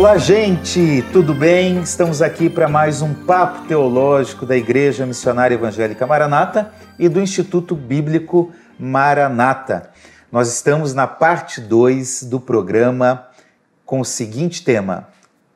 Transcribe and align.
Olá, 0.00 0.16
gente, 0.16 1.04
tudo 1.12 1.34
bem? 1.34 1.82
Estamos 1.82 2.22
aqui 2.22 2.48
para 2.48 2.66
mais 2.66 3.02
um 3.02 3.12
papo 3.12 3.68
teológico 3.68 4.46
da 4.46 4.56
Igreja 4.56 5.04
Missionária 5.04 5.54
Evangélica 5.54 6.06
Maranata 6.06 6.72
e 6.98 7.06
do 7.06 7.20
Instituto 7.20 7.76
Bíblico 7.76 8.50
Maranata. 8.78 9.90
Nós 10.32 10.48
estamos 10.48 10.94
na 10.94 11.06
parte 11.06 11.60
2 11.60 12.22
do 12.22 12.40
programa 12.40 13.28
com 13.84 14.00
o 14.00 14.04
seguinte 14.04 14.64
tema: 14.64 15.08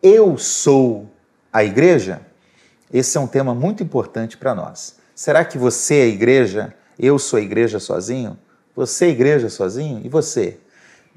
Eu 0.02 0.36
sou 0.36 1.10
a 1.50 1.64
igreja? 1.64 2.20
Esse 2.92 3.16
é 3.16 3.20
um 3.22 3.26
tema 3.26 3.54
muito 3.54 3.82
importante 3.82 4.36
para 4.36 4.54
nós. 4.54 4.96
Será 5.14 5.42
que 5.42 5.56
você 5.56 6.00
é 6.00 6.02
a 6.02 6.08
igreja? 6.08 6.74
Eu 6.98 7.18
sou 7.18 7.38
a 7.38 7.42
igreja 7.42 7.80
sozinho? 7.80 8.38
Você 8.76 9.06
é 9.06 9.08
a 9.08 9.12
igreja 9.12 9.48
sozinho? 9.48 10.02
E 10.04 10.08
você? 10.10 10.58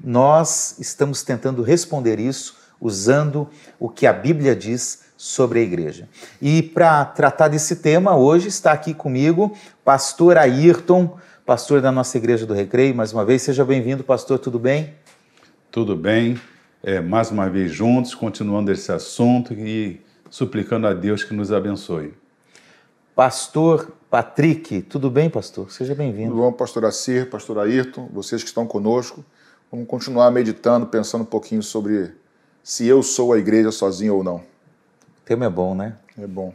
Nós 0.02 0.76
estamos 0.78 1.22
tentando 1.22 1.62
responder 1.62 2.18
isso 2.18 2.56
usando 2.80 3.48
o 3.78 3.88
que 3.88 4.06
a 4.06 4.12
Bíblia 4.12 4.54
diz 4.54 5.08
sobre 5.16 5.58
a 5.58 5.62
igreja. 5.62 6.08
E 6.40 6.62
para 6.62 7.04
tratar 7.04 7.48
desse 7.48 7.76
tema, 7.76 8.16
hoje 8.16 8.48
está 8.48 8.72
aqui 8.72 8.94
comigo 8.94 9.56
pastor 9.84 10.38
Ayrton, 10.38 11.18
pastor 11.44 11.80
da 11.80 11.90
nossa 11.90 12.16
igreja 12.16 12.46
do 12.46 12.54
Recreio. 12.54 12.94
Mais 12.94 13.12
uma 13.12 13.24
vez, 13.24 13.42
seja 13.42 13.64
bem-vindo, 13.64 14.04
pastor, 14.04 14.38
tudo 14.38 14.58
bem? 14.58 14.94
Tudo 15.70 15.96
bem. 15.96 16.40
É, 16.82 17.00
mais 17.00 17.30
uma 17.30 17.50
vez 17.50 17.72
juntos, 17.72 18.14
continuando 18.14 18.70
esse 18.70 18.92
assunto 18.92 19.52
e 19.52 20.00
suplicando 20.30 20.86
a 20.86 20.94
Deus 20.94 21.24
que 21.24 21.34
nos 21.34 21.50
abençoe. 21.50 22.14
Pastor 23.14 23.92
Patrick, 24.08 24.82
tudo 24.82 25.10
bem, 25.10 25.28
pastor? 25.28 25.72
Seja 25.72 25.94
bem-vindo. 25.94 26.30
Tudo 26.30 26.42
bom, 26.42 26.52
pastor 26.52 26.84
Acir, 26.84 27.28
pastor 27.28 27.58
Ayrton, 27.58 28.08
vocês 28.12 28.42
que 28.42 28.48
estão 28.48 28.64
conosco. 28.64 29.24
Vamos 29.72 29.88
continuar 29.88 30.30
meditando, 30.30 30.86
pensando 30.86 31.22
um 31.22 31.26
pouquinho 31.26 31.62
sobre 31.62 32.12
se 32.68 32.86
eu 32.86 33.02
sou 33.02 33.32
a 33.32 33.38
igreja 33.38 33.72
sozinho 33.72 34.16
ou 34.16 34.22
não. 34.22 34.36
O 34.36 35.24
tema 35.24 35.46
é 35.46 35.48
bom, 35.48 35.74
né? 35.74 35.94
É 36.18 36.26
bom. 36.26 36.52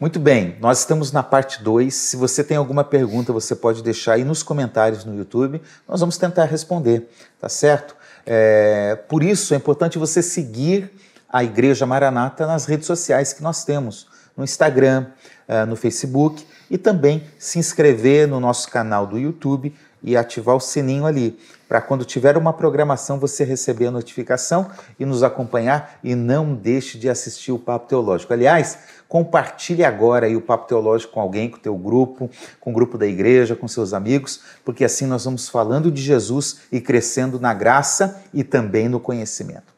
Muito 0.00 0.18
bem, 0.18 0.56
nós 0.60 0.80
estamos 0.80 1.12
na 1.12 1.22
parte 1.22 1.62
2. 1.62 1.94
Se 1.94 2.16
você 2.16 2.42
tem 2.42 2.56
alguma 2.56 2.82
pergunta, 2.82 3.32
você 3.32 3.54
pode 3.54 3.80
deixar 3.80 4.14
aí 4.14 4.24
nos 4.24 4.42
comentários 4.42 5.04
no 5.04 5.16
YouTube. 5.16 5.62
Nós 5.88 6.00
vamos 6.00 6.18
tentar 6.18 6.46
responder, 6.46 7.08
tá 7.40 7.48
certo? 7.48 7.94
É, 8.26 8.98
por 9.08 9.22
isso 9.22 9.54
é 9.54 9.56
importante 9.56 9.98
você 9.98 10.20
seguir 10.20 10.90
a 11.28 11.44
Igreja 11.44 11.86
Maranata 11.86 12.44
nas 12.44 12.64
redes 12.64 12.88
sociais 12.88 13.32
que 13.32 13.40
nós 13.40 13.64
temos, 13.64 14.08
no 14.36 14.42
Instagram, 14.42 15.06
é, 15.46 15.64
no 15.64 15.76
Facebook 15.76 16.44
e 16.68 16.76
também 16.76 17.22
se 17.38 17.60
inscrever 17.60 18.26
no 18.26 18.40
nosso 18.40 18.68
canal 18.68 19.06
do 19.06 19.16
YouTube 19.16 19.72
e 20.06 20.16
ativar 20.16 20.54
o 20.54 20.60
sininho 20.60 21.04
ali 21.04 21.36
para 21.68 21.80
quando 21.80 22.04
tiver 22.04 22.36
uma 22.36 22.52
programação 22.52 23.18
você 23.18 23.42
receber 23.42 23.86
a 23.86 23.90
notificação 23.90 24.70
e 24.98 25.04
nos 25.04 25.24
acompanhar 25.24 25.98
e 26.02 26.14
não 26.14 26.54
deixe 26.54 26.96
de 26.96 27.08
assistir 27.08 27.50
o 27.50 27.58
Papo 27.58 27.88
Teológico. 27.88 28.32
Aliás, 28.32 28.78
compartilhe 29.08 29.84
agora 29.84 30.30
o 30.30 30.40
Papo 30.40 30.68
Teológico 30.68 31.14
com 31.14 31.20
alguém, 31.20 31.50
com 31.50 31.56
o 31.56 31.60
teu 31.60 31.76
grupo, 31.76 32.30
com 32.60 32.70
o 32.70 32.72
grupo 32.72 32.96
da 32.96 33.06
igreja, 33.06 33.56
com 33.56 33.66
seus 33.66 33.92
amigos, 33.92 34.42
porque 34.64 34.84
assim 34.84 35.06
nós 35.06 35.24
vamos 35.24 35.48
falando 35.48 35.90
de 35.90 36.00
Jesus 36.00 36.60
e 36.70 36.80
crescendo 36.80 37.40
na 37.40 37.52
graça 37.52 38.22
e 38.32 38.44
também 38.44 38.88
no 38.88 39.00
conhecimento. 39.00 39.74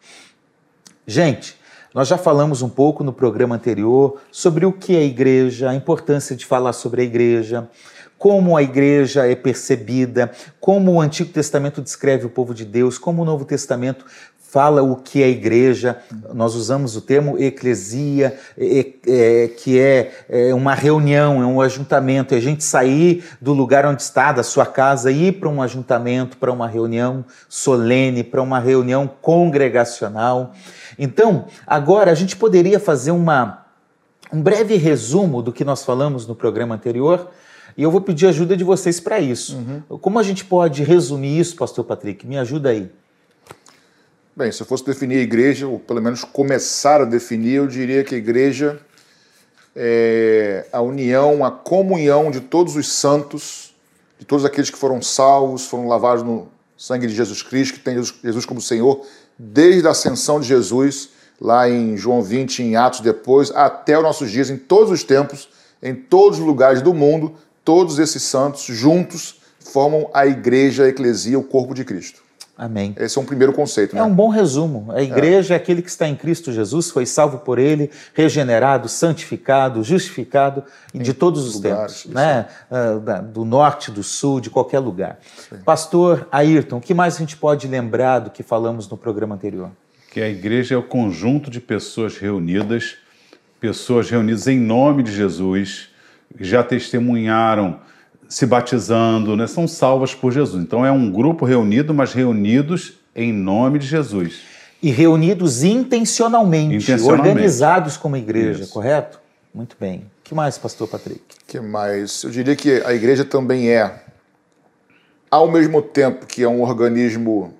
Gente, 1.06 1.58
nós 1.94 2.06
já 2.06 2.18
falamos 2.18 2.60
um 2.60 2.68
pouco 2.68 3.02
no 3.02 3.14
programa 3.14 3.56
anterior 3.56 4.20
sobre 4.30 4.66
o 4.66 4.72
que 4.72 4.94
é 4.94 5.02
igreja, 5.02 5.70
a 5.70 5.74
importância 5.74 6.36
de 6.36 6.44
falar 6.44 6.74
sobre 6.74 7.00
a 7.00 7.04
igreja, 7.04 7.66
como 8.18 8.56
a 8.56 8.62
igreja 8.62 9.26
é 9.26 9.36
percebida, 9.36 10.30
como 10.60 10.92
o 10.92 11.00
Antigo 11.00 11.32
Testamento 11.32 11.80
descreve 11.80 12.26
o 12.26 12.30
povo 12.30 12.52
de 12.52 12.64
Deus, 12.64 12.98
como 12.98 13.22
o 13.22 13.24
Novo 13.24 13.44
Testamento 13.44 14.04
fala 14.50 14.82
o 14.82 14.96
que 14.96 15.22
é 15.22 15.28
igreja. 15.28 15.98
Nós 16.32 16.54
usamos 16.54 16.96
o 16.96 17.02
termo 17.02 17.38
eclesia, 17.38 18.36
é, 18.56 19.48
que 19.48 19.78
é, 19.78 20.10
é, 20.28 20.54
uma 20.54 20.74
reunião, 20.74 21.42
é 21.42 21.46
um 21.46 21.60
ajuntamento, 21.60 22.34
é 22.34 22.38
a 22.38 22.40
gente 22.40 22.64
sair 22.64 23.24
do 23.40 23.52
lugar 23.52 23.84
onde 23.84 24.02
está, 24.02 24.32
da 24.32 24.42
sua 24.42 24.64
casa, 24.64 25.10
ir 25.10 25.38
para 25.38 25.50
um 25.50 25.60
ajuntamento, 25.60 26.38
para 26.38 26.50
uma 26.50 26.66
reunião 26.66 27.24
solene, 27.48 28.24
para 28.24 28.42
uma 28.42 28.58
reunião 28.58 29.06
congregacional. 29.20 30.52
Então, 30.98 31.44
agora 31.66 32.10
a 32.10 32.14
gente 32.14 32.34
poderia 32.34 32.80
fazer 32.80 33.10
uma, 33.10 33.66
um 34.32 34.40
breve 34.40 34.76
resumo 34.76 35.42
do 35.42 35.52
que 35.52 35.64
nós 35.64 35.84
falamos 35.84 36.26
no 36.26 36.34
programa 36.34 36.74
anterior 36.74 37.30
e 37.78 37.82
eu 37.84 37.92
vou 37.92 38.00
pedir 38.00 38.26
ajuda 38.26 38.56
de 38.56 38.64
vocês 38.64 38.98
para 38.98 39.20
isso. 39.20 39.56
Uhum. 39.56 39.98
Como 39.98 40.18
a 40.18 40.22
gente 40.24 40.44
pode 40.44 40.82
resumir 40.82 41.38
isso, 41.38 41.54
Pastor 41.54 41.84
Patrick? 41.84 42.26
Me 42.26 42.36
ajuda 42.36 42.70
aí. 42.70 42.90
Bem, 44.34 44.50
se 44.50 44.60
eu 44.60 44.66
fosse 44.66 44.84
definir 44.84 45.18
a 45.18 45.22
igreja, 45.22 45.68
ou 45.68 45.78
pelo 45.78 46.02
menos 46.02 46.24
começar 46.24 47.00
a 47.00 47.04
definir, 47.04 47.54
eu 47.54 47.68
diria 47.68 48.02
que 48.02 48.16
a 48.16 48.18
igreja 48.18 48.80
é 49.76 50.66
a 50.72 50.80
união, 50.80 51.44
a 51.44 51.52
comunhão 51.52 52.32
de 52.32 52.40
todos 52.40 52.74
os 52.74 52.88
santos, 52.88 53.72
de 54.18 54.26
todos 54.26 54.44
aqueles 54.44 54.70
que 54.70 54.76
foram 54.76 55.00
salvos, 55.00 55.66
foram 55.66 55.86
lavados 55.86 56.24
no 56.24 56.48
sangue 56.76 57.06
de 57.06 57.14
Jesus 57.14 57.42
Cristo, 57.42 57.74
que 57.74 57.80
tem 57.80 57.94
Jesus 58.24 58.44
como 58.44 58.60
Senhor, 58.60 59.06
desde 59.38 59.86
a 59.86 59.92
ascensão 59.92 60.40
de 60.40 60.48
Jesus, 60.48 61.10
lá 61.40 61.70
em 61.70 61.96
João 61.96 62.22
20, 62.22 62.60
em 62.60 62.74
Atos 62.74 62.98
depois, 62.98 63.52
até 63.52 63.96
os 63.96 64.02
nossos 64.02 64.32
dias, 64.32 64.50
em 64.50 64.56
todos 64.56 64.90
os 64.90 65.04
tempos, 65.04 65.48
em 65.80 65.94
todos 65.94 66.40
os 66.40 66.44
lugares 66.44 66.82
do 66.82 66.92
mundo, 66.92 67.36
todos 67.68 67.98
esses 67.98 68.22
santos 68.22 68.64
juntos 68.64 69.42
formam 69.60 70.08
a 70.14 70.26
igreja, 70.26 70.84
a 70.84 70.88
eclesia, 70.88 71.38
o 71.38 71.44
corpo 71.44 71.74
de 71.74 71.84
Cristo. 71.84 72.22
Amém. 72.56 72.94
Esse 72.98 73.18
é 73.18 73.20
um 73.20 73.26
primeiro 73.26 73.52
conceito. 73.52 73.94
É 73.94 73.98
né? 73.98 74.04
um 74.04 74.14
bom 74.14 74.30
resumo. 74.30 74.90
A 74.90 75.02
igreja 75.02 75.52
é. 75.52 75.58
é. 75.58 75.60
aquele 75.60 75.82
que 75.82 75.90
está 75.90 76.08
em 76.08 76.16
Cristo 76.16 76.50
Jesus, 76.50 76.90
foi 76.90 77.04
salvo 77.04 77.40
por 77.40 77.58
Ele, 77.58 77.90
regenerado, 78.14 78.88
santificado, 78.88 79.84
justificado 79.84 80.64
em 80.94 81.02
de 81.02 81.12
todos 81.12 81.46
os 81.46 81.56
lugares, 81.56 82.04
tempos, 82.04 82.14
né? 82.14 82.46
Uh, 82.70 83.22
do 83.22 83.44
norte, 83.44 83.90
do 83.90 84.02
sul, 84.02 84.40
de 84.40 84.48
qualquer 84.48 84.78
lugar. 84.78 85.18
Sim. 85.50 85.58
Pastor 85.62 86.26
Ayrton, 86.32 86.78
o 86.78 86.80
que 86.80 86.94
mais 86.94 87.16
a 87.16 87.18
gente 87.18 87.36
pode 87.36 87.68
lembrar 87.68 88.20
do 88.20 88.30
que 88.30 88.42
falamos 88.42 88.88
no 88.88 88.96
programa 88.96 89.34
anterior? 89.34 89.70
Que 90.10 90.22
a 90.22 90.28
igreja 90.30 90.74
é 90.74 90.78
o 90.78 90.82
conjunto 90.82 91.50
de 91.50 91.60
pessoas 91.60 92.16
reunidas, 92.16 92.96
pessoas 93.60 94.08
reunidas 94.08 94.46
em 94.46 94.58
nome 94.58 95.02
de 95.02 95.14
Jesus, 95.14 95.90
já 96.38 96.62
testemunharam 96.62 97.80
se 98.28 98.44
batizando, 98.44 99.36
né? 99.36 99.46
são 99.46 99.66
salvas 99.66 100.14
por 100.14 100.32
Jesus. 100.32 100.62
Então 100.62 100.84
é 100.84 100.92
um 100.92 101.10
grupo 101.10 101.44
reunido, 101.44 101.94
mas 101.94 102.12
reunidos 102.12 102.98
em 103.14 103.32
nome 103.32 103.78
de 103.78 103.86
Jesus. 103.86 104.40
E 104.82 104.90
reunidos 104.90 105.64
intencionalmente, 105.64 106.76
intencionalmente. 106.76 107.28
organizados 107.30 107.96
como 107.96 108.16
igreja, 108.16 108.62
Isso. 108.62 108.72
correto? 108.72 109.18
Muito 109.52 109.76
bem. 109.80 110.00
O 110.20 110.28
que 110.28 110.34
mais, 110.34 110.58
pastor 110.58 110.86
Patrick? 110.86 111.22
que 111.46 111.58
mais? 111.58 112.22
Eu 112.22 112.30
diria 112.30 112.54
que 112.54 112.82
a 112.84 112.92
igreja 112.92 113.24
também 113.24 113.70
é, 113.70 114.02
ao 115.30 115.50
mesmo 115.50 115.80
tempo 115.80 116.26
que 116.26 116.42
é 116.42 116.48
um 116.48 116.62
organismo 116.62 117.54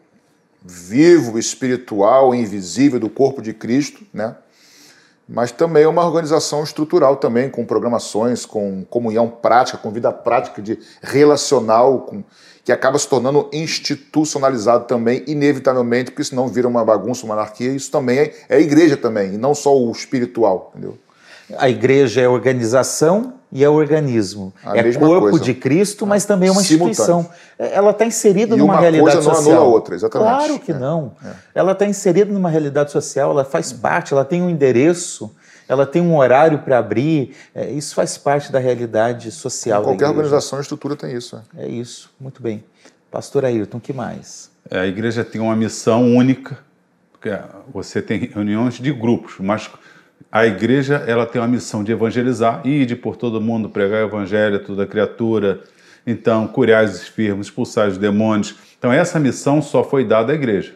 vivo, 0.62 1.38
espiritual, 1.38 2.34
invisível 2.34 3.00
do 3.00 3.08
corpo 3.08 3.40
de 3.40 3.54
Cristo, 3.54 4.04
né? 4.12 4.36
Mas 5.28 5.52
também 5.52 5.82
é 5.82 5.88
uma 5.88 6.06
organização 6.06 6.62
estrutural 6.62 7.16
também, 7.16 7.50
com 7.50 7.66
programações, 7.66 8.46
com 8.46 8.84
comunhão 8.88 9.28
prática, 9.28 9.76
com 9.76 9.90
vida 9.90 10.10
prática 10.10 10.62
de 10.62 10.78
relacional, 11.02 12.00
com, 12.00 12.24
que 12.64 12.72
acaba 12.72 12.98
se 12.98 13.06
tornando 13.06 13.50
institucionalizado 13.52 14.86
também, 14.86 15.22
inevitavelmente, 15.26 16.10
porque 16.10 16.24
senão 16.24 16.48
vira 16.48 16.66
uma 16.66 16.84
bagunça, 16.84 17.26
uma 17.26 17.34
anarquia, 17.34 17.70
isso 17.72 17.90
também 17.90 18.18
é, 18.18 18.34
é 18.48 18.56
a 18.56 18.60
igreja 18.60 18.96
também, 18.96 19.34
e 19.34 19.38
não 19.38 19.54
só 19.54 19.76
o 19.76 19.92
espiritual, 19.92 20.72
entendeu? 20.72 20.96
A 21.56 21.68
igreja 21.68 22.20
é 22.20 22.28
organização 22.28 23.34
e 23.50 23.64
é 23.64 23.68
organismo. 23.68 24.52
A 24.62 24.76
é 24.76 24.92
corpo 24.92 25.30
coisa. 25.30 25.44
de 25.44 25.54
Cristo, 25.54 26.06
mas 26.06 26.24
também 26.24 26.48
é 26.48 26.52
uma 26.52 26.60
instituição. 26.60 27.28
Ela 27.58 27.92
está 27.92 28.04
inserida 28.04 28.54
e 28.54 28.58
numa 28.58 28.78
realidade 28.78 29.22
social. 29.22 29.32
Uma 29.32 29.34
coisa 29.34 29.50
não 29.50 29.56
anula 29.56 29.66
a 29.66 29.74
outra, 29.74 29.94
exatamente. 29.94 30.28
Claro 30.28 30.58
que 30.58 30.72
é. 30.72 30.78
não. 30.78 31.12
É. 31.24 31.30
Ela 31.54 31.72
está 31.72 31.86
inserida 31.86 32.30
numa 32.32 32.50
realidade 32.50 32.92
social, 32.92 33.30
ela 33.30 33.44
faz 33.44 33.72
parte, 33.72 34.12
ela 34.12 34.24
tem 34.24 34.42
um 34.42 34.50
endereço, 34.50 35.34
ela 35.66 35.86
tem 35.86 36.02
um 36.02 36.16
horário 36.16 36.58
para 36.58 36.78
abrir. 36.78 37.34
É, 37.54 37.70
isso 37.70 37.94
faz 37.94 38.18
parte 38.18 38.52
da 38.52 38.58
realidade 38.58 39.30
social. 39.30 39.82
Qualquer 39.82 40.08
organização 40.08 40.58
e 40.58 40.62
estrutura 40.62 40.96
tem 40.96 41.14
isso. 41.14 41.42
É. 41.56 41.64
é 41.64 41.68
isso, 41.68 42.10
muito 42.20 42.42
bem. 42.42 42.62
Pastor 43.10 43.44
Ayrton, 43.46 43.78
o 43.78 43.80
que 43.80 43.92
mais? 43.92 44.50
É, 44.70 44.80
a 44.80 44.86
igreja 44.86 45.24
tem 45.24 45.40
uma 45.40 45.56
missão 45.56 46.14
única, 46.14 46.58
porque 47.12 47.30
você 47.72 48.02
tem 48.02 48.18
reuniões 48.18 48.74
de 48.74 48.92
grupos, 48.92 49.36
mas 49.38 49.70
a 50.30 50.46
igreja 50.46 51.02
ela 51.06 51.24
tem 51.24 51.40
uma 51.40 51.48
missão 51.48 51.82
de 51.82 51.92
evangelizar 51.92 52.60
e 52.64 52.84
de 52.84 52.94
por 52.94 53.16
todo 53.16 53.40
mundo 53.40 53.68
pregar 53.68 54.04
o 54.04 54.08
evangelho 54.08 54.56
a 54.56 54.58
toda 54.58 54.86
criatura, 54.86 55.62
então 56.06 56.46
curar 56.46 56.84
os 56.84 57.02
enfermos, 57.02 57.46
expulsar 57.46 57.88
os 57.88 57.96
demônios. 57.98 58.54
Então 58.78 58.92
essa 58.92 59.18
missão 59.18 59.62
só 59.62 59.82
foi 59.82 60.04
dada 60.04 60.32
à 60.32 60.34
igreja. 60.34 60.74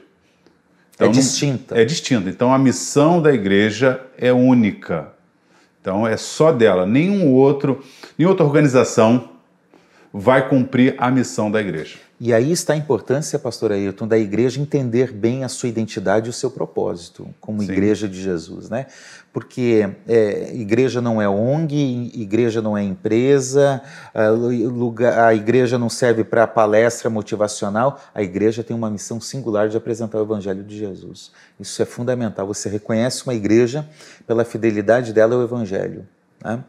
Então, 0.95 1.09
é 1.09 1.11
distinta. 1.11 1.81
É 1.81 1.85
distinta. 1.85 2.29
Então 2.29 2.53
a 2.53 2.59
missão 2.59 3.21
da 3.21 3.33
igreja 3.33 4.01
é 4.17 4.33
única. 4.33 5.09
Então 5.81 6.07
é 6.07 6.17
só 6.17 6.53
dela. 6.53 6.87
Nenhum 6.87 7.33
outro, 7.33 7.83
nenhuma 8.17 8.33
outra 8.33 8.47
organização 8.47 9.31
vai 10.13 10.49
cumprir 10.49 10.95
a 10.99 11.11
missão 11.11 11.51
da 11.51 11.61
igreja. 11.61 11.97
E 12.25 12.33
aí 12.33 12.53
está 12.53 12.75
a 12.75 12.77
importância, 12.77 13.37
pastor 13.37 13.73
Ayrton, 13.73 14.07
da 14.07 14.17
igreja 14.17 14.61
entender 14.61 15.11
bem 15.11 15.43
a 15.43 15.49
sua 15.49 15.69
identidade 15.69 16.29
e 16.29 16.31
o 16.31 16.33
seu 16.33 16.53
propósito 16.53 17.29
como 17.41 17.61
Sim. 17.61 17.73
igreja 17.73 18.09
de 18.09 18.23
Jesus, 18.23 18.71
né? 18.71 18.87
Porque 19.33 19.91
é, 20.07 20.55
igreja 20.55 21.01
não 21.01 21.21
é 21.21 21.29
ONG, 21.29 22.13
igreja 22.15 22.63
não 22.63 22.79
é 22.79 22.83
empresa, 22.85 23.83
a, 24.15 24.29
lugar, 24.29 25.19
a 25.19 25.35
igreja 25.35 25.77
não 25.77 25.89
serve 25.89 26.23
para 26.23 26.47
palestra 26.47 27.11
motivacional, 27.11 28.01
a 28.15 28.23
igreja 28.23 28.63
tem 28.63 28.77
uma 28.77 28.89
missão 28.89 29.21
singular 29.21 29.69
de 29.69 29.77
apresentar 29.77 30.19
o 30.19 30.23
evangelho 30.23 30.63
de 30.63 30.79
Jesus. 30.79 31.33
Isso 31.59 31.83
é 31.83 31.85
fundamental. 31.85 32.47
Você 32.47 32.69
reconhece 32.69 33.25
uma 33.25 33.35
igreja 33.35 33.85
pela 34.29 34.45
fidelidade 34.45 35.13
dela 35.13 35.35
ao 35.35 35.43
evangelho. 35.43 36.07
Né? 36.41 36.63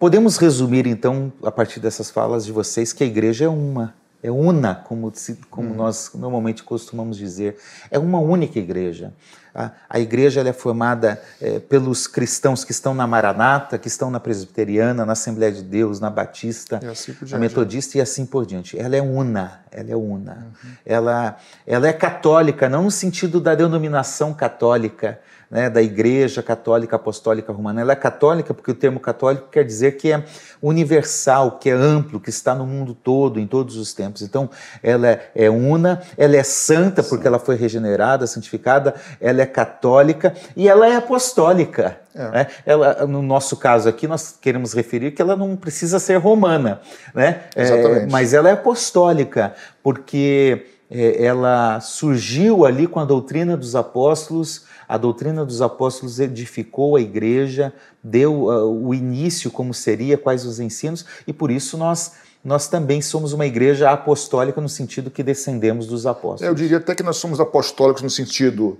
Podemos 0.00 0.36
resumir, 0.36 0.84
então, 0.88 1.32
a 1.44 1.52
partir 1.52 1.78
dessas 1.78 2.10
falas 2.10 2.44
de 2.44 2.50
vocês, 2.50 2.92
que 2.92 3.04
a 3.04 3.06
igreja 3.06 3.44
é 3.44 3.48
uma 3.48 3.94
é 4.22 4.30
una, 4.30 4.74
como, 4.74 5.12
como 5.48 5.70
hum. 5.70 5.76
nós 5.76 6.10
normalmente 6.14 6.62
costumamos 6.62 7.16
dizer. 7.16 7.56
É 7.90 7.98
uma 7.98 8.18
única 8.18 8.58
igreja. 8.58 9.12
A, 9.54 9.70
a 9.88 10.00
igreja 10.00 10.40
é 10.40 10.52
formada 10.52 11.20
é, 11.40 11.58
pelos 11.58 12.06
cristãos 12.06 12.64
que 12.64 12.72
estão 12.72 12.94
na 12.94 13.06
Maranata, 13.06 13.78
que 13.78 13.88
estão 13.88 14.10
na 14.10 14.20
Presbiteriana, 14.20 15.06
na 15.06 15.12
Assembleia 15.12 15.52
de 15.52 15.62
Deus, 15.62 16.00
na 16.00 16.10
Batista, 16.10 16.80
assim 16.90 17.16
na 17.30 17.38
Metodista 17.38 17.98
e 17.98 18.00
assim 18.00 18.26
por 18.26 18.44
diante. 18.44 18.78
Ela 18.78 18.96
é 18.96 19.02
una, 19.02 19.60
ela 19.70 19.90
é 19.90 19.96
una. 19.96 20.32
Uhum. 20.62 20.70
Ela, 20.84 21.36
ela 21.66 21.88
é 21.88 21.92
católica, 21.92 22.68
não 22.68 22.84
no 22.84 22.90
sentido 22.90 23.40
da 23.40 23.54
denominação 23.54 24.34
católica, 24.34 25.20
né, 25.50 25.70
da 25.70 25.82
Igreja 25.82 26.42
Católica 26.42 26.96
Apostólica 26.96 27.52
Romana. 27.52 27.80
Ela 27.80 27.92
é 27.92 27.96
católica 27.96 28.52
porque 28.52 28.70
o 28.70 28.74
termo 28.74 29.00
católico 29.00 29.48
quer 29.50 29.64
dizer 29.64 29.96
que 29.96 30.12
é 30.12 30.24
universal, 30.60 31.58
que 31.58 31.70
é 31.70 31.72
amplo, 31.72 32.20
que 32.20 32.30
está 32.30 32.54
no 32.54 32.66
mundo 32.66 32.94
todo, 32.94 33.40
em 33.40 33.46
todos 33.46 33.76
os 33.76 33.94
tempos. 33.94 34.22
Então, 34.22 34.50
ela 34.82 35.18
é 35.34 35.48
una, 35.48 36.02
ela 36.16 36.36
é 36.36 36.42
santa 36.42 37.02
porque 37.02 37.26
ela 37.26 37.38
foi 37.38 37.56
regenerada, 37.56 38.26
santificada, 38.26 38.94
ela 39.20 39.40
é 39.40 39.46
católica 39.46 40.34
e 40.56 40.68
ela 40.68 40.86
é 40.86 40.96
apostólica. 40.96 41.98
É. 42.14 42.30
Né? 42.30 42.46
Ela, 42.66 43.06
no 43.06 43.22
nosso 43.22 43.56
caso 43.56 43.88
aqui, 43.88 44.06
nós 44.06 44.36
queremos 44.40 44.72
referir 44.74 45.12
que 45.12 45.22
ela 45.22 45.36
não 45.36 45.56
precisa 45.56 45.98
ser 45.98 46.16
romana, 46.16 46.80
né? 47.14 47.42
É, 47.54 48.06
mas 48.10 48.34
ela 48.34 48.48
é 48.48 48.52
apostólica, 48.52 49.54
porque 49.82 50.66
é, 50.66 50.77
ela 50.90 51.80
surgiu 51.80 52.64
ali 52.64 52.86
com 52.86 52.98
a 52.98 53.04
doutrina 53.04 53.56
dos 53.56 53.76
apóstolos 53.76 54.66
a 54.88 54.96
doutrina 54.96 55.44
dos 55.44 55.60
apóstolos 55.60 56.18
edificou 56.18 56.96
a 56.96 57.00
igreja, 57.00 57.74
deu 58.02 58.44
uh, 58.44 58.86
o 58.86 58.94
início 58.94 59.50
como 59.50 59.74
seria, 59.74 60.16
quais 60.16 60.46
os 60.46 60.58
ensinos, 60.58 61.04
e 61.26 61.32
por 61.32 61.50
isso 61.50 61.76
nós 61.76 62.12
nós 62.42 62.68
também 62.68 63.02
somos 63.02 63.32
uma 63.32 63.44
igreja 63.44 63.90
apostólica 63.90 64.60
no 64.60 64.68
sentido 64.68 65.10
que 65.10 65.24
descendemos 65.24 65.88
dos 65.88 66.06
apóstolos. 66.06 66.42
Eu 66.42 66.54
diria 66.54 66.78
até 66.78 66.94
que 66.94 67.02
nós 67.02 67.16
somos 67.16 67.40
apostólicos 67.40 68.00
no 68.00 68.08
sentido 68.08 68.78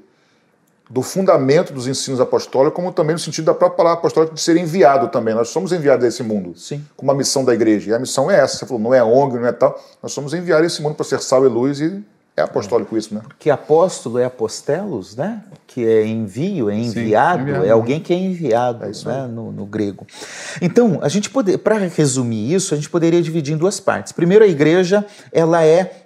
do 0.90 1.02
fundamento 1.02 1.72
dos 1.72 1.86
ensinos 1.86 2.20
apostólicos, 2.20 2.74
como 2.74 2.92
também 2.92 3.12
no 3.12 3.18
sentido 3.18 3.44
da 3.44 3.54
própria 3.54 3.76
palavra 3.76 3.98
apostólica 3.98 4.34
de 4.34 4.40
ser 4.40 4.56
enviado 4.56 5.08
também. 5.08 5.34
Nós 5.34 5.48
somos 5.48 5.70
enviados 5.72 6.04
a 6.04 6.08
esse 6.08 6.22
mundo 6.22 6.58
Sim. 6.58 6.84
com 6.96 7.04
uma 7.04 7.14
missão 7.14 7.44
da 7.44 7.52
igreja. 7.52 7.90
E 7.90 7.94
a 7.94 7.98
missão 7.98 8.30
é 8.30 8.40
essa. 8.40 8.56
Você 8.56 8.66
falou, 8.66 8.82
não 8.82 8.94
é 8.94 9.04
ONG, 9.04 9.36
não 9.38 9.46
é 9.46 9.52
tal. 9.52 9.78
Nós 10.02 10.12
somos 10.12 10.32
enviados 10.32 10.64
a 10.64 10.66
esse 10.66 10.82
mundo 10.82 10.94
para 10.94 11.04
ser 11.04 11.20
sal 11.20 11.44
e 11.44 11.48
luz 11.48 11.80
e 11.80 12.02
é 12.38 12.42
apostólico 12.42 12.96
isso, 12.96 13.12
né? 13.12 13.20
Que 13.38 13.50
apóstolo 13.50 14.18
é 14.18 14.24
apostelos, 14.24 15.16
né? 15.16 15.42
Que 15.66 15.84
é 15.84 16.06
envio, 16.06 16.70
é 16.70 16.76
enviado, 16.76 17.44
Sim, 17.44 17.66
é 17.66 17.70
alguém 17.70 17.98
que 17.98 18.14
é 18.14 18.16
enviado, 18.16 18.84
é 18.84 18.90
né? 19.06 19.26
No, 19.26 19.50
no, 19.50 19.66
grego. 19.66 20.06
Então, 20.62 21.00
a 21.02 21.08
gente 21.08 21.28
poder, 21.30 21.58
para 21.58 21.76
resumir 21.78 22.54
isso, 22.54 22.72
a 22.72 22.76
gente 22.76 22.88
poderia 22.88 23.20
dividir 23.20 23.54
em 23.54 23.58
duas 23.58 23.80
partes. 23.80 24.12
Primeiro, 24.12 24.44
a 24.44 24.48
igreja, 24.48 25.04
ela 25.32 25.64
é 25.64 26.04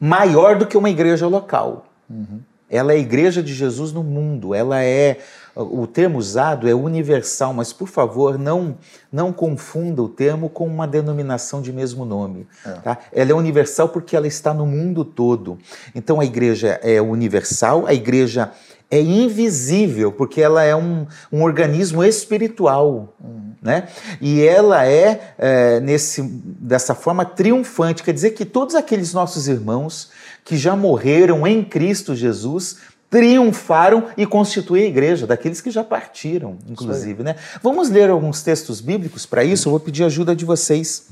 maior 0.00 0.56
do 0.56 0.64
que 0.64 0.76
uma 0.76 0.88
igreja 0.88 1.26
local. 1.26 1.86
Uhum. 2.08 2.38
Ela 2.70 2.92
é 2.92 2.96
a 2.96 2.98
igreja 2.98 3.42
de 3.42 3.54
Jesus 3.54 3.92
no 3.92 4.02
mundo. 4.02 4.54
Ela 4.54 4.82
é 4.82 5.18
o 5.58 5.88
termo 5.88 6.18
usado 6.18 6.68
é 6.68 6.74
universal, 6.74 7.52
mas 7.52 7.72
por 7.72 7.88
favor 7.88 8.38
não 8.38 8.76
não 9.10 9.32
confunda 9.32 10.00
o 10.00 10.08
termo 10.08 10.48
com 10.48 10.66
uma 10.66 10.86
denominação 10.86 11.60
de 11.60 11.72
mesmo 11.72 12.04
nome. 12.04 12.46
É. 12.64 12.70
Tá? 12.72 12.98
Ela 13.12 13.32
é 13.32 13.34
universal 13.34 13.88
porque 13.88 14.14
ela 14.14 14.26
está 14.26 14.54
no 14.54 14.64
mundo 14.64 15.04
todo. 15.04 15.58
Então 15.94 16.20
a 16.20 16.24
igreja 16.24 16.78
é 16.82 17.00
universal, 17.00 17.86
a 17.86 17.94
igreja 17.94 18.52
é 18.90 19.00
invisível 19.00 20.12
porque 20.12 20.40
ela 20.40 20.62
é 20.62 20.74
um, 20.74 21.06
um 21.30 21.42
organismo 21.42 22.02
espiritual, 22.04 23.14
uhum. 23.20 23.52
né? 23.60 23.88
E 24.20 24.42
ela 24.42 24.86
é, 24.86 25.34
é 25.36 25.80
nesse 25.80 26.22
dessa 26.22 26.94
forma 26.94 27.24
triunfante, 27.24 28.02
quer 28.02 28.14
dizer 28.14 28.30
que 28.30 28.44
todos 28.44 28.74
aqueles 28.74 29.12
nossos 29.12 29.46
irmãos 29.46 30.10
que 30.48 30.56
já 30.56 30.74
morreram 30.74 31.46
em 31.46 31.62
Cristo 31.62 32.16
Jesus 32.16 32.78
triunfaram 33.10 34.06
e 34.16 34.26
constituem 34.26 34.84
a 34.84 34.86
igreja, 34.86 35.26
daqueles 35.26 35.60
que 35.60 35.70
já 35.70 35.84
partiram, 35.84 36.58
inclusive. 36.66 37.22
Né? 37.22 37.36
Vamos 37.62 37.88
ler 37.88 38.10
alguns 38.10 38.42
textos 38.42 38.80
bíblicos 38.80 39.24
para 39.24 39.44
isso? 39.44 39.68
Eu 39.68 39.72
vou 39.72 39.80
pedir 39.80 40.04
ajuda 40.04 40.34
de 40.34 40.44
vocês. 40.44 41.08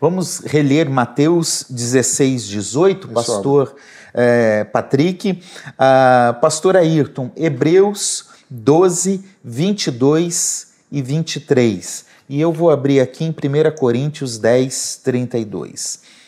Vamos 0.00 0.40
reler 0.40 0.88
Mateus 0.88 1.66
16, 1.68 2.46
18, 2.46 3.08
pastor 3.08 3.74
é, 4.14 4.64
Patrick, 4.64 5.32
uh, 5.32 6.40
pastor 6.40 6.76
Ayrton, 6.76 7.30
Hebreus 7.36 8.26
12, 8.48 9.24
22 9.44 10.68
e 10.90 11.02
23. 11.02 12.04
E 12.28 12.40
eu 12.40 12.52
vou 12.52 12.70
abrir 12.70 13.00
aqui 13.00 13.24
em 13.24 13.30
1 13.30 13.76
Coríntios 13.76 14.38
10, 14.38 15.00
32. 15.04 16.19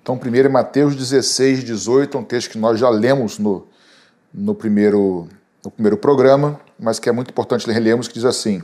Então, 0.00 0.16
primeiro 0.16 0.48
é 0.48 0.50
Mateus 0.50 0.96
16, 0.96 1.64
18, 1.64 2.16
um 2.16 2.24
texto 2.24 2.50
que 2.50 2.58
nós 2.58 2.78
já 2.78 2.88
lemos 2.88 3.38
no, 3.38 3.66
no, 4.32 4.54
primeiro, 4.54 5.28
no 5.64 5.70
primeiro 5.70 5.96
programa, 5.96 6.60
mas 6.78 6.98
que 6.98 7.08
é 7.08 7.12
muito 7.12 7.30
importante 7.30 7.70
relermos, 7.70 8.08
que 8.08 8.14
diz 8.14 8.24
assim, 8.24 8.62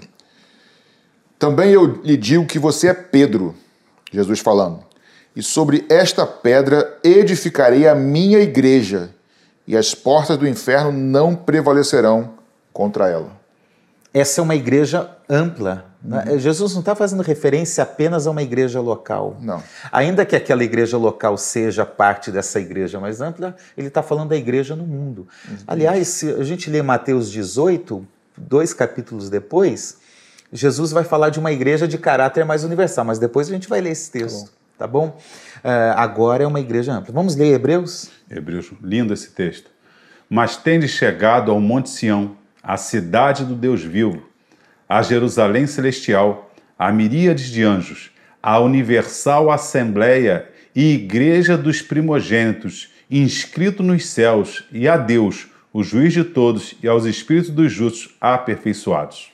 Também 1.38 1.70
eu 1.70 2.00
lhe 2.02 2.16
digo 2.16 2.46
que 2.46 2.58
você 2.58 2.88
é 2.88 2.94
Pedro, 2.94 3.54
Jesus 4.10 4.40
falando, 4.40 4.84
e 5.36 5.42
sobre 5.42 5.84
esta 5.88 6.26
pedra 6.26 6.98
edificarei 7.04 7.86
a 7.86 7.94
minha 7.94 8.40
igreja, 8.40 9.10
e 9.66 9.76
as 9.76 9.94
portas 9.94 10.38
do 10.38 10.48
inferno 10.48 10.90
não 10.90 11.34
prevalecerão 11.34 12.34
contra 12.72 13.08
ela. 13.08 13.38
Essa 14.14 14.40
é 14.40 14.42
uma 14.42 14.56
igreja 14.56 15.10
ampla? 15.28 15.87
Uhum. 16.04 16.38
Jesus 16.38 16.72
não 16.74 16.80
está 16.80 16.94
fazendo 16.94 17.22
referência 17.22 17.82
apenas 17.82 18.26
a 18.26 18.30
uma 18.30 18.42
igreja 18.42 18.80
local. 18.80 19.36
Não. 19.40 19.62
Ainda 19.90 20.24
que 20.24 20.36
aquela 20.36 20.62
igreja 20.62 20.96
local 20.96 21.36
seja 21.36 21.84
parte 21.84 22.30
dessa 22.30 22.60
igreja 22.60 23.00
mais 23.00 23.20
ampla, 23.20 23.56
ele 23.76 23.88
está 23.88 24.02
falando 24.02 24.28
da 24.28 24.36
igreja 24.36 24.76
no 24.76 24.86
mundo. 24.86 25.26
Uhum. 25.48 25.56
Aliás, 25.66 26.08
se 26.08 26.30
a 26.32 26.44
gente 26.44 26.70
lê 26.70 26.82
Mateus 26.82 27.30
18, 27.30 28.06
dois 28.36 28.72
capítulos 28.72 29.28
depois, 29.28 29.98
Jesus 30.52 30.92
vai 30.92 31.02
falar 31.02 31.30
de 31.30 31.40
uma 31.40 31.50
igreja 31.50 31.88
de 31.88 31.98
caráter 31.98 32.44
mais 32.44 32.62
universal, 32.62 33.04
mas 33.04 33.18
depois 33.18 33.48
a 33.48 33.52
gente 33.52 33.68
vai 33.68 33.80
ler 33.80 33.90
esse 33.90 34.10
texto. 34.10 34.50
Tá 34.78 34.86
bom? 34.86 35.08
Tá 35.08 35.10
bom? 35.10 35.18
Uh, 35.58 35.92
agora 35.96 36.44
é 36.44 36.46
uma 36.46 36.60
igreja 36.60 36.92
ampla. 36.92 37.12
Vamos 37.12 37.34
ler 37.34 37.52
Hebreus? 37.52 38.10
Hebreus, 38.30 38.70
lindo 38.80 39.12
esse 39.12 39.30
texto. 39.30 39.68
Mas 40.30 40.56
tende 40.56 40.86
chegado 40.86 41.50
ao 41.50 41.58
Monte 41.60 41.90
Sião, 41.90 42.36
a 42.62 42.76
cidade 42.76 43.44
do 43.44 43.56
Deus 43.56 43.82
vivo 43.82 44.28
a 44.88 45.02
Jerusalém 45.02 45.66
Celestial, 45.66 46.50
a 46.78 46.90
miríades 46.90 47.50
de 47.50 47.62
anjos, 47.62 48.10
a 48.42 48.58
universal 48.58 49.50
Assembleia 49.50 50.48
e 50.74 50.94
Igreja 50.94 51.58
dos 51.58 51.82
primogênitos, 51.82 52.90
inscrito 53.10 53.82
nos 53.82 54.06
céus, 54.06 54.64
e 54.72 54.88
a 54.88 54.96
Deus, 54.96 55.48
o 55.72 55.82
juiz 55.82 56.12
de 56.12 56.24
todos, 56.24 56.74
e 56.82 56.88
aos 56.88 57.04
espíritos 57.04 57.50
dos 57.50 57.70
justos 57.70 58.16
aperfeiçoados. 58.20 59.32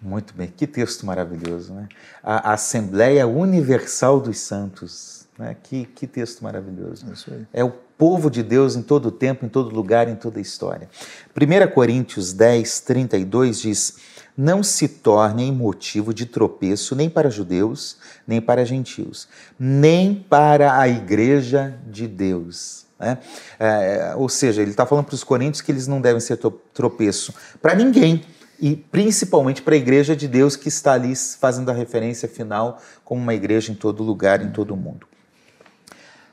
Muito 0.00 0.34
bem, 0.34 0.52
que 0.54 0.66
texto 0.66 1.06
maravilhoso, 1.06 1.72
né? 1.72 1.88
A, 2.22 2.54
Assembleia 2.54 3.26
Universal 3.26 4.20
dos 4.20 4.38
Santos, 4.38 5.26
né? 5.38 5.56
Que, 5.62 5.84
que 5.84 6.08
texto 6.08 6.42
maravilhoso. 6.42 7.06
É, 7.52 7.60
é 7.60 7.64
o 7.64 7.70
povo 7.70 8.28
de 8.28 8.42
Deus 8.42 8.74
em 8.74 8.82
todo 8.82 9.12
tempo, 9.12 9.46
em 9.46 9.48
todo 9.48 9.72
lugar, 9.72 10.08
em 10.08 10.16
toda 10.16 10.40
a 10.40 10.42
história. 10.42 10.90
1 11.36 11.72
Coríntios 11.72 12.32
10, 12.32 12.80
32 12.80 13.60
diz 13.60 13.96
não 14.36 14.62
se 14.62 14.88
tornem 14.88 15.52
motivo 15.52 16.14
de 16.14 16.26
tropeço 16.26 16.94
nem 16.96 17.08
para 17.10 17.30
judeus, 17.30 17.98
nem 18.26 18.40
para 18.40 18.64
gentios, 18.64 19.28
nem 19.58 20.14
para 20.14 20.78
a 20.78 20.88
igreja 20.88 21.78
de 21.86 22.06
Deus. 22.08 22.86
Né? 22.98 23.18
É, 23.58 24.14
ou 24.16 24.28
seja, 24.28 24.62
ele 24.62 24.70
está 24.70 24.86
falando 24.86 25.06
para 25.06 25.14
os 25.14 25.24
coríntios 25.24 25.60
que 25.60 25.72
eles 25.72 25.86
não 25.86 26.00
devem 26.00 26.20
ser 26.20 26.38
tropeço 26.72 27.34
para 27.60 27.74
ninguém, 27.74 28.24
e 28.60 28.76
principalmente 28.76 29.60
para 29.60 29.74
a 29.74 29.76
igreja 29.76 30.14
de 30.14 30.28
Deus 30.28 30.54
que 30.54 30.68
está 30.68 30.92
ali 30.92 31.14
fazendo 31.16 31.70
a 31.70 31.74
referência 31.74 32.28
final 32.28 32.80
como 33.04 33.20
uma 33.20 33.34
igreja 33.34 33.72
em 33.72 33.74
todo 33.74 34.04
lugar, 34.04 34.40
em 34.40 34.50
todo 34.50 34.76
mundo. 34.76 35.06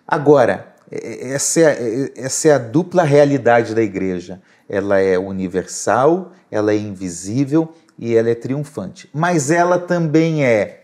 Agora, 0.08 0.76
essa 0.92 1.60
é, 1.60 2.12
essa 2.16 2.48
é 2.48 2.52
a 2.52 2.58
dupla 2.60 3.04
realidade 3.04 3.74
da 3.74 3.82
igreja. 3.82 4.42
Ela 4.68 5.00
é 5.00 5.18
universal, 5.18 6.34
ela 6.52 6.72
é 6.72 6.78
invisível 6.78 7.74
e 8.00 8.16
ela 8.16 8.30
é 8.30 8.36
triunfante. 8.36 9.10
Mas 9.14 9.52
ela 9.52 9.78
também 9.78 10.44
é 10.44 10.80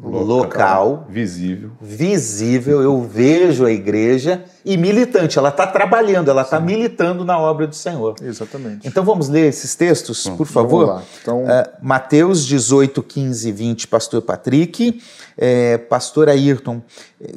local, 0.00 1.06
visível. 1.08 1.70
visível, 1.80 2.82
eu 2.82 3.02
vejo 3.02 3.64
a 3.64 3.72
igreja 3.72 4.44
e 4.64 4.76
militante. 4.76 5.38
Ela 5.38 5.48
está 5.48 5.66
trabalhando, 5.66 6.30
ela 6.30 6.42
está 6.42 6.60
militando 6.60 7.24
na 7.24 7.38
obra 7.38 7.66
do 7.66 7.74
Senhor. 7.74 8.14
Exatamente. 8.22 8.86
Então 8.86 9.02
vamos 9.02 9.28
ler 9.28 9.48
esses 9.48 9.74
textos, 9.74 10.28
por 10.28 10.46
favor? 10.46 10.86
Vamos 10.86 11.02
lá. 11.02 11.04
Então, 11.22 11.38
Uh, 11.38 11.48
Mateus 11.80 12.44
18, 12.44 13.02
15 13.02 13.48
e 13.48 13.52
20, 13.52 13.88
pastor 13.88 14.20
Patrick. 14.22 15.00
É, 15.40 15.78
pastor 15.78 16.28
Ayrton, 16.28 16.82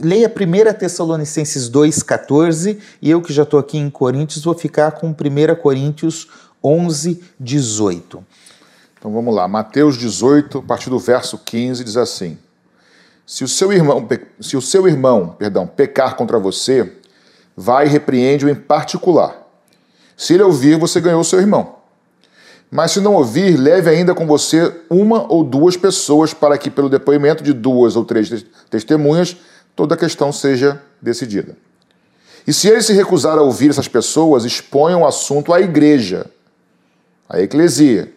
leia 0.03 0.27
1 0.27 0.73
Tessalonicenses 0.73 1.69
2, 1.69 2.01
14. 2.01 2.79
E 2.99 3.09
eu 3.11 3.21
que 3.21 3.31
já 3.31 3.43
estou 3.43 3.59
aqui 3.59 3.77
em 3.77 3.91
Coríntios, 3.91 4.43
vou 4.43 4.55
ficar 4.55 4.91
com 4.93 5.09
1 5.09 5.55
Coríntios 5.61 6.27
11, 6.63 7.21
18. 7.39 8.23
Então 9.01 9.11
vamos 9.11 9.33
lá. 9.33 9.47
Mateus 9.47 9.97
18, 9.97 10.59
a 10.59 10.61
partir 10.61 10.91
do 10.91 10.99
verso 10.99 11.35
15, 11.39 11.83
diz 11.83 11.97
assim: 11.97 12.37
Se 13.25 13.43
o 13.43 13.47
seu 13.47 13.73
irmão, 13.73 14.07
se 14.39 14.55
o 14.55 14.61
seu 14.61 14.87
irmão, 14.87 15.35
perdão, 15.39 15.65
pecar 15.65 16.15
contra 16.15 16.37
você, 16.37 16.97
vai 17.57 17.87
e 17.87 17.89
repreende-o 17.89 18.47
em 18.47 18.53
particular. 18.53 19.35
Se 20.15 20.35
ele 20.35 20.43
ouvir, 20.43 20.77
você 20.77 21.01
ganhou 21.01 21.21
o 21.21 21.25
seu 21.25 21.39
irmão. 21.39 21.77
Mas 22.69 22.91
se 22.91 23.01
não 23.01 23.15
ouvir, 23.15 23.57
leve 23.57 23.89
ainda 23.89 24.13
com 24.13 24.27
você 24.27 24.71
uma 24.87 25.25
ou 25.33 25.43
duas 25.43 25.75
pessoas 25.75 26.31
para 26.31 26.55
que, 26.55 26.69
pelo 26.69 26.87
depoimento 26.87 27.43
de 27.43 27.53
duas 27.53 27.95
ou 27.95 28.05
três 28.05 28.29
tes- 28.29 28.45
testemunhas, 28.69 29.35
toda 29.75 29.95
a 29.95 29.97
questão 29.97 30.31
seja 30.31 30.79
decidida. 31.01 31.57
E 32.45 32.53
se 32.53 32.67
ele 32.67 32.83
se 32.83 32.93
recusar 32.93 33.39
a 33.39 33.41
ouvir 33.41 33.71
essas 33.71 33.87
pessoas, 33.87 34.45
exponha 34.45 34.95
o 34.95 35.07
assunto 35.07 35.51
à 35.51 35.59
igreja, 35.59 36.27
à 37.27 37.41
eclesia. 37.41 38.13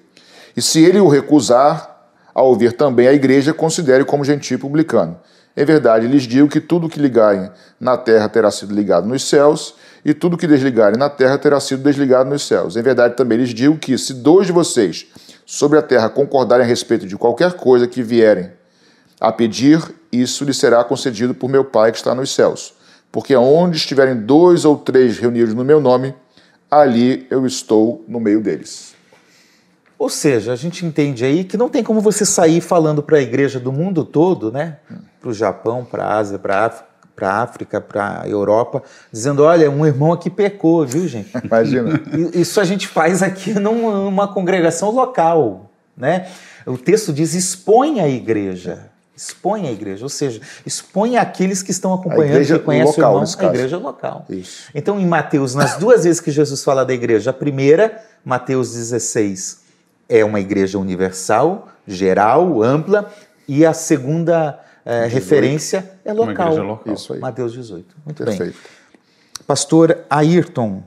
E 0.57 0.63
se 0.63 0.85
ele 0.85 1.01
o 1.01 1.09
recusar 1.09 2.09
a 2.35 2.43
ouvir 2.43 2.73
também 2.73 3.07
a 3.07 3.13
igreja, 3.13 3.55
considere 3.55 4.05
como 4.05 4.25
gentil 4.25 4.59
publicano. 4.59 5.19
Em 5.57 5.65
verdade, 5.65 6.09
lhes 6.09 6.25
digo 6.25 6.49
que 6.49 6.61
tudo 6.61 6.89
que 6.89 6.99
ligarem 6.99 7.49
na 7.79 7.97
terra 7.97 8.29
terá 8.29 8.51
sido 8.51 8.75
ligado 8.75 9.07
nos 9.07 9.23
céus, 9.29 9.75
e 10.05 10.13
tudo 10.13 10.37
que 10.37 10.47
desligarem 10.47 10.99
na 10.99 11.09
terra 11.09 11.39
terá 11.39 11.61
sido 11.61 11.83
desligado 11.83 12.29
nos 12.29 12.47
céus. 12.47 12.77
Em 12.77 12.83
verdade, 12.83 13.17
também 13.17 13.39
lhes 13.39 13.55
digo 13.55 13.79
que, 13.79 13.97
se 13.97 14.13
dois 14.15 14.47
de 14.47 14.53
vocês 14.53 15.07
sobre 15.47 15.79
a 15.79 15.83
terra 15.83 16.09
concordarem 16.09 16.65
a 16.65 16.69
respeito 16.69 17.07
de 17.07 17.17
qualquer 17.17 17.53
coisa 17.55 17.87
que 17.87 18.03
vierem 18.03 18.51
a 19.21 19.33
pedir, 19.33 19.81
isso 20.13 20.45
lhe 20.45 20.53
será 20.53 20.83
concedido 20.85 21.35
por 21.35 21.49
meu 21.49 21.65
Pai 21.65 21.93
que 21.93 21.99
está 21.99 22.15
nos 22.15 22.35
céus. 22.35 22.75
Porque 23.11 23.35
onde 23.37 23.77
estiverem 23.77 24.17
dois 24.17 24.65
ou 24.65 24.77
três 24.77 25.19
reunidos 25.19 25.55
no 25.55 25.65
meu 25.65 25.81
nome, 25.81 26.15
ali 26.71 27.27
eu 27.31 27.47
estou 27.47 28.05
no 28.09 28.19
meio 28.19 28.43
deles. 28.43 28.94
Ou 30.05 30.11
seja, 30.11 30.53
a 30.53 30.57
gente 30.57 30.85
entende 30.85 31.25
aí 31.25 31.45
que 31.45 31.57
não 31.57 31.71
tem 31.71 31.83
como 31.83 31.99
você 31.99 32.27
sair 32.27 32.61
falando 32.61 33.03
para 33.03 33.17
a 33.17 33.23
igreja 33.23 33.59
do 33.59 33.73
mundo 33.73 34.05
todo, 34.05 34.53
né? 34.53 34.77
Para 35.19 35.31
o 35.31 35.33
Japão, 35.33 35.83
para 35.83 36.05
a 36.05 36.19
Ásia, 36.19 36.39
para 36.39 36.71
a 37.23 37.43
África, 37.43 37.81
para 37.81 38.21
a 38.21 38.29
Europa, 38.29 38.83
dizendo: 39.11 39.43
olha, 39.45 39.71
um 39.71 39.87
irmão 39.87 40.13
aqui 40.13 40.29
pecou, 40.29 40.85
viu, 40.85 41.09
gente? 41.09 41.31
Imagina. 41.43 42.03
Isso 42.35 42.61
a 42.61 42.65
gente 42.65 42.87
faz 42.87 43.23
aqui 43.23 43.55
numa, 43.55 44.29
congregação 44.29 44.91
local, 44.91 45.71
né? 45.97 46.29
O 46.67 46.77
texto 46.77 47.11
diz: 47.11 47.33
expõe 47.33 48.01
a 48.01 48.07
igreja. 48.07 48.91
Expõe 49.17 49.67
a 49.69 49.73
igreja, 49.73 50.05
ou 50.05 50.11
seja, 50.11 50.41
expõe 50.67 51.17
aqueles 51.17 51.63
que 51.63 51.71
estão 51.71 51.95
acompanhando, 51.95 52.45
que 52.45 52.59
conhecem 52.59 53.03
local, 53.03 53.15
o 53.15 53.25
irmão, 53.25 53.35
a 53.39 53.45
igreja 53.45 53.79
local. 53.79 54.27
Isso. 54.29 54.65
Então, 54.75 55.01
em 55.01 55.07
Mateus, 55.07 55.55
nas 55.55 55.79
duas 55.79 56.05
vezes 56.05 56.21
que 56.21 56.31
Jesus 56.31 56.63
fala 56.63 56.85
da 56.85 56.93
igreja, 56.93 57.31
a 57.31 57.33
primeira, 57.33 58.03
Mateus 58.23 58.75
16, 58.75 59.64
é 60.09 60.25
uma 60.25 60.41
igreja 60.41 60.79
universal, 60.79 61.69
geral, 61.87 62.63
ampla, 62.63 63.13
e 63.47 63.65
a 63.65 63.73
segunda 63.73 64.61
eh, 64.85 65.07
referência 65.07 65.91
é 66.05 66.13
Uma 66.13 66.27
local. 66.27 66.47
igreja 66.47 66.63
local. 66.63 66.95
Isso 66.95 67.13
aí. 67.13 67.21
Mateus 67.21 67.53
18. 67.53 67.97
Muito 68.05 68.25
bem. 68.25 68.37
Perfeito. 68.37 68.59
Pastor 69.47 69.99
Ayrton, 70.09 70.83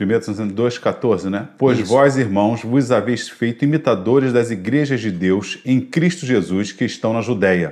1 0.00 0.06
Tessalonicenses 0.06 0.80
2,14, 0.80 1.30
né? 1.30 1.48
Pois 1.58 1.78
Isso. 1.78 1.88
vós, 1.88 2.16
irmãos, 2.16 2.62
vos 2.62 2.90
haveis 2.90 3.28
feito 3.28 3.64
imitadores 3.64 4.32
das 4.32 4.50
igrejas 4.50 5.00
de 5.00 5.10
Deus 5.10 5.58
em 5.64 5.80
Cristo 5.80 6.26
Jesus 6.26 6.72
que 6.72 6.84
estão 6.84 7.12
na 7.12 7.20
Judéia, 7.20 7.70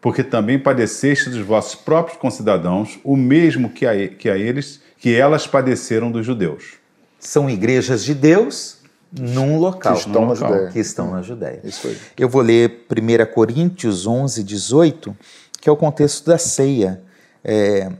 porque 0.00 0.22
também 0.22 0.58
padeceste 0.58 1.28
dos 1.28 1.40
vossos 1.40 1.74
próprios 1.74 2.18
concidadãos 2.18 2.98
o 3.04 3.16
mesmo 3.16 3.68
que 3.68 3.86
a, 3.86 4.08
que 4.08 4.30
a 4.30 4.38
eles, 4.38 4.80
que 4.96 5.14
elas 5.14 5.46
padeceram 5.46 6.10
dos 6.10 6.24
judeus. 6.24 6.74
são 7.18 7.50
igrejas 7.50 8.04
de 8.04 8.14
Deus 8.14 8.77
num 9.12 9.58
local. 9.58 9.94
Que 9.94 9.98
estão 10.00 10.12
Num 10.12 10.26
na 10.28 10.32
local. 10.32 10.48
Judéia. 10.52 10.70
que 10.70 10.78
estão 10.78 11.10
na 11.10 11.22
Judéia. 11.22 11.60
Isso 11.64 11.86
aí. 11.88 11.98
Eu 12.16 12.28
vou 12.28 12.42
ler 12.42 12.86
1 12.90 13.32
Coríntios 13.32 14.06
11, 14.06 14.42
18, 14.42 15.16
que 15.60 15.68
é 15.68 15.72
o 15.72 15.76
contexto 15.76 16.26
da 16.26 16.38
ceia. 16.38 17.00
É, 17.42 17.90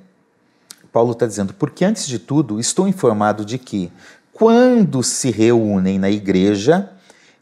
Paulo 0.93 1.13
está 1.13 1.27
dizendo, 1.27 1.55
porque 1.55 1.85
antes 1.85 2.07
de 2.07 2.19
tudo 2.19 2.59
estou 2.61 2.87
informado 2.89 3.45
de 3.45 3.59
que, 3.59 3.91
quando 4.33 5.03
se 5.03 5.31
reúnem 5.31 5.99
na 5.99 6.11
igreja, 6.11 6.91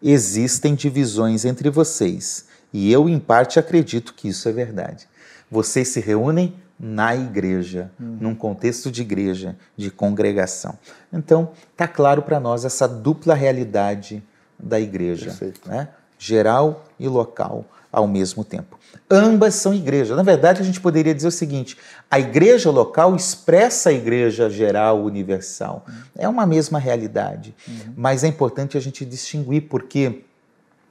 existem 0.02 0.74
divisões 0.74 1.44
entre 1.44 1.70
vocês. 1.70 2.46
E 2.72 2.92
eu, 2.92 3.08
em 3.08 3.18
parte, 3.18 3.58
acredito 3.58 4.14
que 4.14 4.28
isso 4.28 4.48
é 4.48 4.52
verdade. 4.52 5.08
Vocês 5.50 5.88
se 5.88 6.00
reúnem 6.00 6.54
na 6.78 7.16
igreja, 7.16 7.90
num 7.98 8.34
contexto 8.34 8.90
de 8.90 9.02
igreja, 9.02 9.56
de 9.76 9.90
congregação. 9.90 10.78
Então, 11.12 11.50
está 11.72 11.88
claro 11.88 12.22
para 12.22 12.38
nós 12.38 12.64
essa 12.64 12.86
dupla 12.86 13.34
realidade 13.34 14.22
da 14.58 14.78
igreja, 14.78 15.26
Perfeito. 15.26 15.68
né? 15.68 15.88
geral 16.18 16.84
e 16.98 17.08
local 17.08 17.64
ao 17.92 18.06
mesmo 18.06 18.44
tempo. 18.44 18.78
Ambas 19.10 19.54
são 19.54 19.72
igrejas. 19.72 20.16
Na 20.16 20.22
verdade, 20.22 20.60
a 20.60 20.64
gente 20.64 20.80
poderia 20.80 21.14
dizer 21.14 21.28
o 21.28 21.32
seguinte: 21.32 21.78
a 22.10 22.18
igreja 22.18 22.70
local 22.70 23.14
expressa 23.14 23.90
a 23.90 23.92
igreja 23.92 24.50
geral, 24.50 25.02
universal. 25.02 25.86
É 26.16 26.28
uma 26.28 26.46
mesma 26.46 26.78
realidade, 26.78 27.54
mas 27.96 28.24
é 28.24 28.28
importante 28.28 28.76
a 28.76 28.80
gente 28.80 29.04
distinguir 29.04 29.62
porque 29.62 30.24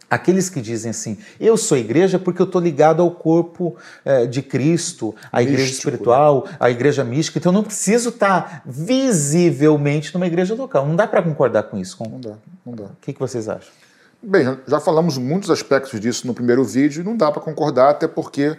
Aqueles 0.10 0.50
que 0.50 0.62
dizem 0.62 0.92
assim, 0.92 1.18
eu 1.40 1.58
sou 1.58 1.78
igreja 1.78 2.20
porque 2.20 2.40
eu 2.42 2.46
estou 2.46 2.62
ligado 2.62 3.02
ao 3.02 3.10
corpo 3.10 3.76
eh, 4.06 4.28
de 4.28 4.42
Cristo, 4.42 5.16
à 5.32 5.42
igreja 5.42 5.64
Místico, 5.64 5.90
espiritual, 5.90 6.48
à 6.60 6.70
igreja 6.70 7.04
mística, 7.04 7.40
então 7.40 7.52
eu 7.52 7.56
não 7.56 7.64
preciso 7.64 8.10
estar 8.10 8.62
visivelmente 8.66 10.14
numa 10.14 10.28
igreja 10.28 10.54
local. 10.54 10.86
Não 10.86 10.96
dá 10.96 11.08
para 11.08 11.22
concordar 11.24 11.64
com 11.64 11.78
isso. 11.78 11.98
Com... 11.98 12.06
Não 12.08 12.18
O 12.18 12.20
dá, 12.22 12.34
não 12.66 12.74
dá. 12.74 12.86
que, 13.02 13.14
que 13.14 13.20
vocês 13.20 13.50
acham? 13.50 13.70
Bem, 14.22 14.58
já- 14.68 14.80
falamos 14.80 15.18
muitos 15.18 15.50
aspectos 15.50 16.00
disso 16.00 16.26
no 16.28 16.34
primeiro 16.34 16.64
vídeo 16.64 17.02
e 17.02 17.04
não 17.06 17.16
dá 17.18 17.32
para 17.32 17.42
concordar, 17.42 17.90
até 17.92 18.08
porque 18.08 18.56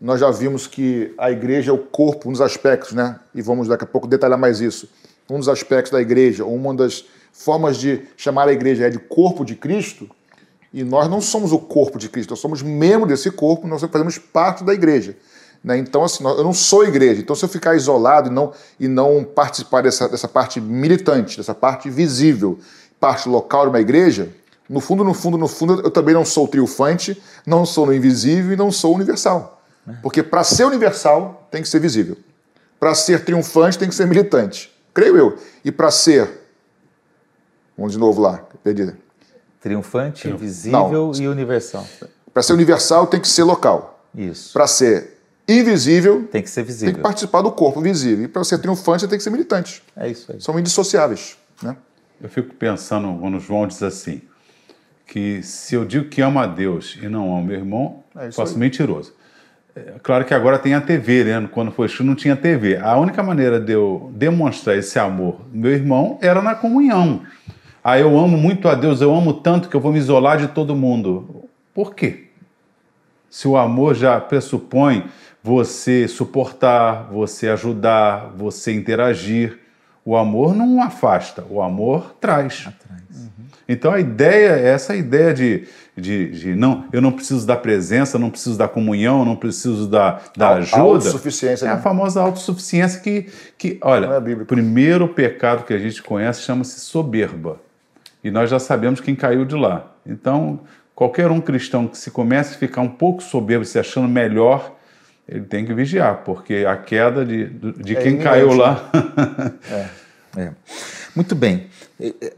nós 0.00 0.20
já 0.20 0.30
vimos 0.30 0.66
que 0.66 1.12
a 1.18 1.30
igreja 1.30 1.70
é 1.70 1.74
o 1.74 1.78
corpo, 1.78 2.28
um 2.28 2.32
dos 2.32 2.40
aspectos, 2.40 2.92
né? 2.92 3.18
E 3.34 3.42
vamos 3.42 3.68
daqui 3.68 3.84
a 3.84 3.86
pouco 3.86 4.06
detalhar 4.06 4.38
mais 4.38 4.60
isso. 4.60 4.88
Um 5.28 5.38
dos 5.38 5.48
aspectos 5.48 5.92
da 5.92 6.00
igreja, 6.00 6.44
uma 6.44 6.74
das 6.74 7.04
formas 7.32 7.76
de 7.76 8.02
chamar 8.16 8.48
a 8.48 8.52
igreja 8.52 8.86
é 8.86 8.90
de 8.90 8.98
corpo 8.98 9.44
de 9.44 9.54
Cristo, 9.54 10.08
e 10.72 10.84
nós 10.84 11.08
não 11.08 11.20
somos 11.20 11.52
o 11.52 11.58
corpo 11.58 11.98
de 11.98 12.08
Cristo, 12.08 12.30
nós 12.30 12.38
somos 12.38 12.62
membro 12.62 13.06
desse 13.06 13.30
corpo, 13.30 13.66
nós 13.66 13.82
fazemos 13.82 14.18
parte 14.18 14.62
da 14.62 14.72
igreja. 14.72 15.16
né? 15.62 15.76
Então, 15.76 16.04
assim, 16.04 16.24
eu 16.24 16.44
não 16.44 16.52
sou 16.52 16.84
igreja. 16.84 17.20
Então, 17.20 17.34
se 17.34 17.44
eu 17.44 17.48
ficar 17.48 17.74
isolado 17.74 18.28
e 18.28 18.32
não, 18.32 18.52
e 18.78 18.86
não 18.86 19.24
participar 19.24 19.82
dessa, 19.82 20.08
dessa 20.08 20.28
parte 20.28 20.60
militante, 20.60 21.36
dessa 21.36 21.54
parte 21.54 21.90
visível, 21.90 22.58
parte 23.00 23.28
local 23.28 23.62
de 23.64 23.70
uma 23.70 23.80
igreja, 23.80 24.32
no 24.68 24.80
fundo, 24.80 25.02
no 25.02 25.12
fundo, 25.12 25.36
no 25.36 25.48
fundo, 25.48 25.80
eu 25.80 25.90
também 25.90 26.14
não 26.14 26.24
sou 26.24 26.46
triunfante, 26.46 27.20
não 27.44 27.66
sou 27.66 27.86
no 27.86 27.92
invisível 27.92 28.52
e 28.52 28.56
não 28.56 28.70
sou 28.70 28.94
universal. 28.94 29.60
Porque 30.02 30.22
para 30.22 30.44
ser 30.44 30.64
universal, 30.64 31.48
tem 31.50 31.62
que 31.62 31.68
ser 31.68 31.80
visível. 31.80 32.16
Para 32.78 32.94
ser 32.94 33.24
triunfante, 33.24 33.76
tem 33.76 33.88
que 33.88 33.94
ser 33.94 34.06
militante. 34.06 34.72
Creio 34.94 35.16
eu. 35.16 35.38
E 35.64 35.72
para 35.72 35.90
ser. 35.90 36.30
Vamos 37.76 37.92
de 37.92 37.98
novo 37.98 38.20
lá, 38.20 38.44
perdi. 38.62 38.94
Triunfante, 39.60 40.32
visível 40.32 41.12
e 41.18 41.28
universal. 41.28 41.86
Para 42.32 42.42
ser 42.42 42.52
universal, 42.54 43.06
tem 43.06 43.20
que 43.20 43.28
ser 43.28 43.42
local. 43.44 44.04
Isso. 44.14 44.52
Para 44.52 44.66
ser 44.66 45.18
invisível, 45.46 46.28
Tem 46.30 46.42
que 46.42 46.48
ser 46.48 46.60
tem 46.62 46.64
que 46.66 46.72
visível. 46.72 47.02
participar 47.02 47.42
do 47.42 47.50
corpo 47.52 47.80
visível. 47.80 48.24
E 48.24 48.28
para 48.28 48.42
ser 48.44 48.58
triunfante, 48.58 49.06
tem 49.08 49.18
que 49.18 49.22
ser 49.24 49.30
militante. 49.30 49.82
É 49.96 50.08
isso 50.08 50.32
aí. 50.32 50.40
São 50.40 50.58
indissociáveis. 50.58 51.36
Né? 51.62 51.76
Eu 52.22 52.28
fico 52.28 52.54
pensando 52.54 53.18
quando 53.20 53.38
João 53.40 53.66
diz 53.66 53.82
assim, 53.82 54.22
que 55.06 55.42
se 55.42 55.74
eu 55.74 55.84
digo 55.84 56.08
que 56.08 56.20
amo 56.22 56.38
a 56.38 56.46
Deus 56.46 56.96
e 57.02 57.08
não 57.08 57.36
amo 57.36 57.46
meu 57.46 57.56
irmão, 57.56 58.02
É 58.16 58.28
isso 58.28 58.36
faço 58.36 58.52
aí. 58.54 58.58
mentiroso. 58.60 59.12
É 59.74 59.94
claro 60.02 60.24
que 60.24 60.34
agora 60.34 60.58
tem 60.58 60.74
a 60.74 60.80
TV, 60.80 61.24
né? 61.24 61.48
Quando 61.52 61.70
foi 61.70 61.86
escrito 61.86 62.06
não 62.06 62.14
tinha 62.14 62.34
TV. 62.36 62.76
A 62.76 62.96
única 62.96 63.22
maneira 63.22 63.60
de 63.60 63.72
eu 63.72 64.10
demonstrar 64.14 64.76
esse 64.76 64.98
amor 64.98 65.40
do 65.52 65.58
meu 65.58 65.72
irmão 65.72 66.18
era 66.20 66.40
na 66.42 66.54
comunhão. 66.54 67.22
Ah, 67.82 67.98
eu 67.98 68.18
amo 68.18 68.36
muito 68.36 68.68
a 68.68 68.74
Deus, 68.74 69.00
eu 69.00 69.14
amo 69.14 69.32
tanto 69.32 69.68
que 69.68 69.74
eu 69.74 69.80
vou 69.80 69.92
me 69.92 69.98
isolar 69.98 70.38
de 70.38 70.48
todo 70.48 70.76
mundo. 70.76 71.48
Por 71.74 71.94
quê? 71.94 72.26
Se 73.30 73.48
o 73.48 73.56
amor 73.56 73.94
já 73.94 74.20
pressupõe 74.20 75.04
você 75.42 76.06
suportar, 76.06 77.08
você 77.10 77.48
ajudar, 77.48 78.32
você 78.36 78.72
interagir, 78.72 79.58
O 80.02 80.16
amor 80.16 80.56
não 80.56 80.82
afasta, 80.82 81.44
o 81.50 81.60
amor 81.60 82.16
traz. 82.18 82.66
Uhum. 83.10 83.30
Então 83.68 83.92
a 83.92 84.00
ideia, 84.00 84.52
essa 84.52 84.96
ideia 84.96 85.32
de, 85.32 85.68
de, 85.94 86.30
de, 86.30 86.54
não, 86.56 86.86
eu 86.90 87.02
não 87.02 87.12
preciso 87.12 87.46
da 87.46 87.54
presença, 87.54 88.18
não 88.18 88.30
preciso 88.30 88.56
da 88.56 88.66
comunhão, 88.66 89.24
não 89.24 89.36
preciso 89.36 89.86
da, 89.86 90.18
da 90.34 90.54
ajuda. 90.54 90.80
Autossuficiência. 90.80 91.66
É 91.66 91.68
né? 91.68 91.74
a 91.74 91.78
famosa 91.78 92.20
autossuficiência 92.22 92.98
que, 93.00 93.28
que 93.58 93.78
olha, 93.82 94.06
é 94.06 94.18
o 94.18 94.46
primeiro 94.46 95.06
pecado 95.06 95.64
que 95.64 95.74
a 95.74 95.78
gente 95.78 96.02
conhece 96.02 96.40
chama-se 96.42 96.80
soberba. 96.80 97.60
E 98.22 98.30
nós 98.30 98.50
já 98.50 98.58
sabemos 98.58 99.00
quem 99.00 99.14
caiu 99.14 99.44
de 99.44 99.54
lá. 99.54 99.92
Então, 100.06 100.60
qualquer 100.94 101.30
um 101.30 101.40
cristão 101.40 101.86
que 101.86 101.96
se 101.96 102.10
comece 102.10 102.54
a 102.54 102.58
ficar 102.58 102.82
um 102.82 102.88
pouco 102.88 103.22
soberbo, 103.22 103.64
se 103.64 103.78
achando 103.78 104.08
melhor, 104.08 104.76
ele 105.28 105.44
tem 105.44 105.64
que 105.64 105.72
vigiar, 105.72 106.22
porque 106.24 106.64
a 106.66 106.76
queda 106.76 107.24
de, 107.24 107.46
de 107.46 107.96
é 107.96 108.02
quem 108.02 108.18
caiu 108.18 108.52
lá. 108.52 108.90
é. 109.70 110.00
É. 110.36 110.52
Muito 111.14 111.34
bem. 111.34 111.66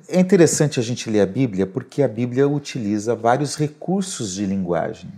É 0.09 0.19
interessante 0.19 0.81
a 0.81 0.83
gente 0.83 1.09
ler 1.11 1.21
a 1.21 1.27
Bíblia 1.27 1.67
porque 1.67 2.03
a 2.03 2.09
Bíblia 2.09 2.49
utiliza 2.49 3.15
vários 3.15 3.57
recursos 3.57 4.35
de 4.35 4.47
linguagem. 4.47 5.11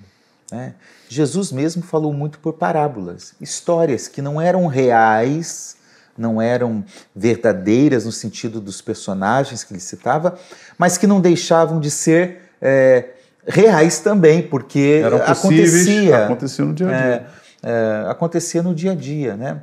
Né? 0.51 0.75
Jesus 1.09 1.53
mesmo 1.53 1.83
falou 1.83 2.13
muito 2.13 2.39
por 2.39 2.55
parábolas, 2.55 3.35
histórias 3.41 4.09
que 4.09 4.21
não 4.21 4.41
eram 4.41 4.67
reais, 4.67 5.77
não 6.17 6.41
eram 6.41 6.85
verdadeiras 7.15 8.05
no 8.05 8.13
sentido 8.13 8.61
dos 8.61 8.81
personagens 8.81 9.65
que 9.65 9.73
ele 9.73 9.81
citava, 9.81 10.39
mas 10.79 10.97
que 10.97 11.07
não 11.07 11.21
deixavam 11.21 11.81
de 11.81 11.91
ser 11.91 12.51
é, 12.61 13.11
reais 13.47 14.01
também, 14.01 14.43
porque 14.43 15.03
Eram 15.05 15.19
acontecia, 15.19 16.25
acontecia 16.25 16.65
no 16.65 16.73
dia 16.73 16.89
a 16.89 16.91
dia. 16.91 17.27
É, 17.63 17.71
é, 17.71 18.11
acontecia 18.11 18.63
no 18.63 18.75
dia 18.75 18.93
a 18.93 18.95
dia, 18.95 19.37
né? 19.37 19.63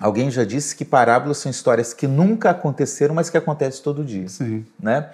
Alguém 0.00 0.30
já 0.30 0.42
disse 0.44 0.74
que 0.74 0.84
parábolas 0.84 1.38
são 1.38 1.50
histórias 1.50 1.94
que 1.94 2.06
nunca 2.06 2.50
aconteceram, 2.50 3.14
mas 3.14 3.30
que 3.30 3.36
acontecem 3.36 3.82
todo 3.82 4.04
dia. 4.04 4.28
Sim. 4.28 4.66
Né? 4.80 5.08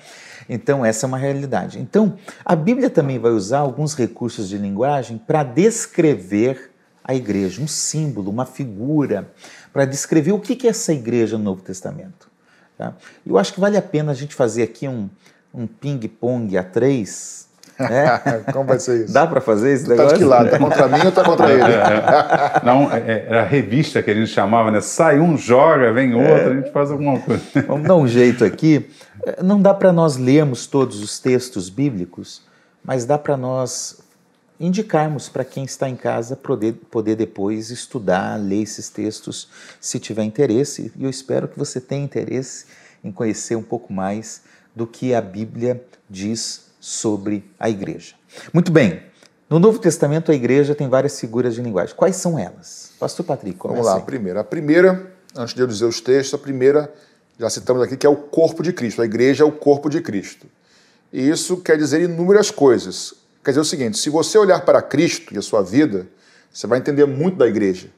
Então, 0.49 0.85
essa 0.85 1.05
é 1.05 1.07
uma 1.07 1.19
realidade. 1.19 1.79
Então, 1.79 2.17
a 2.45 2.57
Bíblia 2.57 2.88
também 2.88 3.19
vai 3.19 3.31
usar 3.31 3.59
alguns 3.59 3.95
recursos 3.95 4.49
de 4.49 4.57
linguagem 4.57 5.19
para 5.19 5.43
descrever 5.43 6.70
a 7.11 7.14
igreja, 7.14 7.61
um 7.61 7.69
símbolo, 7.69 8.31
uma 8.31 8.47
figura, 8.47 9.31
para 9.73 9.85
descrever 9.85 10.33
o 10.33 10.38
que 10.38 10.67
é 10.67 10.71
essa 10.71 10.93
igreja 10.93 11.37
no 11.37 11.45
Novo 11.45 11.62
Testamento. 11.62 12.29
Tá? 12.79 12.95
Eu 13.26 13.37
acho 13.37 13.52
que 13.52 13.61
vale 13.61 13.76
a 13.76 13.83
pena 13.83 14.12
a 14.12 14.14
gente 14.14 14.35
fazer 14.35 14.62
aqui 14.62 14.88
um, 14.88 15.11
um 15.52 15.67
ping-pong 15.67 16.57
a 16.57 16.62
três 16.62 17.49
é? 17.79 18.43
Como 18.52 18.67
vai 18.67 18.79
ser 18.79 19.05
isso? 19.05 19.12
Dá 19.14 19.26
para 19.26 19.40
fazer 19.40 19.73
esse 19.73 19.85
tu 19.85 19.90
negócio? 19.90 20.11
Tá 20.11 20.17
de 20.17 20.23
que 20.23 20.29
lado? 20.29 20.50
Tá 20.50 20.59
contra 20.59 20.88
mim 20.88 21.07
ou 21.07 21.12
tá 21.12 21.25
contra 21.25 21.49
ele? 21.52 21.61
É, 21.71 22.64
não, 22.64 22.93
é, 22.93 23.26
era 23.26 23.43
a 23.43 23.45
revista 23.45 24.02
que 24.02 24.11
a 24.11 24.14
gente 24.14 24.29
chamava, 24.29 24.71
né? 24.71 24.81
Sai 24.81 25.19
um, 25.19 25.37
joga, 25.37 25.93
vem 25.93 26.14
outro, 26.14 26.31
é. 26.31 26.47
a 26.47 26.55
gente 26.55 26.71
faz 26.71 26.90
alguma 26.90 27.19
coisa. 27.19 27.43
Vamos 27.67 27.88
dar 27.88 27.97
um 27.97 28.07
jeito 28.07 28.45
aqui. 28.45 28.88
Não 29.43 29.61
dá 29.61 29.73
para 29.73 29.93
nós 29.93 30.17
lermos 30.17 30.67
todos 30.67 31.02
os 31.02 31.19
textos 31.19 31.71
bíblicos, 31.71 32.43
mas 32.85 33.05
dá 33.05 33.17
para 33.17 33.37
nós 33.37 33.99
indicarmos 34.61 35.29
para 35.31 35.45
quem 35.45 35.64
está 35.64 35.88
em 35.88 35.97
casa 35.97 36.37
poder, 36.37 36.75
poder 36.90 37.17
depois 37.17 37.71
estudar, 37.71 38.37
ler 38.37 38.62
esses 38.62 38.90
textos, 38.90 39.49
se 39.81 39.99
tiver 39.99 40.23
interesse. 40.23 40.93
E 40.95 41.05
eu 41.05 41.09
espero 41.11 41.49
que 41.49 41.59
você 41.59 41.81
tenha 41.81 42.05
interesse 42.05 42.67
em 43.02 43.11
conhecer 43.11 43.57
um 43.57 43.62
pouco 43.62 43.90
mais 43.90 44.43
do 44.76 44.87
que 44.87 45.14
a 45.14 45.21
Bíblia 45.23 45.83
diz 46.09 46.67
sobre 46.79 47.50
a 47.59 47.71
igreja. 47.71 48.14
Muito 48.52 48.71
bem. 48.71 49.02
No 49.49 49.59
Novo 49.59 49.79
Testamento, 49.79 50.31
a 50.31 50.35
igreja 50.35 50.75
tem 50.75 50.88
várias 50.88 51.19
figuras 51.19 51.55
de 51.55 51.62
linguagem. 51.62 51.97
Quais 51.97 52.17
são 52.17 52.38
elas? 52.38 52.93
Pastor 53.00 53.26
Patrick, 53.26 53.59
Vamos 53.61 53.85
lá, 53.85 53.97
a 53.97 54.00
primeira. 54.00 54.40
A 54.40 54.45
primeira, 54.45 55.12
antes 55.35 55.55
de 55.55 55.61
eu 55.61 55.67
dizer 55.67 55.87
os 55.87 56.00
textos, 56.00 56.35
a 56.35 56.38
primeira, 56.38 56.93
já 57.38 57.50
citamos 57.50 57.83
aqui, 57.83 57.97
que 57.97 58.07
é 58.07 58.11
o 58.11 58.17
corpo 58.17 58.62
de 58.62 58.73
Cristo. 58.73 59.02
A 59.02 59.05
igreja 59.05 59.43
é 59.43 59.47
o 59.47 59.50
corpo 59.50 59.88
de 59.88 60.00
Cristo. 60.00 60.47
E 61.12 61.29
isso 61.29 61.57
quer 61.57 61.76
dizer 61.76 62.00
inúmeras 62.00 62.50
coisas. 62.50 63.14
Quer 63.44 63.50
dizer 63.52 63.61
o 63.61 63.64
seguinte: 63.64 63.99
se 63.99 64.11
você 64.11 64.38
olhar 64.38 64.64
para 64.64 64.82
Cristo 64.82 65.35
e 65.35 65.38
a 65.38 65.42
sua 65.42 65.62
vida, 65.62 66.06
você 66.52 66.66
vai 66.66 66.78
entender 66.78 67.06
muito 67.06 67.37
da 67.37 67.47
igreja. 67.47 67.88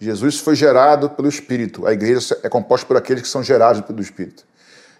Jesus 0.00 0.38
foi 0.38 0.56
gerado 0.56 1.10
pelo 1.10 1.28
Espírito. 1.28 1.86
A 1.86 1.92
igreja 1.92 2.36
é 2.42 2.48
composta 2.48 2.86
por 2.86 2.96
aqueles 2.96 3.22
que 3.22 3.28
são 3.28 3.42
gerados 3.42 3.82
pelo 3.82 4.00
Espírito. 4.00 4.44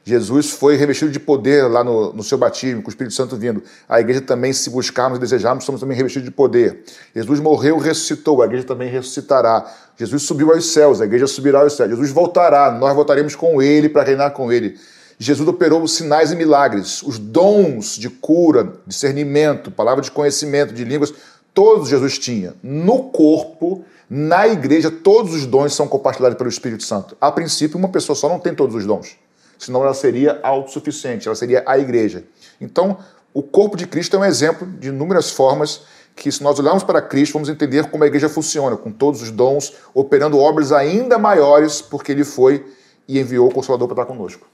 Jesus 0.05 0.51
foi 0.51 0.75
revestido 0.77 1.12
de 1.12 1.21
poder 1.21 1.68
lá 1.68 1.85
no, 1.85 2.12
no 2.12 2.23
seu 2.25 2.37
batismo, 2.37 2.83
com 2.83 2.88
o 2.88 2.90
Espírito 2.90 3.14
Santo 3.14 3.37
vindo. 3.37 3.62
A 3.88 4.01
igreja 4.01 4.21
também, 4.21 4.53
se 4.53 4.68
buscarmos 4.68 5.18
e 5.18 5.21
desejarmos, 5.21 5.64
somos 5.64 5.81
também 5.81 5.97
revestidos 5.97 6.29
de 6.29 6.35
poder. 6.35 6.83
Jesus 7.14 7.38
morreu, 7.38 7.79
ressuscitou, 7.79 8.42
a 8.42 8.47
igreja 8.47 8.64
também 8.64 8.90
ressuscitará. 8.90 9.64
Jesus 9.97 10.25
subiu 10.25 10.53
aos 10.53 10.73
céus, 10.73 11.01
a 11.01 11.05
igreja 11.05 11.29
subirá 11.29 11.61
aos 11.61 11.75
céus. 11.75 11.90
Jesus 11.90 12.11
voltará, 12.11 12.73
nós 12.73 12.95
voltaremos 12.95 13.37
com 13.37 13.62
ele 13.62 13.88
para 13.88 14.03
reinar 14.03 14.33
com 14.33 14.53
ele. 14.53 14.77
Jesus 15.23 15.49
operou 15.49 15.87
sinais 15.87 16.33
e 16.33 16.37
milagres, 16.37 17.03
os 17.03 17.19
dons 17.19 17.97
de 17.97 18.11
cura, 18.11 18.75
discernimento, 18.87 19.71
palavra 19.71 20.03
de 20.03 20.11
conhecimento, 20.11 20.75
de 20.75 20.85
línguas, 20.85 21.13
todos 21.55 21.89
Jesus 21.89 22.19
tinha. 22.19 22.55
No 22.63 23.05
corpo, 23.05 23.85
na 24.09 24.49
igreja, 24.49 24.91
todos 24.91 25.35
os 25.35 25.47
dons 25.47 25.75
são 25.75 25.87
compartilhados 25.87 26.37
pelo 26.37 26.51
Espírito 26.51 26.83
Santo. 26.83 27.17
A 27.21 27.31
princípio, 27.31 27.79
uma 27.79 27.89
pessoa 27.89 28.17
só 28.17 28.29
não 28.29 28.39
tem 28.39 28.55
todos 28.55 28.75
os 28.75 28.85
dons 28.85 29.17
senão 29.65 29.83
ela 29.83 29.95
seria 29.95 30.41
autossuficiente, 30.43 31.29
ela 31.29 31.37
seria 31.37 31.63
a 31.67 31.79
igreja. 31.79 32.25
Então, 32.61 32.99
o 33.33 33.43
corpo 33.43 33.77
de 33.77 33.87
Cristo 33.87 34.17
é 34.17 34.19
um 34.19 34.25
exemplo 34.25 34.67
de 34.67 34.89
inúmeras 34.89 35.31
formas 35.31 35.83
que, 36.17 36.31
se 36.31 36.43
nós 36.43 36.59
olharmos 36.59 36.83
para 36.83 37.01
Cristo, 37.01 37.35
vamos 37.35 37.49
entender 37.49 37.89
como 37.89 38.05
a 38.05 38.07
igreja 38.07 38.29
funciona, 38.29 38.77
com 38.77 38.91
todos 38.91 39.23
os 39.23 39.31
dons, 39.31 39.73
operando 39.95 40.39
obras 40.39 40.73
ainda 40.73 41.17
maiores, 41.17 41.81
porque 41.81 42.13
ele 42.13 42.25
foi 42.25 42.67
e 43.07 43.19
enviou 43.19 43.49
o 43.49 43.53
Consolador 43.53 43.89
para 43.89 44.03
estar 44.03 44.15
conosco. 44.15 44.47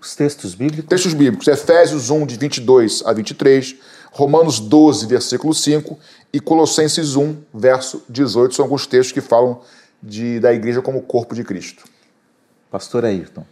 Os 0.00 0.14
textos 0.14 0.54
bíblicos? 0.54 0.88
Textos 0.88 1.14
bíblicos, 1.14 1.48
Efésios 1.48 2.10
1, 2.10 2.26
de 2.26 2.36
22 2.36 3.02
a 3.04 3.12
23, 3.12 3.76
Romanos 4.10 4.60
12, 4.60 5.06
versículo 5.06 5.54
5 5.54 5.98
e 6.32 6.40
Colossenses 6.40 7.16
1, 7.16 7.36
verso 7.52 8.02
18, 8.08 8.54
são 8.54 8.64
alguns 8.64 8.86
textos 8.86 9.12
que 9.12 9.20
falam 9.20 9.60
de, 10.02 10.40
da 10.40 10.52
igreja 10.52 10.82
como 10.82 11.00
corpo 11.02 11.34
de 11.34 11.44
Cristo. 11.44 11.84
Pastor 12.70 13.04
Ayrton. 13.04 13.44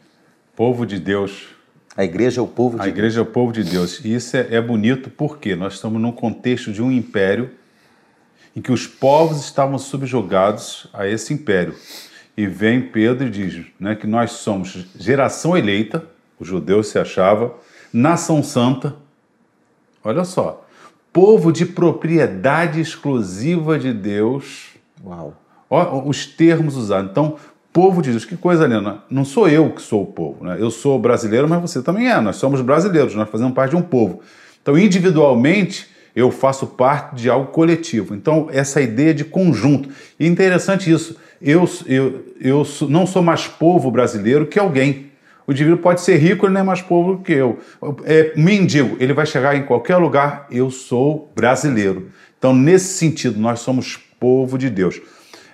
Povo 0.56 0.84
de 0.84 0.98
Deus. 0.98 1.48
A 1.96 2.04
igreja 2.04 2.40
é 2.40 2.42
o 2.42 2.46
povo 2.46 2.78
de 2.78 2.84
A 2.84 2.88
igreja 2.88 3.16
Deus. 3.16 3.26
é 3.26 3.30
o 3.30 3.32
povo 3.32 3.52
de 3.52 3.64
Deus. 3.64 4.00
E 4.04 4.14
isso 4.14 4.36
é, 4.36 4.54
é 4.54 4.60
bonito 4.60 5.10
porque 5.10 5.54
nós 5.54 5.74
estamos 5.74 6.00
num 6.00 6.12
contexto 6.12 6.72
de 6.72 6.82
um 6.82 6.90
império 6.90 7.50
em 8.54 8.60
que 8.60 8.72
os 8.72 8.86
povos 8.86 9.40
estavam 9.40 9.78
subjugados 9.78 10.88
a 10.92 11.06
esse 11.06 11.32
império. 11.32 11.74
E 12.36 12.46
vem 12.46 12.80
Pedro 12.80 13.26
e 13.26 13.30
diz 13.30 13.66
né, 13.78 13.94
que 13.94 14.06
nós 14.06 14.32
somos 14.32 14.86
geração 14.98 15.56
eleita, 15.56 16.04
o 16.40 16.44
judeu 16.44 16.82
se 16.82 16.98
achava, 16.98 17.54
nação 17.92 18.42
santa, 18.42 18.96
olha 20.02 20.24
só, 20.24 20.66
povo 21.12 21.52
de 21.52 21.66
propriedade 21.66 22.80
exclusiva 22.80 23.78
de 23.78 23.92
Deus. 23.92 24.70
Uau! 25.04 25.34
Olha 25.68 25.92
os 26.04 26.26
termos 26.26 26.76
usados. 26.76 27.10
Então, 27.10 27.36
povo 27.72 28.02
de 28.02 28.10
Deus. 28.10 28.24
Que 28.24 28.36
coisa 28.36 28.66
linda. 28.66 28.98
Não 29.08 29.24
sou 29.24 29.48
eu 29.48 29.70
que 29.70 29.82
sou 29.82 30.02
o 30.02 30.06
povo. 30.06 30.44
Né? 30.44 30.56
Eu 30.58 30.70
sou 30.70 30.98
brasileiro, 30.98 31.48
mas 31.48 31.60
você 31.60 31.82
também 31.82 32.10
é. 32.10 32.20
Nós 32.20 32.36
somos 32.36 32.60
brasileiros, 32.60 33.14
nós 33.14 33.28
fazemos 33.28 33.54
parte 33.54 33.70
de 33.70 33.76
um 33.76 33.82
povo. 33.82 34.20
Então, 34.60 34.76
individualmente, 34.76 35.88
eu 36.14 36.30
faço 36.30 36.66
parte 36.66 37.14
de 37.14 37.30
algo 37.30 37.52
coletivo. 37.52 38.14
Então, 38.14 38.48
essa 38.50 38.80
ideia 38.80 39.14
de 39.14 39.24
conjunto. 39.24 39.88
E 40.18 40.24
é 40.24 40.28
interessante 40.28 40.90
isso. 40.90 41.16
Eu, 41.40 41.68
eu, 41.86 42.24
eu 42.40 42.66
não 42.88 43.06
sou 43.06 43.22
mais 43.22 43.46
povo 43.46 43.90
brasileiro 43.90 44.46
que 44.46 44.58
alguém. 44.58 45.09
O 45.50 45.52
indivíduo 45.52 45.78
pode 45.78 46.00
ser 46.02 46.16
rico, 46.16 46.46
ele 46.46 46.52
não 46.54 46.60
é 46.60 46.62
mais 46.62 46.80
povo 46.80 47.24
que 47.24 47.32
eu. 47.32 47.58
É, 48.04 48.32
mendigo, 48.36 48.96
ele 49.00 49.12
vai 49.12 49.26
chegar 49.26 49.56
em 49.56 49.64
qualquer 49.64 49.96
lugar, 49.96 50.46
eu 50.48 50.70
sou 50.70 51.28
brasileiro. 51.34 52.08
Então, 52.38 52.54
nesse 52.54 52.96
sentido, 52.96 53.36
nós 53.40 53.58
somos 53.58 53.96
povo 53.96 54.56
de 54.56 54.70
Deus. 54.70 55.02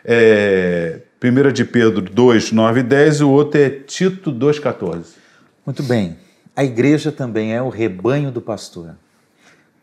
É, 0.04 1.00
1 1.24 1.50
de 1.50 1.64
Pedro 1.64 2.02
2, 2.02 2.52
9 2.52 2.80
e 2.80 2.82
10 2.82 3.20
e 3.20 3.24
o 3.24 3.30
outro 3.30 3.58
é 3.58 3.70
Tito 3.70 4.30
2, 4.30 4.58
14. 4.58 5.14
Muito 5.64 5.82
bem. 5.82 6.18
A 6.54 6.62
igreja 6.62 7.10
também 7.10 7.54
é 7.54 7.62
o 7.62 7.70
rebanho 7.70 8.30
do 8.30 8.42
pastor. 8.42 8.96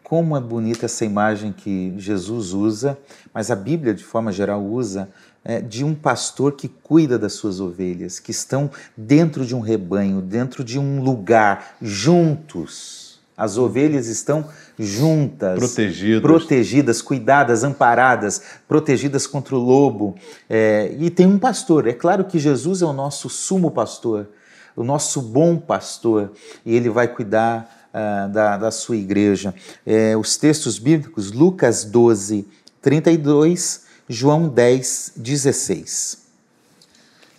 Como 0.03 0.37
é 0.37 0.39
bonita 0.39 0.85
essa 0.85 1.03
imagem 1.03 1.51
que 1.51 1.91
Jesus 1.97 2.53
usa, 2.53 2.99
mas 3.33 3.49
a 3.49 3.55
Bíblia, 3.55 3.95
de 3.95 4.03
forma 4.03 4.31
geral, 4.31 4.63
usa 4.63 5.09
é, 5.43 5.61
de 5.61 5.83
um 5.83 5.93
pastor 5.93 6.53
que 6.53 6.67
cuida 6.67 7.17
das 7.19 7.33
suas 7.33 7.59
ovelhas, 7.59 8.19
que 8.19 8.31
estão 8.31 8.69
dentro 8.95 9.45
de 9.45 9.55
um 9.55 9.59
rebanho, 9.59 10.21
dentro 10.21 10.63
de 10.63 10.79
um 10.79 11.01
lugar, 11.01 11.75
juntos 11.81 13.03
as 13.35 13.57
ovelhas 13.57 14.07
estão 14.07 14.47
juntas, 14.77 15.57
protegidas, 15.57 16.21
protegidas 16.21 17.01
cuidadas, 17.01 17.63
amparadas, 17.63 18.41
protegidas 18.67 19.25
contra 19.25 19.55
o 19.55 19.59
lobo. 19.59 20.15
É, 20.49 20.95
e 20.99 21.09
tem 21.09 21.25
um 21.25 21.39
pastor. 21.39 21.87
É 21.87 21.93
claro 21.93 22.25
que 22.25 22.37
Jesus 22.37 22.81
é 22.81 22.85
o 22.85 22.93
nosso 22.93 23.29
sumo 23.29 23.71
pastor, 23.71 24.29
o 24.75 24.83
nosso 24.83 25.21
bom 25.21 25.57
pastor, 25.57 26.31
e 26.65 26.75
ele 26.75 26.89
vai 26.89 27.07
cuidar 27.07 27.89
uh, 27.89 28.31
da, 28.31 28.57
da, 28.57 28.71
sua 28.71 28.97
igreja. 28.97 29.53
É, 29.85 30.15
os 30.15 30.37
textos 30.37 30.77
bíblicos, 30.77 31.31
Lucas 31.31 31.83
12, 31.83 32.47
32, 32.81 33.83
João 34.07 34.49
10, 34.49 35.13
16. 35.15 36.17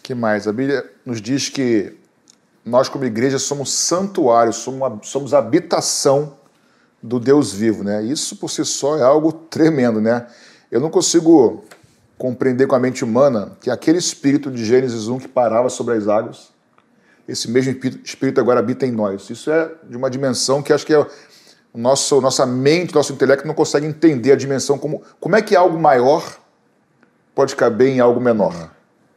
que 0.02 0.14
mais? 0.14 0.48
A 0.48 0.52
Bíblia 0.52 0.90
nos 1.04 1.20
diz 1.20 1.48
que 1.48 1.94
nós, 2.64 2.88
como 2.88 3.04
igreja, 3.04 3.38
somos 3.38 3.70
santuário, 3.70 4.52
somos, 4.52 5.08
somos 5.08 5.34
habitação 5.34 6.38
do 7.02 7.20
Deus 7.20 7.52
vivo, 7.52 7.84
né? 7.84 8.02
Isso 8.02 8.36
por 8.36 8.48
si 8.48 8.64
só 8.64 8.96
é 8.96 9.02
algo 9.02 9.30
tremendo, 9.30 10.00
né? 10.00 10.26
Eu 10.70 10.80
não 10.80 10.88
consigo 10.88 11.64
compreender 12.16 12.66
com 12.66 12.74
a 12.74 12.78
mente 12.78 13.04
humana 13.04 13.52
que 13.60 13.70
aquele 13.70 13.98
espírito 13.98 14.50
de 14.50 14.64
Gênesis 14.64 15.08
1 15.08 15.18
que 15.18 15.28
parava 15.28 15.68
sobre 15.68 15.94
as 15.94 16.08
águas, 16.08 16.48
esse 17.28 17.50
mesmo 17.50 17.78
espírito 18.02 18.40
agora 18.40 18.60
habita 18.60 18.86
em 18.86 18.90
nós. 18.90 19.28
Isso 19.28 19.50
é 19.50 19.70
de 19.88 19.96
uma 19.96 20.08
dimensão 20.08 20.62
que 20.62 20.72
acho 20.72 20.86
que 20.86 20.94
é 20.94 21.06
nosso, 21.74 22.20
nossa 22.22 22.46
mente, 22.46 22.94
nosso 22.94 23.12
intelecto 23.12 23.46
não 23.46 23.54
consegue 23.54 23.86
entender 23.86 24.32
a 24.32 24.36
dimensão 24.36 24.78
como 24.78 25.02
como 25.20 25.36
é 25.36 25.42
que 25.42 25.54
algo 25.54 25.78
maior 25.78 26.43
pode 27.34 27.56
caber 27.56 27.88
em 27.88 28.00
algo 28.00 28.20
menor. 28.20 28.70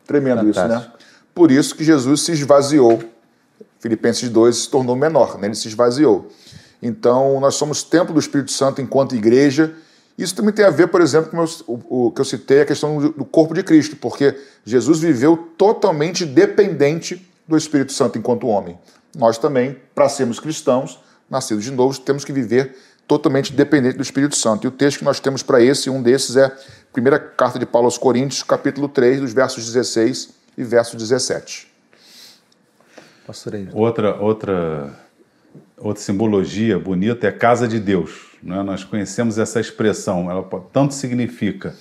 Tremendo 0.05 0.53
Fantástico. 0.53 0.77
isso, 0.77 0.87
né? 0.87 1.07
Por 1.33 1.51
isso 1.51 1.75
que 1.75 1.83
Jesus 1.83 2.21
se 2.21 2.31
esvaziou. 2.31 3.03
Filipenses 3.79 4.29
2 4.29 4.55
se 4.55 4.69
tornou 4.69 4.95
menor, 4.95 5.37
né? 5.37 5.47
ele 5.47 5.55
se 5.55 5.67
esvaziou. 5.67 6.31
Então, 6.81 7.39
nós 7.39 7.55
somos 7.55 7.83
templo 7.83 8.13
do 8.13 8.19
Espírito 8.19 8.51
Santo 8.51 8.81
enquanto 8.81 9.15
igreja. 9.15 9.75
Isso 10.17 10.35
também 10.35 10.53
tem 10.53 10.65
a 10.65 10.69
ver, 10.69 10.87
por 10.87 10.99
exemplo, 10.99 11.29
com 11.29 11.43
o, 11.71 12.07
o 12.07 12.11
que 12.11 12.21
eu 12.21 12.25
citei, 12.25 12.61
a 12.61 12.65
questão 12.65 12.99
do 13.11 13.23
corpo 13.23 13.53
de 13.53 13.61
Cristo, 13.61 13.95
porque 13.95 14.35
Jesus 14.65 14.99
viveu 14.99 15.37
totalmente 15.57 16.25
dependente 16.25 17.27
do 17.47 17.55
Espírito 17.55 17.93
Santo 17.93 18.17
enquanto 18.17 18.47
homem. 18.47 18.77
Nós 19.15 19.37
também, 19.37 19.77
para 19.93 20.09
sermos 20.09 20.39
cristãos, 20.39 20.99
nascidos 21.29 21.63
de 21.63 21.71
novo, 21.71 21.99
temos 21.99 22.25
que 22.25 22.31
viver 22.31 22.75
totalmente 23.07 23.53
dependente 23.53 23.95
do 23.95 24.03
Espírito 24.03 24.35
Santo. 24.35 24.65
E 24.65 24.67
o 24.67 24.71
texto 24.71 24.99
que 24.99 25.05
nós 25.05 25.19
temos 25.19 25.41
para 25.41 25.61
esse, 25.61 25.89
um 25.89 26.01
desses 26.01 26.35
é 26.35 26.45
a 26.45 26.51
primeira 26.91 27.17
carta 27.17 27.57
de 27.57 27.65
Paulo 27.65 27.85
aos 27.85 27.97
Coríntios, 27.97 28.43
capítulo 28.43 28.89
3, 28.89 29.21
dos 29.21 29.33
versos 29.33 29.65
16 29.65 30.29
e 30.57 30.63
verso 30.63 30.97
17. 30.97 31.67
Pastor 33.25 33.53
Outra, 33.73 34.15
outra, 34.15 34.93
outra 35.77 36.03
simbologia 36.03 36.77
bonita 36.77 37.27
é 37.27 37.29
a 37.29 37.33
casa 37.33 37.67
de 37.67 37.79
Deus. 37.79 38.27
Né? 38.43 38.61
Nós 38.63 38.83
conhecemos 38.83 39.37
essa 39.37 39.59
expressão, 39.59 40.29
ela 40.29 40.47
tanto 40.71 40.93
significa 40.93 41.75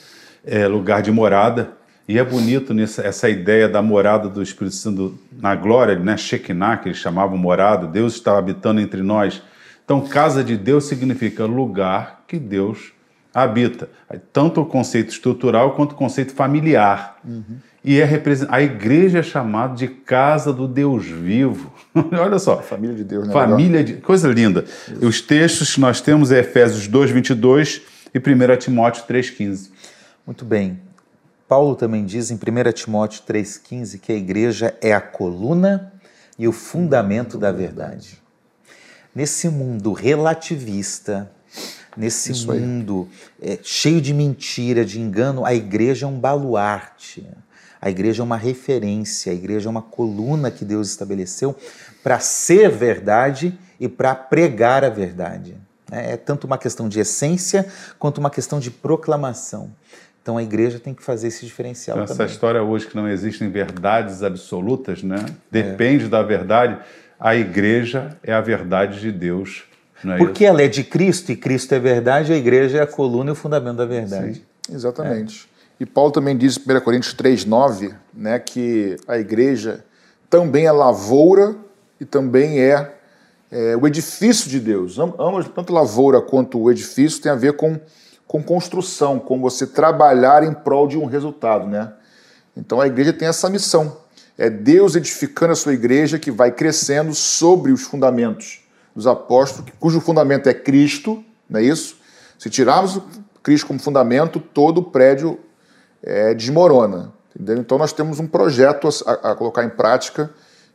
é, 0.45 0.67
lugar 0.67 1.03
de 1.03 1.11
morada, 1.11 1.73
e 2.09 2.19
é 2.19 2.25
bonito 2.25 2.73
nessa, 2.73 3.03
essa 3.03 3.29
ideia 3.29 3.69
da 3.69 3.83
morada 3.83 4.29
do 4.29 4.41
Espírito 4.41 4.77
Santo 4.77 5.19
na 5.33 5.57
glória, 5.57 5.99
né? 5.99 6.17
Shekinah, 6.17 6.77
que 6.77 6.89
eles 6.89 6.99
chamavam 6.99 7.37
morada, 7.37 7.85
Deus 7.85 8.15
estava 8.15 8.39
habitando 8.39 8.81
entre 8.81 9.03
nós. 9.03 9.43
Então, 9.87 10.01
casa 10.01 10.43
de 10.43 10.57
Deus 10.57 10.87
significa 10.87 11.47
lugar 11.47 12.25
que 12.27 12.41
Deus 12.41 12.93
habita. 13.33 13.89
Tanto 14.33 14.61
o 14.61 14.67
conceito 14.67 15.11
estrutural 15.11 15.77
quanto 15.77 15.93
o 15.93 15.95
conceito 15.95 16.35
familiar. 16.35 17.19
Uhum. 17.25 17.59
E 17.85 18.01
é 18.01 18.21
a 18.49 18.61
igreja 18.61 19.21
é 19.21 19.23
chamada 19.23 19.77
de 19.77 19.87
casa 19.87 20.53
do 20.53 20.67
Deus 20.67 21.07
vivo. 21.07 21.73
Olha 21.95 22.37
só. 22.41 22.61
Família 22.61 22.97
de 22.97 23.05
Deus, 23.05 23.29
né? 23.29 23.33
Família 23.33 23.85
de... 23.85 23.95
Coisa 23.95 24.27
linda. 24.27 24.65
Isso. 24.65 25.07
Os 25.07 25.21
textos 25.21 25.75
que 25.75 25.81
nós 25.81 26.01
temos 26.01 26.33
é 26.33 26.41
Efésios 26.41 26.89
2, 26.89 27.13
22 27.13 27.83
e 28.13 28.19
1 28.19 28.57
Timóteo 28.59 29.05
3,15. 29.09 29.71
Muito 30.27 30.45
bem. 30.45 30.81
Paulo 31.47 31.77
também 31.77 32.05
diz 32.05 32.33
em 32.33 32.35
1 32.35 32.73
Timóteo 32.73 33.23
3,15 33.23 34.01
que 34.01 34.11
a 34.11 34.17
igreja 34.17 34.75
é 34.83 34.93
a 34.93 35.01
coluna 35.01 35.93
e 36.37 36.49
o 36.49 36.53
fundamento 36.53 37.39
da 37.39 37.53
verdade. 37.53 38.21
Nesse 39.17 39.49
mundo 39.49 39.95
relativista, 39.95 41.33
nesse 41.97 42.33
Isso 42.33 42.53
mundo 42.53 43.09
é, 43.41 43.59
cheio 43.63 43.99
de 43.99 44.13
mentira, 44.13 44.85
de 44.85 45.01
engano, 45.01 45.43
a 45.43 45.55
igreja 45.55 46.05
é 46.05 46.09
um 46.09 46.21
baluarte. 46.21 47.27
A 47.81 47.89
igreja 47.89 48.23
é 48.23 48.25
uma 48.25 48.37
referência, 48.37 49.33
a 49.33 49.35
igreja 49.35 49.69
é 49.69 49.71
uma 49.71 49.81
coluna 49.81 50.51
que 50.51 50.67
Deus 50.67 50.91
estabeleceu 50.91 51.57
para 52.03 52.19
ser 52.19 52.69
verdade 52.69 53.59
e 53.81 53.89
para 53.89 54.15
pregar 54.15 54.85
a 54.85 54.91
verdade. 54.91 55.57
É, 55.91 56.13
é 56.13 56.17
tanto 56.19 56.47
uma 56.47 56.59
questão 56.59 56.87
de 56.87 57.01
essência 57.01 57.67
quanto 57.99 58.19
uma 58.19 58.29
questão 58.29 58.61
de 58.61 58.71
proclamação. 58.71 59.71
Então 60.21 60.37
a 60.37 60.43
igreja 60.43 60.79
tem 60.79 60.93
que 60.93 61.03
fazer 61.03 61.29
esse 61.29 61.47
diferencial 61.47 61.97
então, 61.97 62.09
também. 62.09 62.27
Essa 62.27 62.35
história 62.35 62.63
hoje 62.63 62.87
que 62.87 62.97
não 62.97 63.09
existem 63.09 63.49
verdades 63.49 64.23
absolutas, 64.23 65.03
né? 65.03 65.25
Depende 65.51 66.05
é. 66.05 66.09
da 66.09 66.23
verdade. 66.23 66.79
A 67.19 67.35
igreja 67.35 68.17
é 68.23 68.33
a 68.33 68.41
verdade 68.41 69.01
de 69.01 69.11
Deus. 69.11 69.65
É 70.05 70.19
Porque 70.19 70.45
isso? 70.45 70.51
ela 70.53 70.63
é 70.63 70.69
de 70.69 70.85
Cristo 70.85 71.33
e 71.33 71.37
Cristo 71.37 71.75
é 71.75 71.79
verdade, 71.79 72.33
a 72.33 72.37
igreja 72.37 72.79
é 72.79 72.83
a 72.83 72.87
coluna 72.87 73.31
e 73.31 73.33
o 73.33 73.35
fundamento 73.35 73.77
da 73.77 73.87
verdade. 73.87 74.45
Sim, 74.67 74.75
exatamente. 74.75 75.49
É. 75.53 75.57
E 75.83 75.87
Paulo 75.87 76.11
também 76.11 76.37
diz 76.37 76.59
em 76.59 76.61
1 76.61 76.81
Coríntios 76.81 77.15
3,9 77.15 77.95
né, 78.15 78.39
que 78.39 78.97
a 79.07 79.19
igreja 79.19 79.85
também 80.29 80.67
é 80.67 80.73
lavoura 80.73 81.55
e 82.01 82.05
também 82.05 82.61
é, 82.61 82.93
é 83.51 83.77
o 83.77 83.87
edifício 83.87 84.51
de 84.51 84.61
Deus. 84.61 84.99
Ambas, 84.99 85.49
tanto 85.49 85.73
lavoura 85.73 86.21
quanto 86.21 86.59
o 86.59 86.71
edifício 86.71 87.21
tem 87.21 87.33
a 87.33 87.37
ver 87.37 87.55
com 87.55 87.79
com 88.27 88.43
construção, 88.43 89.19
com 89.19 89.41
você 89.41 89.67
trabalhar 89.67 90.43
em 90.43 90.53
prol 90.53 90.89
de 90.89 90.99
um 90.99 91.07
resultado, 91.07 91.67
né? 91.67 91.93
Então 92.57 92.81
a 92.81 92.87
igreja 92.87 93.13
tem 93.13 93.29
essa 93.29 93.49
missão. 93.49 93.97
É 94.39 94.51
Deus 94.51 94.95
edificando 94.95 95.53
a 95.53 95.57
sua 95.57 95.73
igreja 95.73 96.19
que 96.19 96.31
vai 96.31 96.51
crescendo 96.53 97.15
sobre 97.15 97.73
os 97.73 97.83
fundamentos 97.83 98.61
dos 98.95 99.07
apóstolos, 99.07 99.71
cujo 99.79 100.01
fundamento 100.01 100.49
é 100.49 100.55
Cristo, 100.55 101.23
não 101.49 101.61
é 101.61 101.63
isso? 101.63 101.99
Se 102.39 102.49
tirarmos 102.49 103.01
Cristo 103.43 103.67
como 103.67 103.79
fundamento, 103.79 104.41
todo 104.41 104.79
o 104.79 104.83
prédio 104.83 105.39
é, 106.03 106.35
desmorona. 106.35 107.13
Entendeu? 107.35 107.59
Então 107.59 107.77
nós 107.77 107.93
temos 107.93 108.19
um 108.19 108.27
projeto 108.27 108.89
a, 109.07 109.33
a 109.33 109.35
colocar 109.35 109.65
em 109.65 109.69
prática 109.69 110.31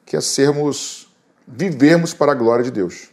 que 0.06 0.15
é 0.15 0.21
sermos, 0.21 1.08
vivermos 1.47 2.13
para 2.13 2.32
a 2.32 2.36
glória 2.36 2.63
de 2.63 2.71
Deus. 2.71 3.10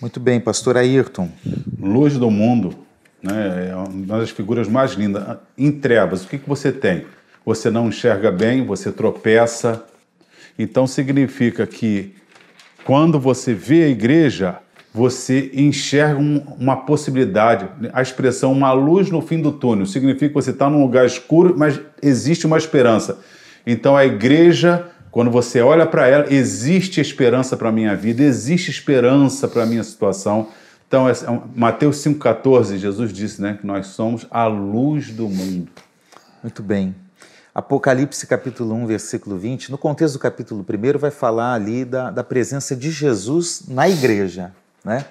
Muito 0.00 0.20
bem, 0.20 0.40
pastor 0.40 0.76
Ayrton. 0.76 1.30
Luz 1.78 2.16
do 2.16 2.30
mundo 2.30 2.74
né? 3.22 3.70
é 3.70 3.76
uma 3.76 4.18
das 4.18 4.30
figuras 4.30 4.68
mais 4.68 4.92
lindas. 4.92 5.38
Em 5.56 5.72
trevas, 5.72 6.24
o 6.24 6.28
que, 6.28 6.38
que 6.38 6.48
você 6.48 6.72
tem? 6.72 7.06
Você 7.44 7.70
não 7.70 7.88
enxerga 7.88 8.30
bem, 8.30 8.64
você 8.64 8.92
tropeça. 8.92 9.84
Então 10.58 10.86
significa 10.86 11.66
que 11.66 12.14
quando 12.84 13.18
você 13.18 13.54
vê 13.54 13.84
a 13.84 13.88
igreja, 13.88 14.58
você 14.92 15.50
enxerga 15.54 16.18
um, 16.18 16.38
uma 16.58 16.76
possibilidade. 16.76 17.68
A 17.92 18.02
expressão 18.02 18.52
uma 18.52 18.72
luz 18.72 19.10
no 19.10 19.20
fim 19.20 19.40
do 19.40 19.52
túnel 19.52 19.86
significa 19.86 20.28
que 20.28 20.34
você 20.34 20.50
está 20.50 20.68
num 20.68 20.82
lugar 20.82 21.06
escuro, 21.06 21.54
mas 21.56 21.80
existe 22.02 22.46
uma 22.46 22.58
esperança. 22.58 23.20
Então 23.66 23.96
a 23.96 24.04
igreja, 24.04 24.86
quando 25.10 25.30
você 25.30 25.60
olha 25.60 25.86
para 25.86 26.08
ela, 26.08 26.32
existe 26.32 27.00
esperança 27.00 27.56
para 27.56 27.68
a 27.68 27.72
minha 27.72 27.94
vida, 27.94 28.22
existe 28.22 28.70
esperança 28.70 29.46
para 29.46 29.62
a 29.62 29.66
minha 29.66 29.84
situação. 29.84 30.48
Então, 30.90 31.08
é 31.08 31.12
Mateus 31.54 31.98
5,14, 31.98 32.76
Jesus 32.76 33.12
disse 33.12 33.40
né, 33.40 33.56
que 33.60 33.64
nós 33.64 33.86
somos 33.86 34.26
a 34.28 34.46
luz 34.46 35.12
do 35.12 35.28
mundo. 35.28 35.70
Muito 36.42 36.64
bem. 36.64 36.96
Apocalipse 37.52 38.28
capítulo 38.28 38.74
1, 38.74 38.86
versículo 38.86 39.36
20, 39.36 39.72
no 39.72 39.78
contexto 39.78 40.14
do 40.14 40.18
capítulo 40.20 40.64
1, 40.64 40.98
vai 40.98 41.10
falar 41.10 41.52
ali 41.52 41.84
da, 41.84 42.08
da 42.10 42.22
presença 42.22 42.76
de 42.76 42.92
Jesus 42.92 43.64
na 43.66 43.88
igreja. 43.88 44.52
Né? 44.84 45.04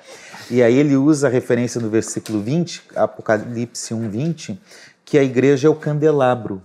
E 0.49 0.63
aí 0.63 0.78
ele 0.78 0.95
usa 0.95 1.28
a 1.28 1.30
referência 1.30 1.82
no 1.82 1.89
versículo 1.89 2.41
20, 2.41 2.84
Apocalipse 2.95 3.93
1, 3.93 4.10
20, 4.10 4.62
que 5.04 5.17
a 5.17 5.23
igreja 5.23 5.67
é 5.67 5.69
o 5.69 5.75
candelabro. 5.75 6.62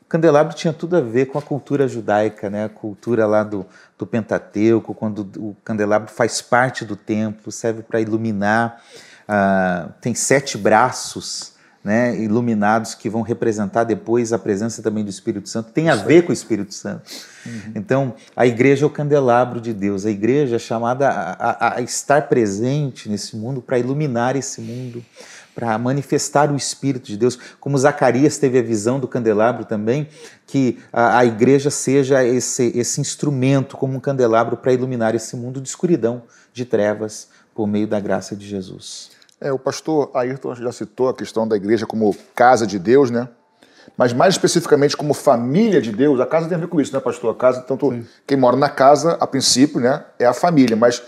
O 0.00 0.06
candelabro 0.06 0.56
tinha 0.56 0.72
tudo 0.72 0.96
a 0.96 1.02
ver 1.02 1.26
com 1.26 1.38
a 1.38 1.42
cultura 1.42 1.86
judaica, 1.86 2.48
né? 2.48 2.64
a 2.64 2.68
cultura 2.70 3.26
lá 3.26 3.44
do, 3.44 3.66
do 3.98 4.06
Pentateuco, 4.06 4.94
quando 4.94 5.28
o 5.36 5.54
candelabro 5.62 6.10
faz 6.10 6.40
parte 6.40 6.86
do 6.86 6.96
templo, 6.96 7.52
serve 7.52 7.82
para 7.82 8.00
iluminar, 8.00 8.82
uh, 9.28 9.92
tem 10.00 10.14
sete 10.14 10.56
braços 10.56 11.57
né, 11.88 12.14
iluminados 12.20 12.94
que 12.94 13.08
vão 13.08 13.22
representar 13.22 13.84
depois 13.84 14.30
a 14.30 14.38
presença 14.38 14.82
também 14.82 15.02
do 15.02 15.08
Espírito 15.08 15.48
Santo, 15.48 15.72
tem 15.72 15.88
a 15.88 15.96
ver 15.96 16.20
com 16.22 16.28
o 16.28 16.34
Espírito 16.34 16.74
Santo. 16.74 17.10
Uhum. 17.46 17.72
Então, 17.74 18.14
a 18.36 18.46
igreja 18.46 18.84
é 18.84 18.86
o 18.86 18.90
candelabro 18.90 19.58
de 19.58 19.72
Deus, 19.72 20.04
a 20.04 20.10
igreja 20.10 20.56
é 20.56 20.58
chamada 20.58 21.08
a, 21.08 21.32
a, 21.32 21.76
a 21.76 21.80
estar 21.80 22.28
presente 22.28 23.08
nesse 23.08 23.34
mundo 23.38 23.62
para 23.62 23.78
iluminar 23.78 24.36
esse 24.36 24.60
mundo 24.60 25.02
para 25.54 25.78
manifestar 25.78 26.52
o 26.52 26.56
Espírito 26.56 27.06
de 27.06 27.16
Deus, 27.16 27.38
como 27.58 27.76
Zacarias 27.78 28.36
teve 28.36 28.58
a 28.58 28.62
visão 28.62 29.00
do 29.00 29.08
candelabro 29.08 29.64
também, 29.64 30.08
que 30.46 30.78
a, 30.92 31.18
a 31.18 31.24
igreja 31.24 31.70
seja 31.70 32.22
esse, 32.22 32.70
esse 32.76 33.00
instrumento 33.00 33.78
como 33.78 33.96
um 33.96 34.00
candelabro 34.00 34.58
para 34.58 34.74
iluminar 34.74 35.14
esse 35.14 35.34
mundo 35.34 35.58
de 35.58 35.68
escuridão, 35.68 36.22
de 36.52 36.66
trevas, 36.66 37.28
por 37.54 37.66
meio 37.66 37.88
da 37.88 37.98
graça 37.98 38.36
de 38.36 38.46
Jesus. 38.46 39.17
É, 39.40 39.52
o 39.52 39.58
pastor 39.58 40.10
Ayrton 40.14 40.54
já 40.56 40.72
citou 40.72 41.08
a 41.08 41.14
questão 41.14 41.46
da 41.46 41.56
igreja 41.56 41.86
como 41.86 42.14
casa 42.34 42.66
de 42.66 42.78
Deus, 42.78 43.10
né? 43.10 43.28
Mas 43.96 44.12
mais 44.12 44.34
especificamente 44.34 44.96
como 44.96 45.14
família 45.14 45.80
de 45.80 45.92
Deus, 45.92 46.20
a 46.20 46.26
casa 46.26 46.48
tem 46.48 46.56
a 46.56 46.60
ver 46.60 46.68
com 46.68 46.80
isso, 46.80 46.92
né, 46.92 47.00
pastor? 47.00 47.32
A 47.32 47.34
casa, 47.34 47.62
tanto 47.62 47.90
Sim. 47.90 48.06
quem 48.26 48.36
mora 48.36 48.56
na 48.56 48.68
casa, 48.68 49.12
a 49.20 49.26
princípio, 49.26 49.80
né, 49.80 50.04
é 50.18 50.26
a 50.26 50.32
família, 50.32 50.76
mas 50.76 51.02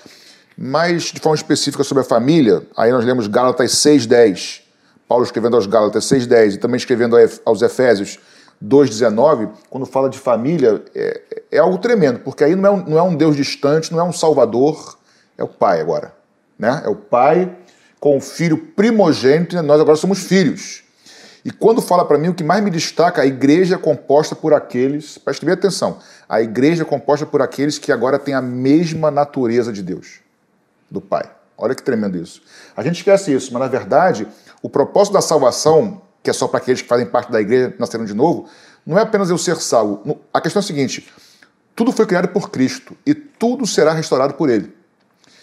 mais 0.56 1.04
de 1.04 1.20
forma 1.20 1.36
específica 1.36 1.82
sobre 1.82 2.02
a 2.02 2.06
família, 2.06 2.62
aí 2.76 2.90
nós 2.90 3.04
lemos 3.04 3.26
Gálatas 3.26 3.72
6,10. 3.72 4.62
Paulo 5.08 5.24
escrevendo 5.24 5.56
aos 5.56 5.66
Gálatas 5.66 6.04
6,10 6.04 6.54
e 6.54 6.58
também 6.58 6.76
escrevendo 6.76 7.16
aos 7.44 7.62
Efésios 7.62 8.18
2,19, 8.62 9.48
quando 9.68 9.86
fala 9.86 10.08
de 10.10 10.18
família, 10.18 10.82
é, 10.94 11.22
é, 11.50 11.58
algo 11.58 11.78
tremendo, 11.78 12.20
porque 12.20 12.44
aí 12.44 12.54
não 12.54 12.68
é, 12.68 12.70
um, 12.70 12.84
não 12.84 12.98
é 12.98 13.02
um 13.02 13.16
Deus 13.16 13.34
distante, 13.34 13.90
não 13.90 13.98
é 13.98 14.04
um 14.04 14.12
Salvador, 14.12 14.98
é 15.38 15.42
o 15.42 15.48
Pai 15.48 15.80
agora. 15.80 16.12
Né? 16.58 16.82
É 16.84 16.88
o 16.88 16.94
Pai 16.94 17.56
com 18.00 18.16
o 18.16 18.20
filho 18.20 18.56
primogênito, 18.56 19.56
e 19.56 19.62
nós 19.62 19.80
agora 19.80 19.96
somos 19.96 20.20
filhos. 20.20 20.82
E 21.44 21.50
quando 21.50 21.80
fala 21.80 22.04
para 22.04 22.18
mim, 22.18 22.28
o 22.28 22.34
que 22.34 22.42
mais 22.42 22.64
me 22.64 22.70
destaca, 22.70 23.22
a 23.22 23.26
igreja 23.26 23.74
é 23.74 23.78
composta 23.78 24.34
por 24.34 24.52
aqueles, 24.52 25.18
preste 25.18 25.44
bem 25.44 25.54
atenção, 25.54 25.98
a 26.28 26.40
igreja 26.40 26.82
é 26.82 26.84
composta 26.84 27.24
por 27.24 27.40
aqueles 27.40 27.78
que 27.78 27.92
agora 27.92 28.18
têm 28.18 28.34
a 28.34 28.42
mesma 28.42 29.10
natureza 29.10 29.72
de 29.72 29.82
Deus, 29.82 30.20
do 30.90 31.00
Pai. 31.00 31.30
Olha 31.56 31.74
que 31.74 31.82
tremendo 31.82 32.16
isso. 32.16 32.42
A 32.74 32.82
gente 32.82 32.96
esquece 32.96 33.32
isso, 33.32 33.52
mas 33.52 33.60
na 33.60 33.68
verdade, 33.68 34.26
o 34.62 34.68
propósito 34.68 35.14
da 35.14 35.20
salvação, 35.20 36.00
que 36.22 36.30
é 36.30 36.32
só 36.32 36.48
para 36.48 36.58
aqueles 36.58 36.80
que 36.80 36.88
fazem 36.88 37.06
parte 37.06 37.30
da 37.30 37.40
igreja, 37.40 37.74
nasceram 37.78 38.04
de 38.04 38.14
novo, 38.14 38.48
não 38.84 38.98
é 38.98 39.02
apenas 39.02 39.28
eu 39.28 39.36
ser 39.36 39.56
salvo. 39.56 40.20
A 40.32 40.40
questão 40.40 40.60
é 40.60 40.64
a 40.64 40.66
seguinte: 40.66 41.10
tudo 41.76 41.92
foi 41.92 42.06
criado 42.06 42.28
por 42.28 42.50
Cristo 42.50 42.96
e 43.06 43.14
tudo 43.14 43.66
será 43.66 43.92
restaurado 43.92 44.34
por 44.34 44.48
Ele. 44.48 44.74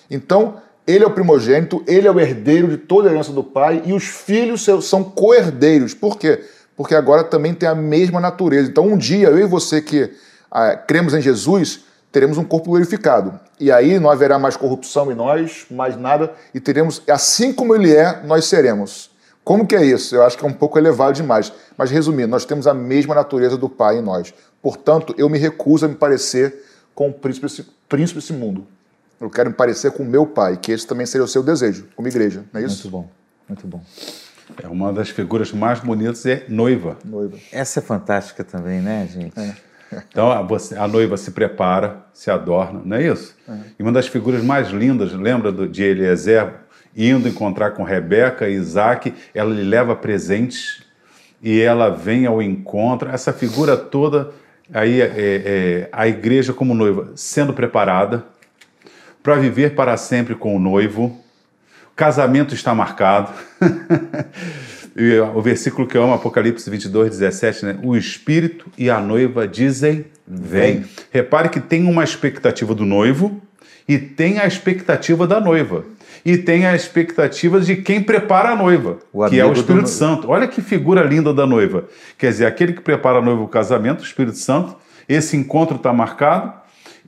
Então, 0.09 0.61
ele 0.87 1.03
é 1.03 1.07
o 1.07 1.11
primogênito, 1.11 1.83
ele 1.85 2.07
é 2.07 2.11
o 2.11 2.19
herdeiro 2.19 2.69
de 2.69 2.77
toda 2.77 3.09
a 3.09 3.11
herança 3.11 3.33
do 3.33 3.43
pai 3.43 3.83
e 3.85 3.91
os 3.91 4.05
filhos 4.05 4.65
são 4.81 5.03
co-herdeiros. 5.03 5.93
Por 5.93 6.17
quê? 6.17 6.41
Porque 6.77 6.95
agora 6.95 7.25
também 7.25 7.53
tem 7.53 7.67
a 7.67 7.75
mesma 7.75 8.21
natureza. 8.21 8.69
Então, 8.69 8.87
um 8.87 8.97
dia, 8.97 9.27
eu 9.27 9.37
e 9.37 9.45
você 9.45 9.81
que 9.81 10.09
ah, 10.49 10.77
cremos 10.77 11.13
em 11.13 11.21
Jesus, 11.21 11.81
teremos 12.11 12.37
um 12.37 12.43
corpo 12.45 12.69
glorificado. 12.69 13.37
E 13.59 13.69
aí 13.69 13.99
não 13.99 14.09
haverá 14.09 14.39
mais 14.39 14.55
corrupção 14.55 15.11
em 15.11 15.15
nós, 15.15 15.65
mais 15.69 15.97
nada, 15.97 16.31
e 16.53 16.59
teremos, 16.59 17.01
assim 17.09 17.51
como 17.51 17.75
ele 17.75 17.93
é, 17.93 18.21
nós 18.23 18.45
seremos. 18.45 19.09
Como 19.43 19.67
que 19.67 19.75
é 19.75 19.83
isso? 19.83 20.15
Eu 20.15 20.23
acho 20.23 20.37
que 20.37 20.45
é 20.45 20.47
um 20.47 20.53
pouco 20.53 20.77
elevado 20.77 21.13
demais. 21.13 21.51
Mas 21.77 21.89
resumindo, 21.89 22.29
nós 22.29 22.45
temos 22.45 22.67
a 22.67 22.73
mesma 22.73 23.15
natureza 23.15 23.57
do 23.57 23.67
Pai 23.67 23.97
em 23.97 24.01
nós. 24.01 24.33
Portanto, 24.61 25.13
eu 25.17 25.29
me 25.29 25.37
recuso 25.37 25.85
a 25.85 25.89
me 25.89 25.95
parecer 25.95 26.63
com 26.93 27.09
o 27.09 27.13
príncipe, 27.13 27.65
príncipe 27.87 28.19
desse 28.19 28.33
mundo. 28.33 28.67
Eu 29.19 29.29
quero 29.29 29.49
me 29.49 29.55
parecer 29.55 29.91
com 29.91 30.03
o 30.03 30.05
meu 30.05 30.25
pai, 30.25 30.57
que 30.57 30.71
esse 30.71 30.85
também 30.85 31.05
seria 31.05 31.25
o 31.25 31.27
seu 31.27 31.41
desejo, 31.41 31.87
como 31.95 32.07
igreja, 32.07 32.43
não 32.53 32.61
é 32.61 32.65
isso? 32.65 32.89
Muito 32.89 32.89
bom, 32.89 33.09
muito 33.49 33.67
bom. 33.67 33.83
É 34.61 34.67
uma 34.67 34.93
das 34.93 35.09
figuras 35.09 35.51
mais 35.51 35.79
bonitas 35.79 36.25
é 36.25 36.45
noiva. 36.47 36.97
Noiva. 37.03 37.37
Essa 37.51 37.79
é 37.79 37.81
fantástica 37.81 38.43
também, 38.43 38.79
né, 38.79 39.07
gente? 39.11 39.37
É. 39.39 39.55
Então 40.09 40.31
a, 40.31 40.41
você, 40.41 40.75
a, 40.75 40.87
noiva 40.87 41.17
se 41.17 41.31
prepara, 41.31 42.05
se 42.13 42.29
adorna, 42.29 42.81
não 42.83 42.97
é 42.97 43.07
isso? 43.07 43.35
É. 43.47 43.57
E 43.79 43.83
uma 43.83 43.91
das 43.91 44.07
figuras 44.07 44.43
mais 44.43 44.69
lindas, 44.69 45.13
lembra 45.13 45.51
do, 45.51 45.67
de 45.67 45.83
Eliezer 45.83 46.53
indo 46.95 47.27
encontrar 47.27 47.71
com 47.71 47.83
Rebeca 47.83 48.49
e 48.49 48.53
Isaac, 48.53 49.13
ela 49.33 49.53
lhe 49.53 49.63
leva 49.63 49.95
presentes 49.95 50.83
e 51.41 51.61
ela 51.61 51.89
vem 51.89 52.25
ao 52.25 52.41
encontro. 52.41 53.09
Essa 53.09 53.31
figura 53.31 53.77
toda, 53.77 54.31
aí 54.73 55.01
é, 55.01 55.13
é, 55.15 55.89
a 55.91 56.07
igreja 56.07 56.53
como 56.53 56.73
noiva 56.73 57.11
sendo 57.15 57.53
preparada, 57.53 58.25
para 59.27 59.35
viver 59.35 59.75
para 59.75 59.97
sempre 59.97 60.35
com 60.35 60.55
o 60.55 60.59
noivo. 60.59 61.07
O 61.91 61.95
casamento 61.97 62.55
está 62.55 62.73
marcado. 62.73 63.33
e 64.95 65.19
o 65.19 65.41
versículo 65.41 65.85
que 65.85 65.97
eu 65.97 66.03
amo, 66.03 66.13
Apocalipse 66.13 66.69
22, 66.69 67.09
17, 67.09 67.65
né? 67.65 67.79
O 67.83 67.97
Espírito 67.97 68.67
e 68.77 68.89
a 68.89 69.01
noiva 69.01 69.45
dizem: 69.45 70.05
Vem. 70.25 70.85
Repare 71.11 71.49
que 71.49 71.59
tem 71.59 71.83
uma 71.83 72.05
expectativa 72.05 72.73
do 72.73 72.85
noivo 72.85 73.41
e 73.85 73.97
tem 73.97 74.39
a 74.39 74.47
expectativa 74.47 75.27
da 75.27 75.41
noiva. 75.41 75.83
E 76.23 76.37
tem 76.37 76.65
a 76.65 76.73
expectativa 76.73 77.59
de 77.59 77.75
quem 77.75 78.01
prepara 78.01 78.51
a 78.51 78.55
noiva, 78.55 78.97
que 79.29 79.37
é 79.37 79.45
o 79.45 79.51
Espírito 79.51 79.89
Santo. 79.89 80.29
Olha 80.29 80.47
que 80.47 80.61
figura 80.61 81.03
linda 81.03 81.33
da 81.33 81.45
noiva. 81.45 81.83
Quer 82.17 82.29
dizer, 82.29 82.45
aquele 82.45 82.71
que 82.71 82.81
prepara 82.81 83.17
a 83.17 83.21
noiva 83.21 83.41
o 83.41 83.47
casamento, 83.49 83.99
o 83.99 84.05
Espírito 84.05 84.37
Santo, 84.37 84.77
esse 85.09 85.35
encontro 85.35 85.75
está 85.75 85.91
marcado 85.91 86.56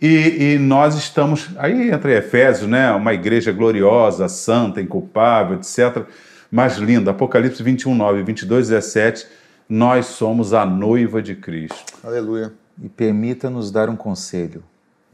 e, 0.01 0.53
e, 0.53 0.59
nós 0.59 0.95
estamos. 0.95 1.49
Aí 1.57 1.91
entra 1.91 2.17
Efésios, 2.17 2.69
né? 2.69 2.91
Uma 2.91 3.13
igreja 3.13 3.51
gloriosa, 3.51 4.29
santa, 4.29 4.81
inculpável, 4.81 5.57
etc. 5.57 6.05
Mas 6.49 6.77
linda. 6.77 7.12
Apocalipse 7.12 7.62
21, 7.62 7.93
9, 7.95 8.23
22, 8.23 8.69
17. 8.69 9.27
Nós 9.67 10.05
somos 10.05 10.53
a 10.53 10.65
noiva 10.65 11.21
de 11.21 11.35
Cristo. 11.35 11.97
Aleluia. 12.03 12.53
E 12.81 12.88
permita-nos 12.88 13.71
dar 13.71 13.89
um 13.89 13.95
conselho: 13.95 14.63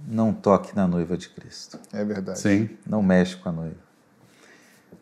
não 0.08 0.32
toque 0.32 0.76
na 0.76 0.88
noiva 0.88 1.17
de 1.17 1.30
Cristo. 1.30 1.80
É 1.91 2.06
verdade. 2.06 2.39
Sim. 2.39 2.69
Não 2.88 3.02
mexe 3.02 3.36
com 3.36 3.50
a 3.50 3.52
noiva. 3.52 3.86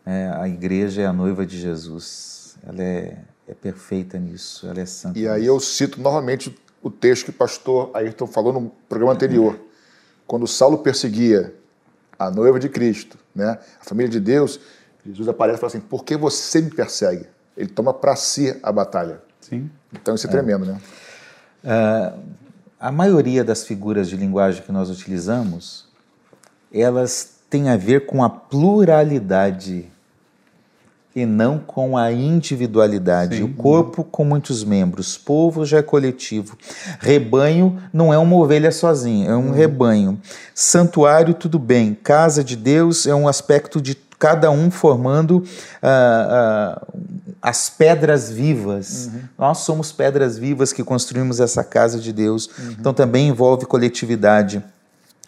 É, 0.06 0.30
a 0.34 0.48
igreja 0.48 1.02
é 1.02 1.06
a 1.06 1.12
noiva 1.12 1.44
de 1.44 1.58
Jesus. 1.58 2.56
Ela 2.66 2.82
é, 2.82 3.18
é 3.46 3.54
perfeita 3.54 4.18
nisso. 4.18 4.66
Ela 4.66 4.80
é 4.80 4.86
santa. 4.86 5.18
E 5.18 5.28
aí 5.28 5.42
nisso. 5.42 5.52
eu 5.52 5.60
cito 5.60 6.00
novamente 6.00 6.56
o 6.82 6.90
texto 6.90 7.24
que 7.24 7.30
o 7.30 7.34
pastor 7.34 7.90
Ayrton 7.94 8.26
falou 8.26 8.52
no 8.52 8.70
programa 8.88 9.12
anterior 9.12 9.58
quando 10.26 10.46
Saulo 10.46 10.78
perseguia 10.78 11.54
a 12.18 12.30
noiva 12.30 12.58
de 12.58 12.68
Cristo, 12.68 13.18
né, 13.34 13.58
a 13.80 13.84
família 13.84 14.10
de 14.10 14.20
Deus, 14.20 14.60
Jesus 15.04 15.28
aparece 15.28 15.58
e 15.58 15.60
fala 15.60 15.68
assim: 15.68 15.80
por 15.80 16.04
que 16.04 16.16
você 16.16 16.60
me 16.60 16.70
persegue? 16.70 17.26
Ele 17.56 17.68
toma 17.68 17.92
para 17.92 18.16
si 18.16 18.58
a 18.62 18.72
batalha. 18.72 19.20
Sim. 19.40 19.70
Então 19.92 20.14
isso 20.14 20.26
é, 20.26 20.30
é. 20.30 20.32
tremendo, 20.32 20.64
né? 20.64 20.80
Uh, 21.62 22.20
a 22.80 22.90
maioria 22.90 23.44
das 23.44 23.64
figuras 23.64 24.08
de 24.08 24.16
linguagem 24.16 24.62
que 24.62 24.72
nós 24.72 24.90
utilizamos, 24.90 25.88
elas 26.72 27.38
têm 27.48 27.68
a 27.68 27.76
ver 27.76 28.06
com 28.06 28.22
a 28.24 28.28
pluralidade 28.28 29.90
e 31.14 31.24
não 31.24 31.58
com 31.58 31.96
a 31.96 32.10
individualidade. 32.10 33.36
Sim. 33.36 33.42
O 33.44 33.54
corpo 33.54 34.02
com 34.02 34.24
muitos 34.24 34.64
membros, 34.64 35.16
povo 35.16 35.64
já 35.64 35.78
é 35.78 35.82
coletivo. 35.82 36.56
Rebanho 36.98 37.80
não 37.92 38.12
é 38.12 38.18
uma 38.18 38.36
ovelha 38.36 38.72
sozinha, 38.72 39.30
é 39.30 39.36
um 39.36 39.50
hum. 39.50 39.52
rebanho. 39.52 40.20
Santuário, 40.54 41.34
tudo 41.34 41.58
bem. 41.58 41.94
Casa 41.94 42.42
de 42.42 42.56
Deus 42.56 43.06
é 43.06 43.14
um 43.14 43.28
aspecto 43.28 43.80
de 43.80 43.94
cada 44.18 44.50
um 44.50 44.70
formando 44.70 45.44
ah, 45.82 46.78
ah, 46.80 46.86
as 47.42 47.68
pedras 47.68 48.30
vivas. 48.30 49.06
Uhum. 49.12 49.20
Nós 49.38 49.58
somos 49.58 49.92
pedras 49.92 50.38
vivas 50.38 50.72
que 50.72 50.82
construímos 50.82 51.40
essa 51.40 51.62
casa 51.62 51.98
de 51.98 52.12
Deus. 52.12 52.48
Uhum. 52.58 52.76
Então 52.78 52.94
também 52.94 53.28
envolve 53.28 53.66
coletividade 53.66 54.62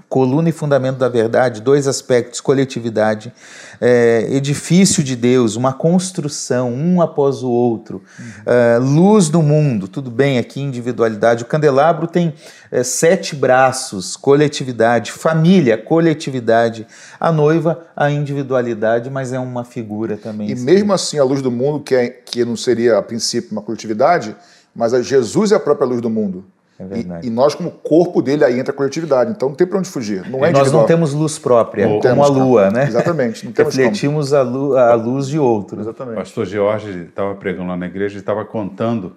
coluna 0.08 0.48
e 0.48 0.52
fundamento 0.52 0.98
da 0.98 1.08
verdade, 1.08 1.60
dois 1.60 1.86
aspectos: 1.86 2.40
coletividade, 2.40 3.32
é, 3.80 4.26
edifício 4.30 5.02
de 5.02 5.16
Deus, 5.16 5.56
uma 5.56 5.72
construção, 5.72 6.72
um 6.72 7.00
após 7.00 7.42
o 7.42 7.50
outro, 7.50 8.02
uhum. 8.18 8.26
é, 8.46 8.78
luz 8.78 9.28
do 9.28 9.42
mundo, 9.42 9.88
tudo 9.88 10.10
bem, 10.10 10.38
aqui 10.38 10.60
individualidade. 10.60 11.42
O 11.42 11.46
candelabro 11.46 12.06
tem 12.06 12.34
é, 12.70 12.82
sete 12.82 13.34
braços: 13.34 14.16
coletividade, 14.16 15.12
família, 15.12 15.76
coletividade. 15.76 16.86
A 17.18 17.32
noiva, 17.32 17.86
a 17.96 18.10
individualidade, 18.10 19.10
mas 19.10 19.32
é 19.32 19.38
uma 19.38 19.64
figura 19.64 20.16
também. 20.16 20.50
E 20.50 20.54
mesmo 20.54 20.92
assim, 20.92 21.18
a 21.18 21.24
luz 21.24 21.42
do 21.42 21.50
mundo, 21.50 21.80
que, 21.80 21.94
é, 21.94 22.08
que 22.08 22.44
não 22.44 22.56
seria 22.56 22.98
a 22.98 23.02
princípio 23.02 23.52
uma 23.52 23.62
coletividade, 23.62 24.36
mas 24.74 24.92
a 24.92 25.00
Jesus 25.00 25.52
é 25.52 25.56
a 25.56 25.60
própria 25.60 25.86
luz 25.86 26.00
do 26.00 26.10
mundo. 26.10 26.44
É. 26.78 27.24
E, 27.24 27.28
e, 27.28 27.30
nós, 27.30 27.54
como 27.54 27.70
corpo 27.70 28.20
dele, 28.20 28.44
aí 28.44 28.58
entra 28.58 28.72
a 28.72 28.76
coletividade. 28.76 29.30
Então 29.30 29.48
não 29.48 29.56
tem 29.56 29.66
para 29.66 29.78
onde 29.78 29.88
fugir. 29.88 30.28
Não 30.28 30.44
é 30.44 30.50
nós 30.50 30.70
não 30.70 30.84
temos 30.84 31.14
luz 31.14 31.38
própria, 31.38 31.88
não 31.88 32.00
como 32.00 32.22
a 32.22 32.28
lua, 32.28 32.70
né? 32.70 32.84
Exatamente. 32.84 33.46
Não 33.46 33.52
Refletimos 33.56 34.34
a, 34.34 34.42
lu 34.42 34.76
a, 34.76 34.94
luz 34.94 35.26
de 35.26 35.38
outro. 35.38 35.80
Exatamente. 35.80 36.16
O 36.16 36.18
pastor 36.18 36.46
Jorge 36.46 37.06
estava 37.08 37.34
pregando 37.34 37.68
lá 37.68 37.76
na 37.76 37.86
igreja 37.86 38.16
e 38.16 38.18
estava 38.18 38.44
contando 38.44 39.16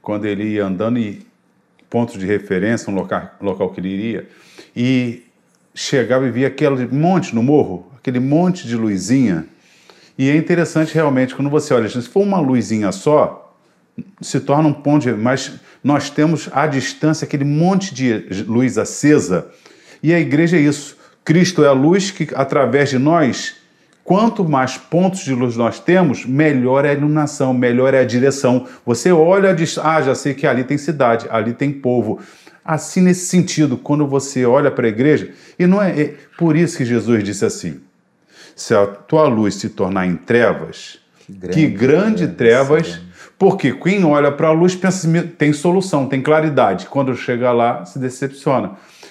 quando 0.00 0.24
ele 0.24 0.44
ia 0.44 0.64
andando 0.64 0.98
em 0.98 1.20
pontos 1.90 2.18
de 2.18 2.26
referência, 2.26 2.90
um 2.90 2.94
local, 2.94 3.30
local 3.40 3.70
que 3.70 3.80
ele 3.80 3.88
iria, 3.88 4.28
e 4.74 5.24
chegava 5.74 6.26
e 6.26 6.30
via 6.30 6.48
aquele 6.48 6.86
monte 6.86 7.34
no 7.34 7.42
morro, 7.42 7.86
aquele 7.96 8.18
monte 8.18 8.66
de 8.66 8.76
luzinha. 8.76 9.46
E 10.16 10.30
é 10.30 10.36
interessante 10.36 10.94
realmente, 10.94 11.34
quando 11.34 11.50
você 11.50 11.74
olha, 11.74 11.88
se 11.88 12.00
for 12.02 12.22
uma 12.22 12.40
luzinha 12.40 12.90
só, 12.92 13.44
se 14.20 14.40
torna 14.40 14.68
um 14.68 14.72
ponto 14.72 15.02
de. 15.02 15.12
Mas 15.12 15.54
nós 15.84 16.08
temos 16.08 16.48
à 16.50 16.66
distância 16.66 17.26
aquele 17.26 17.44
monte 17.44 17.94
de 17.94 18.42
luz 18.48 18.78
acesa. 18.78 19.48
E 20.02 20.14
a 20.14 20.18
igreja 20.18 20.56
é 20.56 20.60
isso. 20.60 20.96
Cristo 21.22 21.62
é 21.62 21.68
a 21.68 21.72
luz 21.72 22.10
que, 22.10 22.28
através 22.34 22.88
de 22.88 22.98
nós, 22.98 23.56
quanto 24.02 24.48
mais 24.48 24.78
pontos 24.78 25.20
de 25.20 25.34
luz 25.34 25.56
nós 25.56 25.78
temos, 25.78 26.24
melhor 26.24 26.86
é 26.86 26.90
a 26.90 26.94
iluminação, 26.94 27.52
melhor 27.52 27.92
é 27.92 28.00
a 28.00 28.04
direção. 28.04 28.66
Você 28.86 29.12
olha, 29.12 29.54
diz, 29.54 29.76
ah, 29.76 30.00
já 30.00 30.14
sei 30.14 30.32
que 30.32 30.46
ali 30.46 30.64
tem 30.64 30.78
cidade, 30.78 31.26
ali 31.30 31.52
tem 31.52 31.70
povo. 31.70 32.18
Assim, 32.64 33.02
nesse 33.02 33.26
sentido, 33.26 33.76
quando 33.76 34.06
você 34.06 34.46
olha 34.46 34.70
para 34.70 34.86
a 34.86 34.88
igreja, 34.88 35.32
e 35.58 35.66
não 35.66 35.82
é, 35.82 36.00
é 36.00 36.14
por 36.38 36.56
isso 36.56 36.78
que 36.78 36.84
Jesus 36.84 37.22
disse 37.22 37.44
assim: 37.44 37.78
se 38.56 38.74
a 38.74 38.86
tua 38.86 39.28
luz 39.28 39.56
se 39.56 39.68
tornar 39.68 40.06
em 40.06 40.16
trevas, 40.16 40.98
que 41.26 41.32
grande, 41.32 41.54
que 41.54 41.66
grande 41.66 42.28
trevas 42.28 43.00
porque 43.44 43.74
quem 43.74 44.02
olha 44.06 44.32
para 44.32 44.48
a 44.48 44.52
luz 44.52 44.74
pensa 44.74 45.06
assim, 45.06 45.28
tem 45.28 45.52
solução, 45.52 46.08
tem 46.08 46.22
claridade. 46.22 46.86
Quando 46.86 47.14
chega 47.14 47.52
lá, 47.52 47.84
se 47.84 47.98
decepciona. 47.98 48.70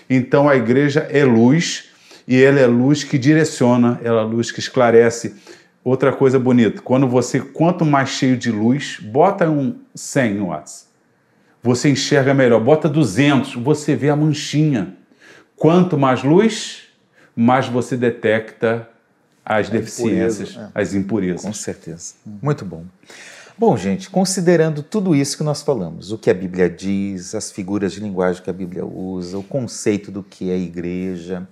Então 0.10 0.50
a 0.50 0.56
igreja 0.56 1.02
é 1.12 1.24
luz 1.24 1.92
e 2.28 2.42
ela 2.42 2.60
é 2.60 2.66
luz 2.66 3.04
que 3.04 3.20
direciona, 3.20 4.02
ela 4.04 4.22
é 4.22 4.24
luz 4.24 4.52
que 4.52 4.60
esclarece. 4.60 5.36
Outra 5.84 6.12
coisa 6.12 6.40
bonita, 6.40 6.82
quando 6.82 7.08
você, 7.08 7.40
quanto 7.40 7.86
mais 7.86 8.10
cheio 8.10 8.36
de 8.36 8.50
luz, 8.50 8.98
bota 9.00 9.48
um 9.48 9.76
100 9.94 10.40
watts. 10.40 10.88
você 11.62 11.92
enxerga 11.92 12.34
melhor. 12.34 12.60
Bota 12.60 12.90
200, 12.90 13.54
você 13.54 13.96
vê 13.96 14.10
a 14.10 14.16
manchinha. 14.16 14.96
Quanto 15.56 15.96
mais 15.96 16.24
luz, 16.24 16.86
mais 17.36 17.68
você 17.68 17.96
detecta 17.96 18.90
as 19.46 19.70
deficiências, 19.70 20.50
impureza, 20.50 20.72
as 20.74 20.94
impurezas. 20.96 21.46
Com 21.46 21.54
certeza. 21.54 22.16
Muito 22.42 22.66
bom. 22.66 22.84
Bom, 23.58 23.78
gente, 23.78 24.10
considerando 24.10 24.82
tudo 24.82 25.16
isso 25.16 25.38
que 25.38 25.44
nós 25.44 25.62
falamos, 25.62 26.12
o 26.12 26.18
que 26.18 26.30
a 26.30 26.34
Bíblia 26.34 26.70
diz, 26.70 27.36
as 27.36 27.52
figuras 27.52 27.94
de 27.94 28.00
linguagem 28.00 28.42
que 28.42 28.50
a 28.50 28.54
Bíblia 28.54 28.84
usa, 28.84 29.38
o 29.38 29.44
conceito 29.44 30.12
do 30.12 30.24
que 30.24 30.50
é 30.50 30.58
igreja, 30.58 31.48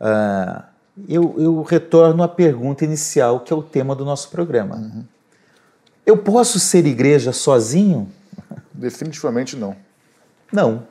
uh, 0.00 0.62
eu, 1.08 1.34
eu, 1.38 1.62
retorno 1.62 2.22
à 2.22 2.28
pergunta 2.28 2.84
inicial, 2.84 3.40
que 3.40 3.52
é 3.52 3.56
o 3.56 3.62
tema 3.62 3.96
do 3.96 4.04
nosso 4.04 4.30
programa. 4.30 4.76
Uhum. 4.76 5.04
Eu 6.06 6.18
posso 6.18 6.60
ser 6.60 6.86
igreja 6.86 7.32
sozinho? 7.32 8.08
Definitivamente 8.72 9.56
não. 9.56 9.74
Não. 10.52 10.86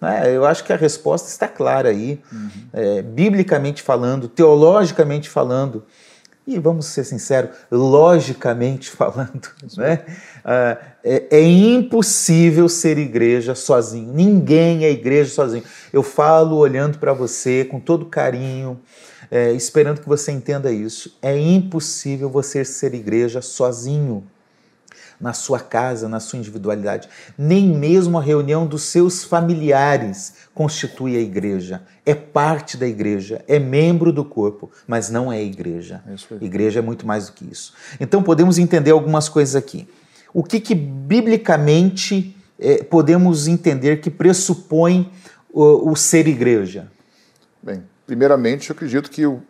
É, 0.00 0.30
eu 0.30 0.46
acho 0.46 0.62
que 0.62 0.72
a 0.72 0.76
resposta 0.76 1.28
está 1.28 1.48
clara 1.48 1.88
aí, 1.88 2.22
uhum. 2.32 2.50
é, 2.72 3.02
biblicamente 3.02 3.82
falando, 3.82 4.28
teologicamente 4.28 5.28
falando, 5.28 5.84
e 6.48 6.58
vamos 6.58 6.86
ser 6.86 7.04
sinceros, 7.04 7.50
logicamente 7.70 8.88
falando, 8.90 9.50
né? 9.76 10.02
Ah, 10.42 10.78
é, 11.04 11.26
é, 11.30 11.42
impossível 11.42 12.68
ser 12.70 12.96
igreja 12.96 13.54
sozinho. 13.54 14.10
Ninguém 14.14 14.86
é 14.86 14.90
igreja 14.90 15.30
sozinho. 15.30 15.62
Eu 15.92 16.02
falo 16.02 16.56
olhando 16.56 16.98
para 16.98 17.12
você 17.12 17.66
com 17.66 17.78
todo 17.78 18.06
carinho, 18.06 18.80
é, 19.30 19.52
esperando 19.52 20.00
que 20.00 20.08
você 20.08 20.32
entenda 20.32 20.72
isso. 20.72 21.18
É 21.20 21.38
impossível 21.38 22.30
você 22.30 22.64
ser 22.64 22.94
igreja 22.94 23.42
sozinho 23.42 24.24
na 25.20 25.32
sua 25.32 25.58
casa, 25.58 26.08
na 26.08 26.20
sua 26.20 26.38
individualidade. 26.38 27.08
Nem 27.36 27.68
mesmo 27.68 28.18
a 28.18 28.22
reunião 28.22 28.66
dos 28.66 28.82
seus 28.82 29.24
familiares 29.24 30.34
constitui 30.54 31.16
a 31.16 31.20
igreja. 31.20 31.82
É 32.06 32.14
parte 32.14 32.76
da 32.76 32.86
igreja, 32.86 33.44
é 33.48 33.58
membro 33.58 34.12
do 34.12 34.24
corpo, 34.24 34.70
mas 34.86 35.10
não 35.10 35.32
é 35.32 35.42
igreja. 35.42 36.02
É 36.06 36.44
igreja 36.44 36.78
é 36.78 36.82
muito 36.82 37.06
mais 37.06 37.26
do 37.26 37.32
que 37.32 37.44
isso. 37.50 37.74
Então 38.00 38.22
podemos 38.22 38.58
entender 38.58 38.92
algumas 38.92 39.28
coisas 39.28 39.56
aqui. 39.56 39.88
O 40.32 40.42
que, 40.42 40.60
que 40.60 40.74
biblicamente 40.74 42.36
é, 42.58 42.82
podemos 42.82 43.48
entender 43.48 44.00
que 44.00 44.10
pressupõe 44.10 45.10
o, 45.52 45.90
o 45.90 45.96
ser 45.96 46.28
igreja? 46.28 46.90
Bem, 47.62 47.82
primeiramente 48.06 48.70
eu 48.70 48.76
acredito 48.76 49.10
que 49.10 49.26
o, 49.26 49.42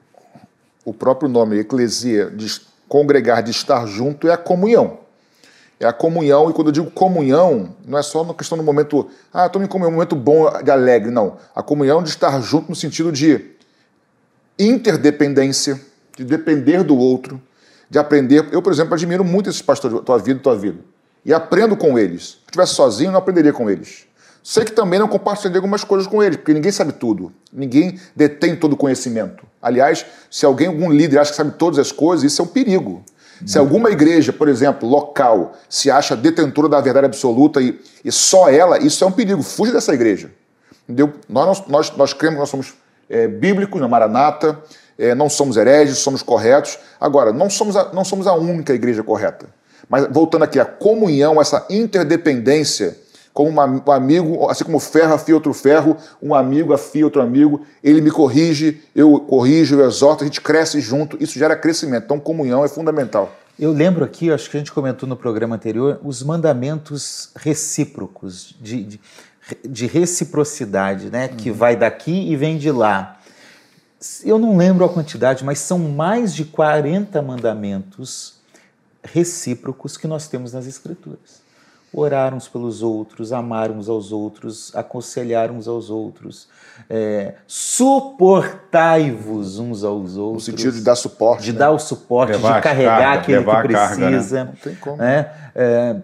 o 0.85 0.95
próprio 0.95 1.29
nome 1.29 1.59
eclesia, 1.59 2.31
de 2.31 2.61
congregar, 2.89 3.43
de 3.43 3.51
estar 3.51 3.87
junto, 3.87 4.29
é 4.29 4.33
a 4.33 4.37
comunhão. 4.39 5.08
É 5.81 5.87
a 5.87 5.93
comunhão, 5.93 6.51
e 6.51 6.53
quando 6.53 6.69
eu 6.69 6.73
digo 6.73 6.91
comunhão, 6.91 7.75
não 7.87 7.97
é 7.99 8.03
só 8.03 8.25
na 8.25 8.35
questão 8.35 8.59
do 8.59 8.65
momento, 8.65 9.09
ah, 9.33 9.47
estou 9.47 9.63
em 9.63 9.67
comunhão, 9.67 9.91
um 9.91 9.95
momento 9.95 10.17
bom 10.17 10.51
de 10.61 10.71
alegre, 10.71 11.11
não. 11.11 11.37
A 11.55 11.63
comunhão 11.63 12.03
de 12.03 12.09
estar 12.09 12.41
junto 12.41 12.69
no 12.69 12.75
sentido 12.75 13.13
de 13.13 13.53
interdependência, 14.59 15.81
de 16.17 16.25
depender 16.25 16.83
do 16.83 16.97
outro, 16.97 17.41
de 17.89 17.97
aprender. 17.97 18.49
Eu, 18.51 18.61
por 18.61 18.73
exemplo, 18.73 18.95
admiro 18.95 19.25
muito 19.25 19.49
esses 19.49 19.63
pastores, 19.63 20.01
tua 20.01 20.19
vida, 20.19 20.41
tua 20.41 20.57
vida, 20.57 20.79
e 21.25 21.33
aprendo 21.33 21.77
com 21.77 21.97
eles. 21.97 22.23
Se 22.23 22.35
eu 22.35 22.47
estivesse 22.47 22.75
sozinho, 22.75 23.13
não 23.13 23.19
aprenderia 23.19 23.53
com 23.53 23.71
eles. 23.71 24.09
Sei 24.43 24.65
que 24.65 24.73
também 24.73 24.99
não 24.99 25.07
compartilharia 25.07 25.59
algumas 25.59 25.85
coisas 25.85 26.09
com 26.09 26.23
eles, 26.23 26.39
porque 26.39 26.55
ninguém 26.55 26.73
sabe 26.73 26.93
tudo. 26.93 27.33
Ninguém 27.53 28.01
detém 28.17 28.57
todo 28.57 28.73
o 28.73 28.77
conhecimento. 28.77 29.47
Aliás, 29.61 30.07
se 30.31 30.47
alguém, 30.47 30.69
algum 30.69 30.91
líder 30.91 31.19
acha 31.19 31.31
que 31.31 31.37
sabe 31.37 31.53
todas 31.53 31.79
as 31.79 31.93
coisas, 31.93 32.33
isso 32.33 32.41
é 32.43 32.45
um 32.45 32.49
perigo. 32.49 33.05
Se 33.47 33.59
alguma 33.59 33.91
igreja, 33.91 34.33
por 34.33 34.49
exemplo, 34.49 34.89
local, 34.89 35.53
se 35.69 35.91
acha 35.91 36.17
detentora 36.17 36.69
da 36.69 36.81
verdade 36.81 37.07
absoluta 37.07 37.61
e, 37.61 37.81
e 38.05 38.11
só 38.11 38.49
ela, 38.49 38.79
isso 38.79 39.05
é 39.05 39.07
um 39.07 39.13
perigo. 39.13 39.43
Fuja 39.43 39.73
dessa 39.73 39.93
igreja. 39.95 40.31
Entendeu? 40.85 41.13
Nós, 41.29 41.67
nós, 41.67 41.97
nós 41.97 42.13
cremos 42.13 42.37
que 42.37 42.41
nós 42.41 42.49
somos 42.49 42.75
é, 43.09 43.29
bíblicos 43.29 43.81
na 43.81 43.89
Maranata, 43.89 44.59
é, 44.99 45.15
não 45.15 45.29
somos 45.29 45.57
hereges, 45.57 45.99
somos 45.99 46.23
corretos. 46.23 46.79
Agora, 47.01 47.33
não 47.33 47.49
somos, 47.49 47.77
a, 47.77 47.93
não 47.93 48.05
somos 48.05 48.27
a 48.27 48.35
única 48.35 48.73
igreja 48.73 49.03
correta. 49.03 49.47
Mas 49.89 50.07
voltando 50.11 50.43
aqui, 50.43 50.59
a 50.59 50.65
comunhão, 50.65 51.41
essa 51.41 51.65
interdependência 51.71 52.97
como 53.39 53.53
um 53.53 53.93
amigo, 53.93 54.51
assim 54.51 54.65
como 54.65 54.81
ferro 54.81 55.15
afia 55.15 55.33
outro 55.33 55.55
ferro, 55.55 55.97
um 56.21 56.35
amigo 56.35 56.73
afia 56.73 57.05
outro 57.05 57.23
amigo, 57.23 57.65
ele 57.85 58.01
me 58.01 58.11
corrige, 58.11 58.83
eu 58.97 59.21
corrijo, 59.21 59.79
eu 59.79 59.87
exorto, 59.87 60.25
a 60.25 60.27
gente 60.27 60.41
cresce 60.41 60.81
junto, 60.81 61.17
isso 61.23 61.39
gera 61.39 61.55
crescimento. 61.55 62.03
Então, 62.03 62.19
comunhão 62.19 62.65
é 62.65 62.69
fundamental. 62.69 63.33
Eu 63.57 63.71
lembro 63.71 64.05
aqui, 64.05 64.33
acho 64.33 64.51
que 64.51 64.57
a 64.57 64.59
gente 64.59 64.73
comentou 64.73 65.09
no 65.09 65.15
programa 65.15 65.55
anterior, 65.55 66.01
os 66.03 66.21
mandamentos 66.21 67.31
recíprocos, 67.37 68.57
de, 68.61 68.83
de, 68.83 69.01
de 69.65 69.87
reciprocidade, 69.87 71.09
né? 71.09 71.29
Uhum. 71.29 71.37
Que 71.37 71.53
vai 71.53 71.77
daqui 71.77 72.33
e 72.33 72.35
vem 72.35 72.59
de 72.59 72.73
lá. 72.73 73.21
Eu 74.25 74.37
não 74.37 74.57
lembro 74.57 74.85
a 74.85 74.89
quantidade, 74.89 75.45
mas 75.45 75.61
são 75.61 75.79
mais 75.79 76.35
de 76.35 76.45
40 76.45 77.23
mandamentos 77.23 78.41
recíprocos 79.01 79.97
que 79.97 80.09
nós 80.09 80.27
temos 80.27 80.55
nas 80.55 80.67
Escrituras 80.67 81.38
orar 81.93 82.35
uns 82.35 82.49
pelos 82.49 82.83
outros, 82.83 83.33
amar 83.33 83.71
uns 83.71 83.89
aos 83.89 84.13
outros, 84.13 84.71
aconselhar 84.75 85.51
uns 85.51 85.67
aos 85.67 85.89
outros, 85.91 86.49
é, 86.89 87.35
suportai-vos 87.47 89.59
uns 89.59 89.85
aos 89.85 90.17
outros. 90.17 90.49
No 90.49 90.53
sentido 90.53 90.75
de 90.75 90.83
dar 90.83 90.97
suporte. 90.97 91.45
De 91.45 91.53
né? 91.53 91.59
dar 91.59 91.71
o 91.71 91.79
suporte, 91.79 92.33
levar 92.33 92.57
de 92.57 92.63
carregar 92.63 92.99
carga, 92.99 93.21
aquele 93.21 93.45
que 93.45 93.63
precisa. 93.63 93.89
Carga, 93.89 94.11
né? 94.11 94.45
Não 94.45 94.53
tem 94.53 94.75
como. 94.77 94.97
Né? 94.97 95.31
É, 95.55 95.97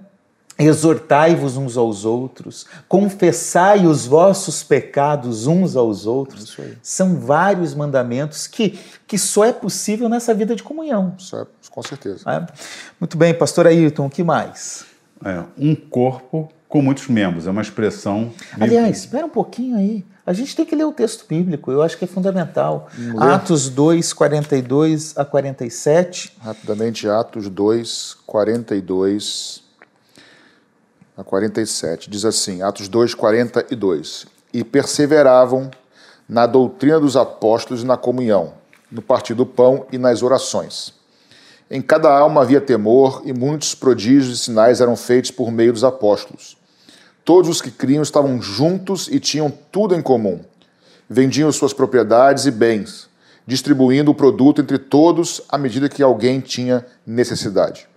Exortai-vos 0.57 1.57
uns 1.57 1.77
aos 1.77 2.05
outros, 2.05 2.65
confessai 2.89 3.89
os 3.89 4.07
vossos 4.07 4.63
pecados 4.63 5.49
uns 5.49 5.75
aos 5.75 6.07
outros. 6.07 6.57
São 6.81 7.19
vários 7.19 7.75
mandamentos 7.75 8.47
que, 8.47 8.79
que 9.05 9.19
só 9.19 9.45
é 9.45 9.53
possível 9.53 10.09
nessa 10.09 10.33
vida 10.33 10.55
de 10.55 10.63
comunhão. 10.63 11.17
É, 11.33 11.45
com 11.71 11.83
certeza. 11.83 12.31
É? 12.31 12.47
Muito 13.01 13.17
bem, 13.17 13.35
pastor 13.35 13.67
Ayrton, 13.67 14.07
o 14.07 14.11
que 14.11 14.23
mais? 14.23 14.87
É, 15.25 15.43
um 15.59 15.75
corpo 15.75 16.51
com 16.69 16.83
muitos 16.83 17.07
membros, 17.07 17.47
é 17.47 17.51
uma 17.51 17.63
expressão. 17.63 18.33
Aliás, 18.59 18.99
espera 18.99 19.25
um 19.25 19.31
pouquinho 19.31 19.77
aí. 19.77 20.05
A 20.27 20.33
gente 20.33 20.57
tem 20.57 20.65
que 20.65 20.75
ler 20.75 20.85
o 20.85 20.93
texto 20.93 21.25
bíblico, 21.29 21.71
eu 21.71 21.83
acho 21.83 21.99
que 21.99 22.05
é 22.05 22.09
fundamental. 22.09 22.89
Atos 23.19 23.69
2, 23.69 24.13
42 24.13 25.17
a 25.17 25.25
47. 25.25 26.37
Rapidamente, 26.41 27.09
Atos 27.09 27.49
2, 27.49 28.17
42 28.27 29.63
a 31.17 31.23
47. 31.23 32.11
Diz 32.11 32.25
assim: 32.25 32.63
Atos 32.63 32.89
2, 32.89 33.15
42. 33.15 34.27
E 34.53 34.65
perseveravam 34.65 35.71
na 36.29 36.47
doutrina 36.47 36.99
dos 36.99 37.17
apóstolos 37.17 37.83
e 37.83 37.87
na 37.87 37.97
comunhão, 37.97 38.55
no 38.91 39.03
partir 39.03 39.35
do 39.35 39.45
pão 39.47 39.87
e 39.93 39.99
nas 39.99 40.23
orações. 40.23 40.95
Em 41.71 41.81
cada 41.81 42.15
alma 42.15 42.43
havia 42.43 42.61
temor, 42.61 43.23
e 43.25 43.33
muitos 43.33 43.75
prodígios 43.75 44.39
e 44.39 44.43
sinais 44.43 44.81
eram 44.83 44.95
feitos 44.97 45.31
por 45.31 45.51
meio 45.51 45.73
dos 45.73 45.83
apóstolos. 45.83 46.59
Todos 47.25 47.49
os 47.49 47.63
que 47.63 47.71
criam 47.71 48.03
estavam 48.03 48.41
juntos 48.41 49.09
e 49.11 49.19
tinham 49.19 49.51
tudo 49.73 49.95
em 49.95 50.03
comum. 50.03 50.41
Vendiam 51.09 51.51
suas 51.51 51.73
propriedades 51.73 52.45
e 52.45 52.51
bens, 52.51 53.09
distribuindo 53.47 54.11
o 54.11 54.15
produto 54.15 54.61
entre 54.61 54.79
todos 54.79 55.41
à 55.49 55.57
medida 55.57 55.89
que 55.89 56.03
alguém 56.03 56.39
tinha 56.41 56.85
necessidade. 57.07 57.89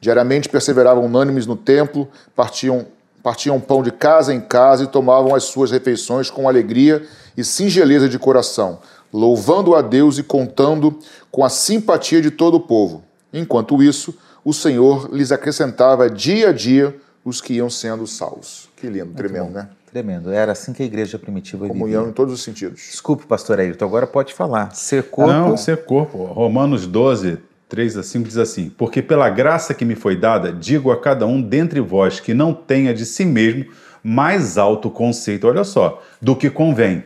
Diariamente 0.00 0.48
perseveravam 0.48 1.04
unânimes 1.04 1.46
no 1.46 1.54
templo, 1.54 2.08
partiam, 2.34 2.84
partiam 3.22 3.60
pão 3.60 3.84
de 3.84 3.92
casa 3.92 4.34
em 4.34 4.40
casa 4.40 4.82
e 4.82 4.88
tomavam 4.88 5.32
as 5.32 5.44
suas 5.44 5.70
refeições 5.70 6.28
com 6.28 6.48
alegria 6.48 7.06
e 7.36 7.44
singeleza 7.44 8.08
de 8.08 8.18
coração, 8.18 8.80
louvando 9.12 9.76
a 9.76 9.80
Deus 9.80 10.18
e 10.18 10.24
contando 10.24 10.98
com 11.30 11.44
a 11.44 11.48
simpatia 11.48 12.20
de 12.20 12.32
todo 12.32 12.54
o 12.56 12.60
povo. 12.60 13.04
Enquanto 13.32 13.82
isso, 13.82 14.14
o 14.44 14.52
Senhor 14.52 15.08
lhes 15.12 15.32
acrescentava 15.32 16.10
dia 16.10 16.50
a 16.50 16.52
dia 16.52 16.94
os 17.24 17.40
que 17.40 17.54
iam 17.54 17.70
sendo 17.70 18.06
salvos. 18.06 18.68
Que 18.76 18.88
lindo, 18.88 19.06
Muito 19.06 19.16
tremendo, 19.16 19.46
bom. 19.46 19.50
né? 19.52 19.68
Tremendo. 19.90 20.32
Era 20.32 20.52
assim 20.52 20.72
que 20.72 20.82
a 20.82 20.86
igreja 20.86 21.18
primitiva 21.18 21.68
Comunhão 21.68 22.00
vivia. 22.00 22.10
em 22.10 22.14
todos 22.14 22.32
os 22.34 22.42
sentidos. 22.42 22.80
Desculpe, 22.90 23.26
pastor 23.26 23.60
Ailton, 23.60 23.84
agora 23.84 24.06
pode 24.06 24.32
falar. 24.34 24.74
Ser 24.74 25.04
corpo. 25.04 25.30
Não, 25.30 25.56
ser 25.56 25.84
corpo. 25.84 26.24
Romanos 26.24 26.86
12, 26.86 27.38
3 27.68 27.98
a 27.98 28.02
5 28.02 28.26
diz 28.26 28.38
assim: 28.38 28.70
Porque 28.70 29.02
pela 29.02 29.28
graça 29.30 29.74
que 29.74 29.84
me 29.84 29.94
foi 29.94 30.16
dada, 30.16 30.50
digo 30.52 30.90
a 30.90 30.98
cada 31.00 31.26
um 31.26 31.40
dentre 31.40 31.78
vós 31.80 32.20
que 32.20 32.32
não 32.34 32.52
tenha 32.54 32.92
de 32.94 33.04
si 33.04 33.24
mesmo 33.24 33.66
mais 34.02 34.58
alto 34.58 34.90
conceito, 34.90 35.46
olha 35.46 35.62
só, 35.62 36.02
do 36.20 36.34
que 36.34 36.50
convém 36.50 37.04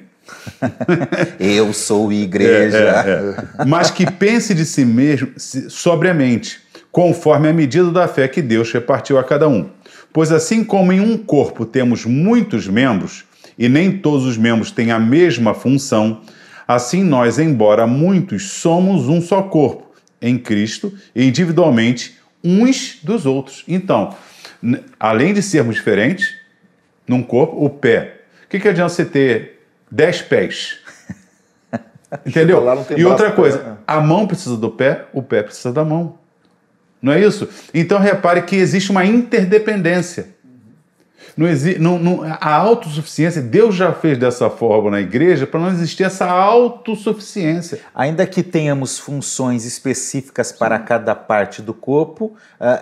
Eu 1.39 1.73
sou 1.73 2.13
igreja. 2.13 2.77
É, 2.77 3.11
é, 3.11 3.63
é. 3.63 3.65
Mas 3.65 3.91
que 3.91 4.11
pense 4.11 4.55
de 4.55 4.65
si 4.65 4.85
mesmo 4.85 5.33
sobriamente, 5.69 6.61
conforme 6.91 7.49
a 7.49 7.53
medida 7.53 7.91
da 7.91 8.09
fé 8.09 8.27
que 8.29 8.43
Deus 8.43 8.73
repartiu 8.73 9.19
a 9.19 9.25
cada 9.25 9.49
um. 9.49 9.69
Pois 10.13 10.33
assim 10.33 10.65
como 10.65 10.93
em 10.93 11.01
um 11.01 11.19
corpo 11.19 11.67
temos 11.67 12.05
muitos 12.05 12.67
membros, 12.67 13.25
e 13.59 13.69
nem 13.69 13.99
todos 13.99 14.25
os 14.25 14.37
membros 14.37 14.71
têm 14.71 14.91
a 14.91 14.99
mesma 14.99 15.55
função, 15.55 16.23
assim 16.67 17.03
nós, 17.03 17.39
embora 17.39 17.87
muitos, 17.87 18.51
somos 18.51 19.09
um 19.09 19.21
só 19.21 19.43
corpo, 19.43 19.93
em 20.21 20.39
Cristo, 20.39 20.93
e 21.15 21.27
individualmente 21.27 22.17
uns 22.43 22.99
dos 23.03 23.27
outros. 23.27 23.63
Então, 23.69 24.15
além 24.99 25.35
de 25.35 25.43
sermos 25.43 25.77
diferentes, 25.77 26.35
num 27.07 27.23
corpo, 27.23 27.65
o 27.65 27.71
pé. 27.71 28.23
O 28.45 28.49
que, 28.49 28.59
que 28.59 28.69
adianta 28.69 28.89
você 28.89 29.05
ter 29.05 29.56
dez 29.91 30.23
pés? 30.23 30.79
Entendeu? 32.25 32.63
E 32.97 33.05
outra 33.05 33.31
pé, 33.31 33.37
coisa, 33.37 33.63
né? 33.63 33.77
a 33.87 34.01
mão 34.01 34.27
precisa 34.27 34.57
do 34.57 34.71
pé, 34.71 35.07
o 35.13 35.23
pé 35.23 35.43
precisa 35.43 35.73
da 35.73 35.85
mão. 35.85 36.19
Não 37.03 37.13
é 37.13 37.21
isso? 37.21 37.49
Então 37.75 37.99
repare 37.99 38.43
que 38.43 38.57
existe 38.57 38.91
uma 38.91 39.05
interdependência. 39.05 40.35
Não 41.37 41.47
exi- 41.47 41.79
não- 41.79 41.99
não- 41.99 42.23
a 42.23 42.55
autossuficiência, 42.55 43.43
Deus 43.43 43.75
já 43.75 43.93
fez 43.93 44.17
dessa 44.17 44.49
forma 44.49 44.91
na 44.91 45.01
igreja 45.03 45.47
para 45.47 45.61
não 45.61 45.69
existir 45.69 46.03
essa 46.05 46.25
autossuficiência. 46.25 47.81
Ainda 47.95 48.27
que 48.27 48.43
tenhamos 48.43 48.99
funções 48.99 49.67
específicas 49.67 50.51
para 50.51 50.79
cada 50.79 51.15
parte 51.15 51.61
do 51.61 51.75
corpo, 51.75 52.35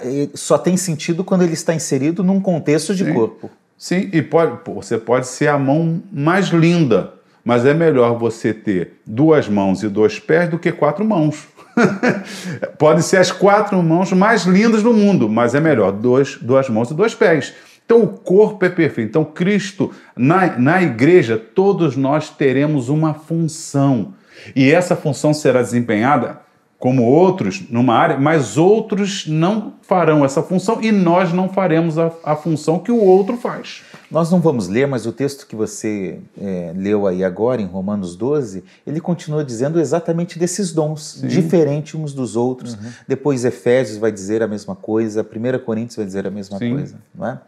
e 0.04 0.30
só 0.34 0.56
tem 0.56 0.76
sentido 0.76 1.24
quando 1.24 1.42
ele 1.42 1.54
está 1.54 1.74
inserido 1.74 2.22
num 2.22 2.40
contexto 2.40 2.94
de 2.94 3.04
Sim. 3.04 3.12
corpo. 3.14 3.50
Sim, 3.76 4.08
e 4.12 4.22
pode, 4.22 4.58
você 4.66 4.96
pode 4.98 5.26
ser 5.26 5.48
a 5.48 5.58
mão 5.58 6.02
mais 6.12 6.46
linda, 6.46 7.14
mas 7.44 7.66
é 7.66 7.74
melhor 7.74 8.16
você 8.18 8.54
ter 8.54 9.00
duas 9.06 9.48
mãos 9.48 9.82
e 9.82 9.88
dois 9.88 10.18
pés 10.18 10.48
do 10.48 10.58
que 10.58 10.72
quatro 10.72 11.04
mãos. 11.04 11.48
pode 12.78 13.02
ser 13.02 13.18
as 13.18 13.32
quatro 13.32 13.82
mãos 13.82 14.12
mais 14.12 14.44
lindas 14.44 14.82
do 14.82 14.92
mundo, 14.92 15.28
mas 15.28 15.54
é 15.54 15.60
melhor 15.60 15.92
dois, 15.92 16.38
duas 16.40 16.68
mãos 16.68 16.90
e 16.90 16.94
dois 16.94 17.14
pés. 17.14 17.52
Então 17.84 18.02
o 18.02 18.08
corpo 18.08 18.64
é 18.64 18.70
perfeito. 18.70 19.10
Então 19.10 19.24
Cristo, 19.24 19.90
na, 20.16 20.58
na 20.58 20.82
igreja, 20.82 21.36
todos 21.36 21.96
nós 21.96 22.30
teremos 22.30 22.88
uma 22.88 23.12
função. 23.12 24.14
E 24.54 24.70
essa 24.70 24.96
função 24.96 25.34
será 25.34 25.60
desempenhada 25.60 26.40
como 26.78 27.02
outros 27.04 27.64
numa 27.70 27.94
área, 27.94 28.18
mas 28.18 28.58
outros 28.58 29.26
não 29.26 29.74
farão 29.82 30.24
essa 30.24 30.42
função 30.42 30.82
e 30.82 30.92
nós 30.92 31.32
não 31.32 31.48
faremos 31.48 31.98
a, 31.98 32.12
a 32.22 32.36
função 32.36 32.78
que 32.78 32.92
o 32.92 33.02
outro 33.02 33.36
faz. 33.36 33.82
Nós 34.10 34.30
não 34.30 34.40
vamos 34.40 34.68
ler, 34.68 34.86
mas 34.86 35.06
o 35.06 35.12
texto 35.12 35.46
que 35.46 35.56
você 35.56 36.20
eh, 36.38 36.72
leu 36.76 37.06
aí 37.06 37.24
agora, 37.24 37.60
em 37.60 37.66
Romanos 37.66 38.14
12, 38.16 38.62
ele 38.86 39.00
continua 39.00 39.42
dizendo 39.44 39.80
exatamente 39.80 40.38
desses 40.38 40.72
dons, 40.72 41.22
diferentes 41.26 41.94
uns 41.94 42.12
dos 42.12 42.36
outros. 42.36 42.76
Depois 43.08 43.44
Efésios 43.44 43.98
vai 43.98 44.12
dizer 44.12 44.42
a 44.42 44.46
mesma 44.46 44.76
coisa, 44.76 45.22
1 45.22 45.58
Coríntios 45.64 45.96
vai 45.96 46.04
dizer 46.04 46.26
a 46.26 46.30
mesma 46.30 46.58
Sim. 46.58 46.74
coisa, 46.74 46.96
não 47.14 47.26
é? 47.26 47.40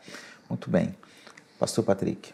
Muito 0.48 0.70
bem. 0.70 0.94
Pastor 1.58 1.84
Patrick, 1.84 2.30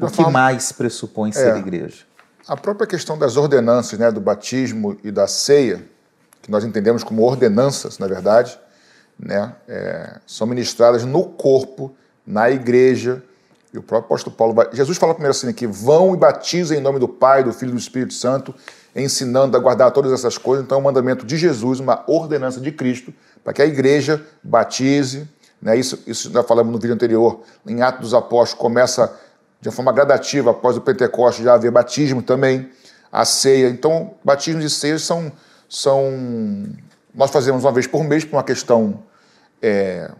o 0.00 0.06
que 0.06 0.30
mais 0.30 0.72
pressupõe 0.72 1.32
ser 1.32 1.54
É. 1.54 1.58
igreja? 1.58 2.09
A 2.50 2.56
própria 2.56 2.84
questão 2.84 3.16
das 3.16 3.36
ordenanças, 3.36 3.96
né, 3.96 4.10
do 4.10 4.20
batismo 4.20 4.98
e 5.04 5.12
da 5.12 5.28
ceia, 5.28 5.84
que 6.42 6.50
nós 6.50 6.64
entendemos 6.64 7.04
como 7.04 7.22
ordenanças, 7.22 7.96
na 7.96 8.08
verdade, 8.08 8.58
né, 9.16 9.54
é, 9.68 10.18
são 10.26 10.48
ministradas 10.48 11.04
no 11.04 11.26
corpo, 11.26 11.94
na 12.26 12.50
igreja. 12.50 13.22
E 13.72 13.78
o 13.78 13.82
próprio 13.84 14.06
apóstolo 14.06 14.34
Paulo 14.34 14.52
vai. 14.52 14.68
Jesus 14.72 14.98
fala 14.98 15.14
primeiro 15.14 15.30
assim: 15.30 15.52
que 15.52 15.64
vão 15.64 16.12
e 16.12 16.16
batizem 16.16 16.78
em 16.78 16.80
nome 16.80 16.98
do 16.98 17.06
Pai, 17.06 17.44
do 17.44 17.52
Filho 17.52 17.68
e 17.68 17.74
do 17.74 17.78
Espírito 17.78 18.14
Santo, 18.14 18.52
ensinando 18.96 19.56
a 19.56 19.60
guardar 19.60 19.92
todas 19.92 20.10
essas 20.10 20.36
coisas. 20.36 20.64
Então 20.64 20.78
é 20.78 20.80
um 20.80 20.84
mandamento 20.84 21.24
de 21.24 21.36
Jesus, 21.36 21.78
uma 21.78 22.02
ordenança 22.08 22.60
de 22.60 22.72
Cristo, 22.72 23.14
para 23.44 23.52
que 23.52 23.62
a 23.62 23.64
igreja 23.64 24.26
batize. 24.42 25.28
Né, 25.62 25.76
isso, 25.76 26.02
isso 26.04 26.28
nós 26.32 26.44
falamos 26.48 26.72
no 26.72 26.80
vídeo 26.80 26.94
anterior, 26.94 27.42
em 27.64 27.80
Atos 27.80 28.00
dos 28.00 28.14
Apóstolos, 28.14 28.54
começa 28.54 29.16
de 29.60 29.68
uma 29.68 29.72
forma 29.74 29.92
gradativa, 29.92 30.50
após 30.52 30.76
o 30.76 30.80
Pentecoste 30.80 31.42
já 31.42 31.54
haver 31.54 31.70
batismo 31.70 32.22
também, 32.22 32.70
a 33.12 33.24
ceia. 33.24 33.68
Então, 33.68 34.14
batismos 34.24 34.64
e 34.64 34.70
ceias 34.70 35.02
são. 35.02 35.30
são 35.68 36.66
nós 37.14 37.30
fazemos 37.30 37.64
uma 37.64 37.72
vez 37.72 37.86
por 37.86 38.04
mês 38.04 38.24
por 38.24 38.36
uma 38.36 38.42
questão 38.44 39.02
é, 39.60 40.10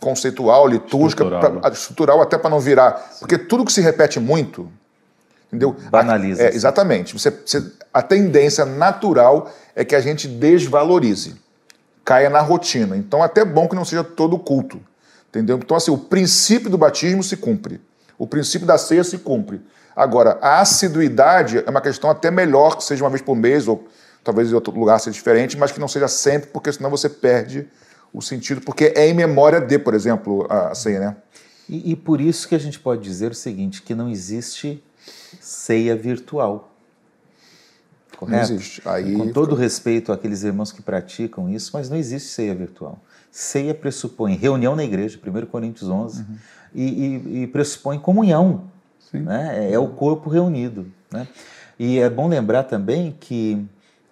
conceitual, 0.00 0.66
litúrgica, 0.66 1.22
Estrutural. 1.24 1.60
pra- 1.60 1.70
estrutural, 1.70 2.22
até 2.22 2.38
para 2.38 2.50
não 2.50 2.58
virar. 2.58 2.92
Porque 3.20 3.36
tudo 3.38 3.64
que 3.64 3.72
se 3.72 3.80
repete 3.80 4.18
muito. 4.18 4.68
Entendeu? 5.48 5.76
Banaliza-se. 5.90 6.48
É, 6.50 6.54
exatamente. 6.54 7.12
Você, 7.18 7.30
você- 7.30 7.70
a 7.92 8.02
tendência 8.02 8.64
natural 8.64 9.50
é 9.76 9.84
que 9.84 9.94
a 9.94 10.00
gente 10.00 10.26
desvalorize, 10.28 11.36
caia 12.04 12.28
na 12.30 12.40
rotina. 12.40 12.96
Então, 12.96 13.22
até 13.22 13.44
bom 13.44 13.68
que 13.68 13.74
não 13.76 13.84
seja 13.84 14.02
todo 14.02 14.38
culto. 14.38 14.80
Entendeu? 15.28 15.58
Então, 15.58 15.76
assim, 15.76 15.90
o 15.90 15.98
princípio 15.98 16.68
do 16.70 16.78
batismo 16.78 17.22
se 17.22 17.36
cumpre. 17.36 17.80
O 18.18 18.26
princípio 18.26 18.66
da 18.66 18.76
ceia 18.76 19.04
se 19.04 19.18
cumpre. 19.18 19.62
Agora, 19.94 20.38
a 20.42 20.60
assiduidade 20.60 21.58
é 21.58 21.70
uma 21.70 21.80
questão 21.80 22.10
até 22.10 22.30
melhor 22.30 22.76
que 22.76 22.84
seja 22.84 23.04
uma 23.04 23.10
vez 23.10 23.22
por 23.22 23.36
mês, 23.36 23.68
ou 23.68 23.86
talvez 24.22 24.50
em 24.50 24.54
outro 24.54 24.76
lugar 24.78 24.98
seja 24.98 25.14
diferente, 25.14 25.56
mas 25.56 25.72
que 25.72 25.80
não 25.80 25.88
seja 25.88 26.08
sempre, 26.08 26.50
porque 26.50 26.72
senão 26.72 26.90
você 26.90 27.08
perde 27.08 27.68
o 28.12 28.20
sentido, 28.20 28.60
porque 28.60 28.92
é 28.96 29.08
em 29.08 29.14
memória 29.14 29.60
de, 29.60 29.78
por 29.78 29.94
exemplo, 29.94 30.46
a 30.50 30.74
ceia, 30.74 31.00
né? 31.00 31.16
E, 31.68 31.92
e 31.92 31.96
por 31.96 32.20
isso 32.20 32.48
que 32.48 32.54
a 32.54 32.58
gente 32.58 32.78
pode 32.78 33.02
dizer 33.02 33.30
o 33.30 33.34
seguinte, 33.34 33.82
que 33.82 33.94
não 33.94 34.08
existe 34.08 34.82
ceia 35.40 35.94
virtual. 35.94 36.72
Correto? 38.16 38.52
existe. 38.52 38.82
Aí 38.84 39.14
Com 39.14 39.30
todo 39.30 39.54
respeito 39.54 40.12
àqueles 40.12 40.42
irmãos 40.42 40.72
que 40.72 40.82
praticam 40.82 41.48
isso, 41.48 41.70
mas 41.74 41.88
não 41.88 41.96
existe 41.96 42.28
ceia 42.30 42.54
virtual. 42.54 42.98
Ceia 43.30 43.74
pressupõe 43.74 44.34
reunião 44.34 44.74
na 44.74 44.82
igreja, 44.82 45.20
1 45.24 45.46
Coríntios 45.46 45.88
11, 45.88 46.24
e, 46.82 47.06
e- 47.38 47.42
e 47.42 47.46
pressupõe 47.46 47.98
comunhão. 47.98 48.62
Sim. 49.10 49.20
Né? 49.20 49.68
É, 49.70 49.72
é 49.74 49.78
o 49.78 49.88
corpo 49.88 50.28
reunido. 50.30 50.86
Né? 51.12 51.26
E 51.78 51.98
é 51.98 52.10
bom 52.10 52.28
lembrar 52.28 52.64
também 52.64 53.14
que 53.18 53.64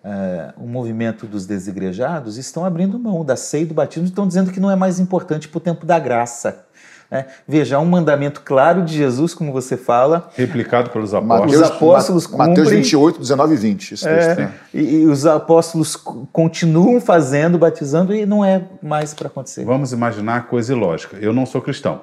eh, 0.05 0.53
o 0.57 0.67
movimento 0.67 1.27
dos 1.27 1.47
desigrejados 1.47 2.37
estão 2.39 2.65
abrindo 2.65 2.99
mão 2.99 3.25
da 3.25 3.35
ceia 3.37 3.63
e 3.63 3.67
do 3.67 3.75
batismo, 3.75 4.07
estão 4.07 4.27
dizendo 4.27 4.53
que 4.53 4.61
não 4.61 4.71
é 4.71 4.77
mais 4.77 4.99
importante 5.01 5.49
para 5.49 5.59
o 5.59 5.61
tempo 5.61 5.85
da 5.85 5.99
graça. 5.99 6.65
né? 7.11 7.27
Veja, 7.47 7.79
um 7.81 7.85
mandamento 7.85 8.41
claro 8.45 8.85
de 8.85 8.95
Jesus, 8.97 9.35
como 9.35 9.53
você 9.53 9.77
fala, 9.77 10.31
Replicado 10.37 10.91
pelos 10.91 11.11
Os 11.11 11.15
apóstolos. 11.15 11.63
apóstolos 11.63 12.27
Ma- 12.29 12.39
Mateus 12.39 12.59
cumprem- 12.69 12.83
28, 12.83 13.19
19 13.21 13.55
e 13.55 13.57
20. 13.57 13.93
Esse 13.95 14.05
texto, 14.05 14.29
É, 14.31 14.35
né? 14.37 14.53
e, 14.73 14.81
e 15.03 15.07
os 15.07 15.27
apóstolos 15.27 15.95
co- 15.97 16.27
continuam 16.33 17.01
fazendo, 17.01 17.59
batizando, 17.59 18.15
e 18.15 18.25
não 18.25 18.45
é 18.45 18.63
mais 18.83 19.13
para 19.13 19.27
acontecer. 19.27 19.65
Vamos 19.65 19.93
imaginar 19.93 20.37
a 20.37 20.41
coisa 20.41 20.73
ilógica. 20.73 21.17
Eu 21.21 21.33
não 21.33 21.45
sou 21.47 21.61
cristão. 21.61 22.01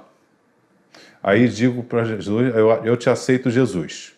Aí 1.24 1.48
digo 1.48 1.84
para 1.84 2.04
Jesus, 2.04 2.54
eu, 2.54 2.70
eu 2.84 2.98
te 2.98 3.10
aceito 3.10 3.50
Jesus. 3.50 4.12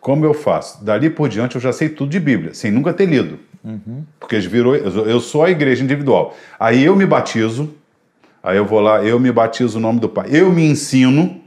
Como 0.00 0.24
eu 0.24 0.32
faço? 0.32 0.84
Dali 0.84 1.10
por 1.10 1.28
diante 1.28 1.56
eu 1.56 1.60
já 1.60 1.72
sei 1.72 1.88
tudo 1.88 2.10
de 2.10 2.20
Bíblia, 2.20 2.54
sem 2.54 2.70
nunca 2.70 2.94
ter 2.94 3.06
lido. 3.06 3.40
Porque 4.20 4.36
eles 4.36 4.46
virou, 4.46 4.76
eu 4.76 5.18
sou 5.20 5.42
a 5.42 5.50
igreja 5.50 5.82
individual. 5.82 6.36
Aí 6.58 6.84
eu 6.84 6.94
me 6.94 7.04
batizo, 7.04 7.74
aí 8.42 8.56
eu 8.56 8.64
vou 8.64 8.78
lá, 8.80 9.02
eu 9.04 9.18
me 9.18 9.32
batizo 9.32 9.78
o 9.78 9.80
nome 9.80 9.98
do 9.98 10.08
Pai. 10.08 10.28
Eu 10.30 10.52
me 10.52 10.64
ensino. 10.64 11.42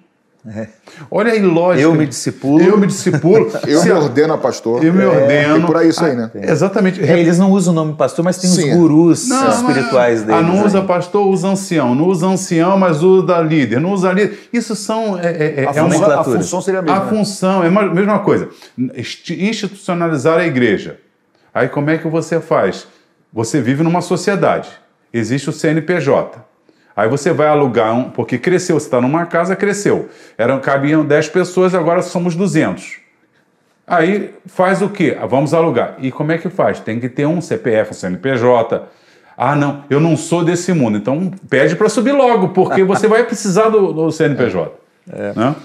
Olha 1.12 1.34
a 1.34 1.36
ilógica. 1.36 1.84
Eu 1.84 1.94
me 1.94 2.08
discipulo. 2.08 2.64
Eu 2.64 2.76
me 2.78 2.88
discipulo. 2.88 3.52
Eu 3.68 3.84
me 3.84 3.92
a- 3.92 3.96
ordeno 4.00 4.34
a 4.34 4.38
pastor. 4.38 4.84
Eu 4.84 4.92
me 4.92 5.06
ordeno. 5.06 5.54
Tem 5.58 5.66
por 5.68 5.78
aí 5.78 5.90
isso 5.90 6.04
aí, 6.04 6.16
né? 6.16 6.32
Exatamente. 6.34 7.00
É, 7.04 7.20
eles 7.20 7.38
não 7.38 7.52
usam 7.52 7.74
o 7.74 7.76
nome 7.76 7.94
pastor, 7.94 8.26
mas 8.26 8.38
tem 8.38 8.50
Sim. 8.50 8.72
os 8.72 8.76
gurus 8.76 9.30
Não, 9.30 9.50
espirituais 9.50 10.22
não, 10.22 10.28
deles. 10.28 10.42
Ah, 10.42 10.48
não 10.48 10.56
né? 10.56 10.66
usa 10.66 10.82
pastor, 10.82 11.28
usa 11.28 11.48
ancião. 11.48 11.94
Não 11.94 12.06
usa 12.08 12.26
ancião, 12.26 12.76
mas 12.78 13.04
usa 13.04 13.40
líder. 13.40 13.80
Não 13.80 13.92
usa 13.92 14.12
líder. 14.12 14.50
Isso 14.52 14.76
são. 14.76 15.20
É, 15.20 15.28
é, 15.28 15.54
é 15.64 15.68
A, 15.68 15.70
é 15.70 15.74
função, 15.74 15.98
uma, 16.08 16.16
a 16.20 16.24
função 16.24 16.62
seria 16.62 16.80
a 16.80 16.82
a 16.82 16.86
mesma. 16.86 17.00
né? 17.06 17.10
função, 17.10 17.64
é 17.64 17.68
a 17.68 17.70
mesma 17.94 18.20
coisa. 18.20 18.50
Insti- 18.96 19.44
Institucionalizar 19.48 20.40
a 20.40 20.46
igreja. 20.48 20.98
Aí 21.54 21.68
como 21.70 21.90
é 21.90 21.98
que 21.98 22.08
você 22.08 22.40
faz? 22.40 22.88
Você 23.32 23.62
vive 23.62 23.84
numa 23.84 24.02
sociedade. 24.02 24.70
Existe 25.14 25.50
o 25.50 25.54
CNPJ. 25.54 26.40
Aí 27.02 27.10
você 27.10 27.34
vai 27.34 27.48
alugar 27.48 27.96
um. 27.96 28.12
Porque 28.12 28.38
cresceu, 28.38 28.80
você 28.80 28.86
está 28.86 29.02
numa 29.02 29.26
casa, 29.26 29.56
cresceu. 29.56 30.10
Eram, 30.38 30.60
cabiam 30.60 31.04
10 31.04 31.30
pessoas, 31.30 31.74
agora 31.74 32.04
somos 32.04 32.36
200. 32.36 33.00
Aí 33.88 34.36
faz 34.46 34.84
o 34.84 34.90
quê? 34.90 35.18
Ah, 35.20 35.26
Vamos 35.26 35.52
alugar. 35.52 35.96
E 35.98 36.12
como 36.12 36.32
é 36.32 36.38
que 36.38 36.48
faz? 36.48 36.80
Tem 36.80 37.00
que 37.00 37.10
ter 37.10 37.26
um 37.26 37.42
CPF, 37.42 37.90
um 37.90 37.94
CNPJ. 37.96 38.88
Ah, 39.36 39.56
não, 39.56 39.84
eu 39.90 40.00
não 40.00 40.16
sou 40.16 40.46
desse 40.46 40.74
mundo. 40.74 40.96
Então 40.96 41.32
pede 41.50 41.76
para 41.76 41.90
subir 41.90 42.12
logo, 42.12 42.50
porque 42.50 42.84
você 42.84 43.08
vai 43.08 43.24
precisar 43.24 43.70
do, 43.70 43.92
do 43.92 44.12
CNPJ. 44.12 44.72
Né? 45.36 45.56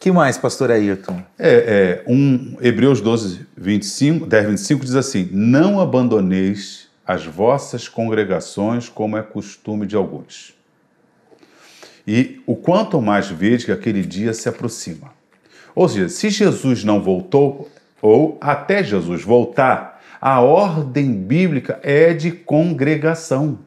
que 0.00 0.10
mais, 0.10 0.36
pastor 0.36 0.72
Ayrton? 0.72 1.22
É, 1.38 2.02
é, 2.04 2.10
um, 2.10 2.56
Hebreus 2.60 3.00
12, 3.00 3.46
25, 3.56 4.26
10, 4.26 4.46
25 4.48 4.84
diz 4.84 4.96
assim: 4.96 5.28
Não 5.30 5.80
abandoneis 5.80 6.88
as 7.06 7.24
vossas 7.24 7.88
congregações, 7.88 8.88
como 8.88 9.16
é 9.16 9.22
costume 9.22 9.86
de 9.86 9.94
alguns. 9.94 10.54
E 12.06 12.40
o 12.46 12.54
quanto 12.54 13.00
mais 13.00 13.28
vede 13.28 13.64
que 13.64 13.72
aquele 13.72 14.02
dia 14.02 14.34
se 14.34 14.48
aproxima. 14.48 15.12
Ou 15.74 15.88
seja, 15.88 16.08
se 16.08 16.30
Jesus 16.30 16.84
não 16.84 17.00
voltou, 17.00 17.68
ou 18.00 18.38
até 18.40 18.84
Jesus 18.84 19.22
voltar, 19.22 20.02
a 20.20 20.40
ordem 20.40 21.12
bíblica 21.12 21.80
é 21.82 22.12
de 22.12 22.30
congregação. 22.30 23.58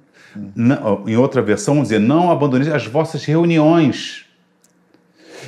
Em 1.05 1.17
outra 1.17 1.41
versão, 1.41 1.75
vamos 1.75 1.89
dizer, 1.89 1.99
não 1.99 2.31
abandoneis 2.31 2.71
as 2.71 2.85
vossas 2.85 3.25
reuniões. 3.25 4.25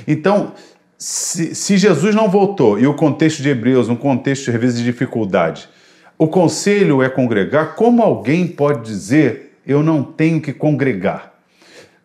Então, 0.07 0.53
se, 0.97 1.53
se 1.55 1.77
Jesus 1.77 2.13
não 2.13 2.29
voltou, 2.29 2.79
e 2.79 2.87
o 2.87 2.93
contexto 2.93 3.41
de 3.41 3.49
Hebreus, 3.49 3.87
um 3.87 3.95
contexto, 3.95 4.49
às 4.49 4.59
vezes, 4.59 4.79
de 4.79 4.85
dificuldade, 4.85 5.69
o 6.17 6.27
conselho 6.27 7.01
é 7.01 7.09
congregar, 7.09 7.75
como 7.75 8.01
alguém 8.01 8.45
pode 8.45 8.81
dizer, 8.81 9.57
eu 9.65 9.81
não 9.81 10.03
tenho 10.03 10.41
que 10.41 10.51
congregar? 10.51 11.38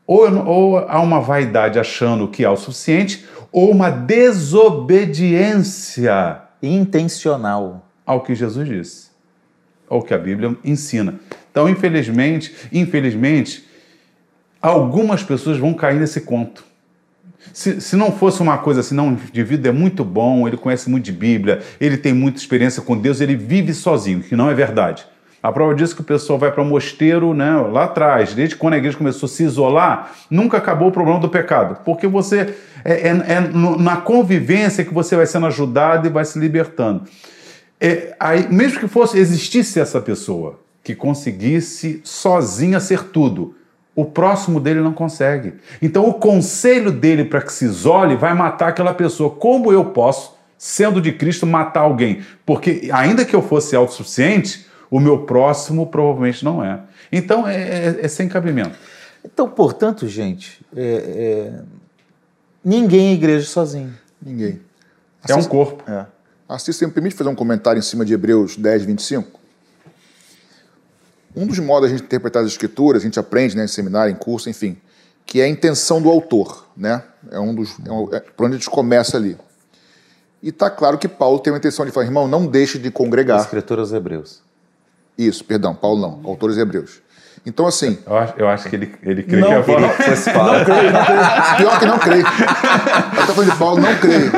Ou, 0.06 0.46
ou 0.46 0.78
há 0.78 1.00
uma 1.00 1.20
vaidade 1.20 1.78
achando 1.78 2.28
que 2.28 2.44
é 2.44 2.50
o 2.50 2.56
suficiente, 2.56 3.24
ou 3.50 3.70
uma 3.70 3.88
desobediência 3.90 6.42
intencional 6.62 7.88
ao 8.04 8.20
que 8.20 8.34
Jesus 8.34 8.68
disse, 8.68 9.08
ao 9.88 10.02
que 10.02 10.12
a 10.12 10.18
Bíblia 10.18 10.54
ensina. 10.64 11.14
Então, 11.50 11.66
infelizmente, 11.68 12.54
infelizmente, 12.72 13.64
algumas 14.60 15.22
pessoas 15.22 15.56
vão 15.56 15.72
cair 15.72 16.00
nesse 16.00 16.22
conto. 16.22 16.64
Se, 17.52 17.80
se 17.80 17.94
não 17.94 18.10
fosse 18.10 18.40
uma 18.40 18.58
coisa 18.58 18.80
assim, 18.80 18.94
não, 18.94 19.10
o 19.10 19.12
indivíduo 19.12 19.68
é 19.68 19.72
muito 19.72 20.04
bom, 20.04 20.48
ele 20.48 20.56
conhece 20.56 20.90
muito 20.90 21.04
de 21.04 21.12
Bíblia, 21.12 21.62
ele 21.80 21.96
tem 21.96 22.12
muita 22.12 22.38
experiência 22.38 22.82
com 22.82 22.96
Deus, 22.96 23.20
ele 23.20 23.36
vive 23.36 23.72
sozinho, 23.74 24.20
que 24.20 24.34
não 24.34 24.50
é 24.50 24.54
verdade. 24.54 25.06
A 25.44 25.52
prova 25.52 25.74
disso 25.74 25.94
que 25.94 26.00
o 26.00 26.04
pessoal 26.04 26.38
vai 26.38 26.50
para 26.50 26.62
o 26.62 26.64
mosteiro 26.64 27.34
né, 27.34 27.54
lá 27.70 27.84
atrás, 27.84 28.32
desde 28.32 28.56
quando 28.56 28.72
a 28.72 28.78
igreja 28.78 28.96
começou 28.96 29.26
a 29.26 29.28
se 29.28 29.44
isolar, 29.44 30.10
nunca 30.30 30.56
acabou 30.56 30.88
o 30.88 30.90
problema 30.90 31.20
do 31.20 31.28
pecado. 31.28 31.80
Porque 31.84 32.06
você 32.06 32.54
é, 32.82 33.08
é, 33.08 33.08
é 33.08 33.40
na 33.78 33.98
convivência 33.98 34.82
que 34.86 34.94
você 34.94 35.14
vai 35.14 35.26
sendo 35.26 35.44
ajudado 35.44 36.06
e 36.06 36.10
vai 36.10 36.24
se 36.24 36.38
libertando. 36.38 37.02
É, 37.78 38.16
aí, 38.18 38.50
mesmo 38.50 38.80
que 38.80 38.88
fosse 38.88 39.18
existisse 39.18 39.78
essa 39.78 40.00
pessoa 40.00 40.60
que 40.82 40.94
conseguisse 40.94 42.00
sozinha 42.02 42.80
ser 42.80 43.02
tudo, 43.02 43.54
o 43.94 44.06
próximo 44.06 44.58
dele 44.58 44.80
não 44.80 44.94
consegue. 44.94 45.56
Então 45.82 46.08
o 46.08 46.14
conselho 46.14 46.90
dele 46.90 47.22
para 47.22 47.42
que 47.42 47.52
se 47.52 47.66
isole 47.66 48.16
vai 48.16 48.32
matar 48.32 48.68
aquela 48.68 48.94
pessoa. 48.94 49.28
Como 49.28 49.70
eu 49.70 49.84
posso, 49.84 50.38
sendo 50.56 51.02
de 51.02 51.12
Cristo, 51.12 51.46
matar 51.46 51.80
alguém? 51.80 52.22
Porque 52.46 52.88
ainda 52.90 53.26
que 53.26 53.36
eu 53.36 53.42
fosse 53.42 53.76
autossuficiente, 53.76 54.72
o 54.90 55.00
meu 55.00 55.24
próximo 55.24 55.86
provavelmente 55.86 56.44
não 56.44 56.64
é. 56.64 56.80
Então 57.10 57.46
é, 57.46 57.56
é, 57.56 57.98
é 58.02 58.08
sem 58.08 58.28
cabimento. 58.28 58.76
Então, 59.24 59.48
portanto, 59.48 60.06
gente, 60.06 60.64
é, 60.76 60.82
é 60.82 61.62
ninguém 62.64 63.10
é 63.10 63.12
igreja 63.14 63.46
sozinho. 63.46 63.94
Ninguém. 64.20 64.60
É 65.28 65.34
um 65.34 65.44
corpo. 65.44 65.90
É. 65.90 66.06
Assis, 66.48 66.76
você 66.76 66.86
me 66.86 66.92
permite 66.92 67.14
fazer 67.14 67.30
um 67.30 67.34
comentário 67.34 67.78
em 67.78 67.82
cima 67.82 68.04
de 68.04 68.12
Hebreus 68.12 68.56
10, 68.56 68.84
25? 68.84 69.40
Um 71.34 71.46
dos 71.46 71.58
modos 71.58 71.88
de 71.88 71.94
a 71.94 71.98
gente 71.98 72.06
interpretar 72.06 72.42
as 72.42 72.48
escrituras, 72.48 73.02
a 73.02 73.04
gente 73.04 73.18
aprende 73.18 73.56
né, 73.56 73.64
em 73.64 73.68
seminário, 73.68 74.12
em 74.12 74.16
curso, 74.16 74.48
enfim, 74.48 74.76
que 75.26 75.40
é 75.40 75.44
a 75.44 75.48
intenção 75.48 76.00
do 76.00 76.08
autor, 76.08 76.68
né? 76.76 77.02
É 77.30 77.40
um 77.40 77.54
dos. 77.54 77.76
É, 77.84 77.90
um, 77.90 78.14
é 78.14 78.20
por 78.20 78.46
onde 78.46 78.56
a 78.56 78.58
gente 78.58 78.70
começa 78.70 79.16
ali. 79.16 79.36
E 80.42 80.50
está 80.50 80.70
claro 80.70 80.98
que 80.98 81.08
Paulo 81.08 81.38
tem 81.38 81.52
uma 81.52 81.58
intenção 81.58 81.86
de 81.86 81.90
falar, 81.90 82.06
irmão, 82.06 82.28
não 82.28 82.46
deixe 82.46 82.78
de 82.78 82.90
congregar. 82.90 83.40
Escritura 83.40 83.80
aos 83.80 83.92
Hebreus. 83.92 84.43
Isso, 85.16 85.44
perdão, 85.44 85.74
Paulo 85.74 86.00
não, 86.00 86.30
autores 86.30 86.58
hebreus. 86.58 87.02
Então, 87.46 87.66
assim. 87.66 87.98
Eu 88.06 88.16
acho, 88.16 88.34
eu 88.38 88.48
acho 88.48 88.68
que 88.70 88.76
ele, 88.76 88.94
ele 89.02 89.22
crê 89.22 89.40
não, 89.40 89.48
que 89.48 89.54
é 89.54 89.62
Paulo. 89.62 89.80
Não, 89.82 89.88
não 89.88 90.64
creio, 90.64 90.92
não 90.92 91.04
creio. 91.04 91.56
Pior 91.58 91.78
que 91.78 91.86
não 91.86 91.98
creio. 91.98 92.26
Até 92.26 93.32
falando 93.32 93.50
de 93.52 93.58
Paulo, 93.58 93.80
não 93.80 93.96
creio. 93.96 94.32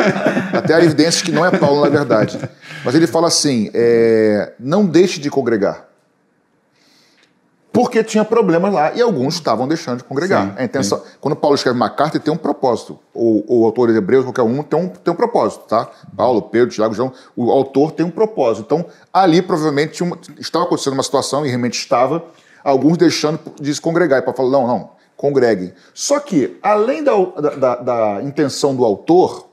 Até 0.52 0.74
há 0.74 0.82
evidências 0.82 1.22
que 1.22 1.30
não 1.30 1.46
é 1.46 1.56
Paulo, 1.56 1.82
na 1.82 1.88
verdade. 1.88 2.38
Mas 2.84 2.94
ele 2.96 3.06
fala 3.06 3.28
assim: 3.28 3.70
é, 3.72 4.52
não 4.58 4.84
deixe 4.84 5.20
de 5.20 5.30
congregar. 5.30 5.85
Porque 7.76 8.02
tinha 8.02 8.24
problemas 8.24 8.72
lá 8.72 8.94
e 8.94 9.02
alguns 9.02 9.34
estavam 9.34 9.68
deixando 9.68 9.98
de 9.98 10.04
congregar. 10.04 10.46
Sim, 10.46 10.54
a 10.56 10.64
intenção, 10.64 11.02
quando 11.20 11.36
Paulo 11.36 11.54
escreve 11.54 11.76
uma 11.76 11.90
carta, 11.90 12.16
ele 12.16 12.24
tem 12.24 12.32
um 12.32 12.36
propósito. 12.38 12.98
O, 13.12 13.60
o 13.60 13.66
autor 13.66 13.92
de 13.92 13.98
Hebreus, 13.98 14.24
qualquer 14.24 14.40
um, 14.40 14.62
tem 14.62 14.80
um, 14.80 14.88
tem 14.88 15.12
um 15.12 15.16
propósito, 15.16 15.66
tá? 15.68 15.86
Paulo, 16.16 16.40
Pedro, 16.40 16.70
Tiago, 16.70 16.94
João, 16.94 17.12
o 17.36 17.50
autor 17.50 17.92
tem 17.92 18.06
um 18.06 18.10
propósito. 18.10 18.64
Então, 18.64 18.86
ali 19.12 19.42
provavelmente 19.42 20.02
uma, 20.02 20.18
estava 20.38 20.64
acontecendo 20.64 20.94
uma 20.94 21.02
situação, 21.02 21.44
e 21.44 21.50
realmente 21.50 21.74
estava, 21.74 22.24
alguns 22.64 22.96
deixando 22.96 23.38
de 23.60 23.74
se 23.74 23.80
congregar. 23.82 24.20
E 24.20 24.22
Paulo 24.22 24.36
falou: 24.38 24.52
não, 24.52 24.66
não, 24.66 24.90
congreguem. 25.14 25.74
Só 25.92 26.18
que, 26.18 26.58
além 26.62 27.04
da, 27.04 27.12
da, 27.58 27.76
da 27.76 28.22
intenção 28.22 28.74
do 28.74 28.86
autor, 28.86 29.48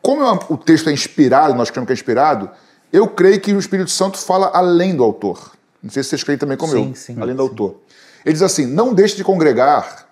como 0.00 0.22
é 0.22 0.38
o 0.48 0.56
texto 0.56 0.88
é 0.88 0.92
inspirado, 0.92 1.52
nós 1.54 1.68
cremos 1.68 1.88
que 1.88 1.92
é 1.92 1.94
inspirado, 1.94 2.48
eu 2.92 3.08
creio 3.08 3.40
que 3.40 3.52
o 3.52 3.58
Espírito 3.58 3.90
Santo 3.90 4.18
fala 4.18 4.52
além 4.54 4.94
do 4.94 5.02
autor. 5.02 5.52
Não 5.84 5.90
sei 5.90 6.02
se 6.02 6.08
vocês 6.08 6.24
creem 6.24 6.38
também 6.38 6.56
como 6.56 6.72
sim, 6.72 6.88
eu, 6.88 6.94
sim, 6.94 7.16
além 7.20 7.36
do 7.36 7.42
autor. 7.42 7.76
Ele 8.24 8.32
diz 8.32 8.40
assim: 8.40 8.64
não 8.64 8.94
deixe 8.94 9.16
de 9.16 9.22
congregar, 9.22 10.08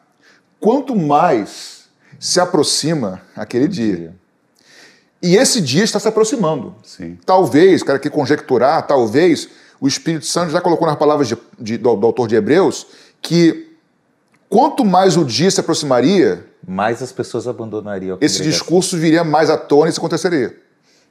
quanto 0.61 0.95
mais 0.95 1.87
se 2.21 2.39
aproxima 2.39 3.23
aquele 3.35 3.67
dia. 3.67 4.15
E 5.23 5.35
esse 5.35 5.63
dia 5.63 5.83
está 5.83 5.99
se 5.99 6.07
aproximando. 6.07 6.75
Sim. 6.83 7.19
Talvez, 7.25 7.83
quero 7.83 7.97
aqui 7.97 8.11
conjecturar, 8.11 8.87
talvez 8.87 9.49
o 9.81 9.89
Espírito 9.89 10.27
Santo 10.27 10.53
já 10.53 10.61
colocou 10.61 10.87
nas 10.87 10.97
palavras 10.97 11.27
de, 11.27 11.39
de, 11.59 11.79
do, 11.79 11.97
do 11.97 12.07
autor 12.07 12.29
de 12.29 12.35
Hebreus 12.35 12.87
que 13.23 13.73
quanto 14.51 14.85
mais 14.85 15.17
o 15.17 15.25
dia 15.25 15.51
se 15.51 15.59
aproximaria, 15.59 16.45
mais 16.67 17.03
as 17.03 17.13
pessoas 17.13 17.49
abandonariam. 17.49 18.19
Esse 18.21 18.43
discurso 18.43 18.99
viria 18.99 19.25
mais 19.25 19.49
à 19.49 19.57
tona 19.57 19.87
e 19.87 19.91
isso 19.91 20.01
aconteceria. 20.01 20.55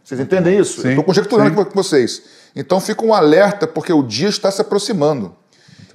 Vocês 0.04 0.20
entendem 0.20 0.60
isso? 0.60 0.88
Estou 0.88 1.04
conjecturando 1.04 1.50
sim. 1.50 1.66
com 1.66 1.74
vocês. 1.74 2.22
Então 2.56 2.80
fica 2.80 3.06
um 3.06 3.14
alerta, 3.14 3.66
porque 3.66 3.94
o 3.94 4.04
dia 4.04 4.30
está 4.30 4.52
se 4.52 4.62
aproximando. 4.62 5.36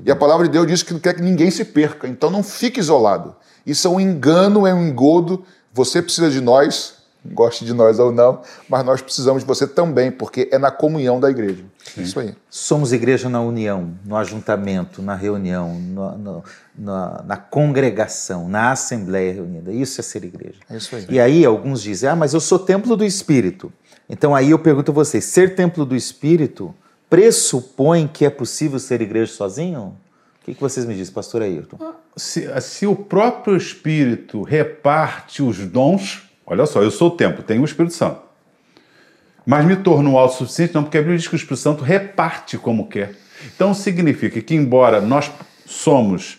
E 0.04 0.10
a 0.10 0.16
palavra 0.16 0.46
de 0.46 0.52
Deus 0.52 0.66
diz 0.66 0.82
que 0.82 0.92
não 0.92 1.00
quer 1.00 1.14
que 1.14 1.22
ninguém 1.22 1.50
se 1.50 1.64
perca. 1.64 2.06
Então 2.06 2.30
não 2.30 2.42
fique 2.42 2.80
isolado. 2.80 3.34
Isso 3.64 3.86
é 3.86 3.90
um 3.90 4.00
engano, 4.00 4.66
é 4.66 4.74
um 4.74 4.88
engodo. 4.88 5.44
Você 5.72 6.02
precisa 6.02 6.30
de 6.30 6.40
nós, 6.40 6.95
goste 7.32 7.64
de 7.64 7.72
nós 7.72 7.98
ou 7.98 8.12
não, 8.12 8.40
mas 8.68 8.84
nós 8.84 9.00
precisamos 9.00 9.42
de 9.42 9.46
você 9.46 9.66
também, 9.66 10.10
porque 10.10 10.48
é 10.52 10.58
na 10.58 10.70
comunhão 10.70 11.18
da 11.18 11.30
igreja. 11.30 11.64
Sim. 11.84 12.02
Isso 12.02 12.20
aí. 12.20 12.34
Somos 12.50 12.92
igreja 12.92 13.28
na 13.28 13.40
união, 13.40 13.94
no 14.04 14.16
ajuntamento, 14.16 15.02
na 15.02 15.14
reunião, 15.14 15.74
no, 15.74 16.18
no, 16.18 16.44
na, 16.76 17.22
na, 17.26 17.36
congregação, 17.36 18.48
na 18.48 18.72
assembleia 18.72 19.34
reunida. 19.34 19.72
Isso 19.72 20.00
é 20.00 20.04
ser 20.04 20.24
igreja. 20.24 20.58
É 20.68 20.76
isso 20.76 20.94
aí. 20.94 21.06
E 21.08 21.20
aí 21.20 21.44
alguns 21.44 21.82
dizem, 21.82 22.08
ah, 22.08 22.16
mas 22.16 22.34
eu 22.34 22.40
sou 22.40 22.58
templo 22.58 22.96
do 22.96 23.04
Espírito. 23.04 23.72
Então 24.08 24.34
aí 24.34 24.50
eu 24.50 24.58
pergunto 24.58 24.90
a 24.90 24.94
vocês: 24.94 25.24
ser 25.24 25.54
templo 25.54 25.84
do 25.84 25.96
Espírito 25.96 26.74
pressupõe 27.08 28.06
que 28.06 28.24
é 28.24 28.30
possível 28.30 28.78
ser 28.78 29.00
igreja 29.00 29.32
sozinho? 29.32 29.96
O 30.40 30.44
que, 30.44 30.54
que 30.54 30.60
vocês 30.60 30.86
me 30.86 30.94
dizem, 30.94 31.12
pastor 31.12 31.42
Ayrton? 31.42 31.76
Se, 32.16 32.48
se, 32.60 32.86
o 32.86 32.94
próprio 32.94 33.56
Espírito 33.56 34.42
reparte 34.42 35.42
os 35.42 35.58
dons, 35.58 36.25
olha 36.46 36.64
só, 36.66 36.82
eu 36.82 36.90
sou 36.90 37.08
o 37.08 37.16
templo, 37.16 37.42
tenho 37.42 37.62
o 37.62 37.64
Espírito 37.64 37.94
Santo. 37.94 38.20
Mas 39.44 39.64
me 39.64 39.76
torno 39.76 40.16
autossuficiente? 40.18 40.74
Não, 40.74 40.82
porque 40.82 40.98
a 40.98 41.00
Bíblia 41.00 41.18
diz 41.18 41.28
que 41.28 41.34
o 41.34 41.36
Espírito 41.36 41.60
Santo 41.60 41.84
reparte 41.84 42.58
como 42.58 42.88
quer. 42.88 43.12
Então 43.54 43.74
significa 43.74 44.40
que, 44.40 44.54
embora 44.54 45.00
nós 45.00 45.30
somos 45.64 46.38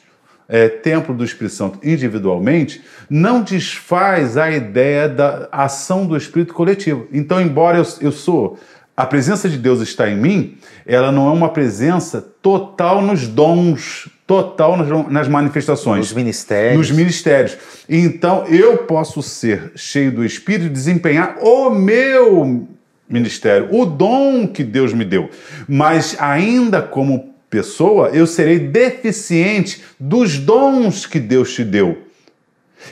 é, 0.50 0.68
templo 0.68 1.14
do 1.14 1.24
Espírito 1.24 1.56
Santo 1.56 1.80
individualmente, 1.84 2.82
não 3.10 3.42
desfaz 3.42 4.38
a 4.38 4.50
ideia 4.50 5.08
da 5.08 5.48
ação 5.52 6.06
do 6.06 6.16
Espírito 6.16 6.54
coletivo. 6.54 7.08
Então, 7.12 7.42
embora 7.42 7.78
eu, 7.78 7.86
eu 8.02 8.12
sou, 8.12 8.58
a 8.98 9.06
presença 9.06 9.48
de 9.48 9.60
Deus 9.60 9.80
está 9.80 10.10
em 10.10 10.18
mim, 10.18 10.58
ela 10.84 11.12
não 11.12 11.30
é 11.30 11.32
uma 11.32 11.50
presença 11.50 12.20
total 12.42 13.00
nos 13.00 13.28
dons, 13.28 14.10
total 14.26 14.76
nas, 15.08 15.28
manifestações. 15.28 16.00
Nos 16.00 16.14
ministérios. 16.14 16.78
Nos 16.78 16.92
ministérios. 16.92 17.58
Então, 17.88 18.48
eu 18.48 18.80
posso 18.80 19.22
ser 19.22 19.72
cheio 19.76 20.12
do 20.12 20.26
Espírito 20.26 20.66
e 20.66 20.70
desempenhar 20.70 21.38
o 21.44 21.70
meu 21.70 22.68
ministério, 23.08 23.70
o 23.72 23.86
dom 23.86 24.48
que 24.48 24.64
Deus 24.64 24.94
me 24.94 25.06
deu. 25.06 25.30
Mas 25.68 26.18
ainda 26.20 26.82
como 26.82 27.36
pessoa, 27.52 28.10
eu 28.10 28.26
serei 28.26 28.58
deficiente 28.58 29.84
dos 30.00 30.40
dons 30.40 31.06
que 31.06 31.20
Deus 31.20 31.54
te 31.54 31.64
deu. 31.64 32.07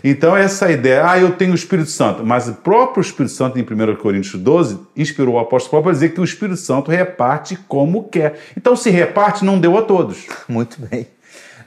Então, 0.03 0.35
essa 0.35 0.71
ideia, 0.71 1.09
ah, 1.09 1.19
eu 1.19 1.31
tenho 1.31 1.51
o 1.51 1.55
Espírito 1.55 1.89
Santo, 1.89 2.25
mas 2.25 2.47
o 2.47 2.53
próprio 2.53 3.01
Espírito 3.01 3.33
Santo, 3.33 3.57
em 3.57 3.61
1 3.61 3.95
Coríntios 3.95 4.41
12, 4.41 4.79
inspirou 4.95 5.35
o 5.35 5.39
apóstolo 5.39 5.71
Paulo 5.71 5.83
para 5.85 5.93
dizer 5.93 6.09
que 6.09 6.21
o 6.21 6.23
Espírito 6.23 6.57
Santo 6.57 6.91
reparte 6.91 7.57
como 7.67 8.09
quer. 8.09 8.39
Então, 8.55 8.75
se 8.75 8.89
reparte, 8.89 9.43
não 9.45 9.59
deu 9.59 9.77
a 9.77 9.81
todos. 9.81 10.25
Muito 10.47 10.77
bem. 10.81 11.07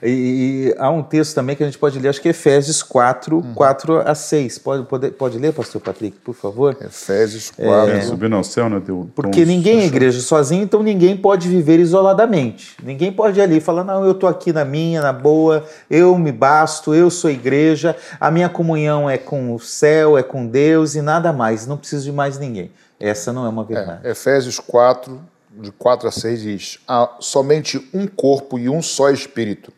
E, 0.01 0.09
e, 0.09 0.75
há 0.77 0.89
um 0.89 1.03
texto 1.03 1.35
também 1.35 1.55
que 1.55 1.63
a 1.63 1.65
gente 1.65 1.77
pode 1.77 1.99
ler, 1.99 2.09
acho 2.09 2.21
que 2.21 2.27
é 2.27 2.31
Efésios 2.31 2.81
4, 2.81 3.35
uhum. 3.37 3.53
4 3.53 4.01
a 4.07 4.15
6. 4.15 4.57
Pode, 4.59 4.85
pode, 4.85 5.11
pode 5.11 5.37
ler, 5.37 5.53
pastor 5.53 5.81
Patrick, 5.81 6.17
por 6.19 6.33
favor? 6.33 6.77
Efésios 6.81 7.51
4. 7.51 7.91
É, 7.91 8.01
subir 8.01 8.31
ao 8.33 8.43
céu, 8.43 8.69
né? 8.69 8.79
Deu 8.79 9.09
porque 9.13 9.45
ninguém 9.45 9.81
é 9.81 9.85
igreja 9.85 10.19
sozinho, 10.21 10.63
então 10.63 10.81
ninguém 10.81 11.17
pode 11.17 11.47
viver 11.47 11.79
isoladamente. 11.79 12.75
Ninguém 12.81 13.11
pode 13.11 13.39
ir 13.39 13.43
ali 13.43 13.57
e 13.57 13.61
falar, 13.61 13.83
não, 13.83 14.05
eu 14.05 14.11
estou 14.11 14.29
aqui 14.29 14.53
na 14.53 14.63
minha, 14.63 15.01
na 15.01 15.11
boa, 15.11 15.65
eu 15.89 16.17
me 16.17 16.31
basto, 16.31 16.93
eu 16.93 17.09
sou 17.09 17.29
igreja, 17.29 17.95
a 18.19 18.31
minha 18.31 18.49
comunhão 18.49 19.09
é 19.09 19.17
com 19.17 19.53
o 19.53 19.59
céu, 19.59 20.17
é 20.17 20.23
com 20.23 20.47
Deus 20.47 20.95
e 20.95 21.01
nada 21.01 21.33
mais, 21.33 21.67
não 21.67 21.77
preciso 21.77 22.05
de 22.05 22.11
mais 22.11 22.37
ninguém. 22.37 22.71
Essa 22.99 23.31
não 23.31 23.45
é 23.45 23.49
uma 23.49 23.63
verdade. 23.63 24.01
É, 24.03 24.11
Efésios 24.11 24.59
4, 24.59 25.19
de 25.57 25.71
4 25.71 26.07
a 26.07 26.11
6 26.11 26.41
diz: 26.41 26.79
há 26.87 27.17
somente 27.19 27.89
um 27.93 28.07
corpo 28.07 28.59
e 28.59 28.69
um 28.69 28.81
só 28.81 29.09
espírito 29.09 29.71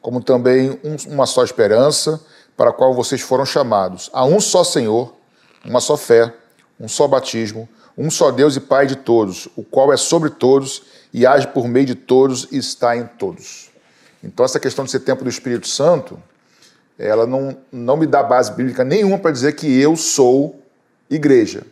como 0.00 0.22
também 0.22 0.78
um, 0.84 0.96
uma 1.12 1.26
só 1.26 1.44
esperança 1.44 2.20
para 2.56 2.70
a 2.70 2.72
qual 2.72 2.94
vocês 2.94 3.20
foram 3.20 3.44
chamados. 3.44 4.10
Há 4.12 4.24
um 4.24 4.40
só 4.40 4.64
Senhor, 4.64 5.14
uma 5.64 5.80
só 5.80 5.96
fé, 5.96 6.32
um 6.78 6.88
só 6.88 7.06
batismo, 7.06 7.68
um 7.96 8.10
só 8.10 8.30
Deus 8.30 8.56
e 8.56 8.60
Pai 8.60 8.86
de 8.86 8.96
todos, 8.96 9.48
o 9.56 9.62
qual 9.62 9.92
é 9.92 9.96
sobre 9.96 10.30
todos 10.30 10.82
e 11.12 11.26
age 11.26 11.48
por 11.48 11.68
meio 11.68 11.86
de 11.86 11.94
todos 11.94 12.48
e 12.50 12.56
está 12.56 12.96
em 12.96 13.06
todos. 13.06 13.70
Então, 14.22 14.44
essa 14.44 14.60
questão 14.60 14.84
de 14.84 14.90
ser 14.90 15.00
templo 15.00 15.24
do 15.24 15.30
Espírito 15.30 15.66
Santo, 15.66 16.22
ela 16.98 17.26
não, 17.26 17.56
não 17.72 17.96
me 17.96 18.06
dá 18.06 18.22
base 18.22 18.52
bíblica 18.52 18.84
nenhuma 18.84 19.18
para 19.18 19.30
dizer 19.30 19.54
que 19.54 19.80
eu 19.80 19.96
sou 19.96 20.62
igreja. 21.08 21.62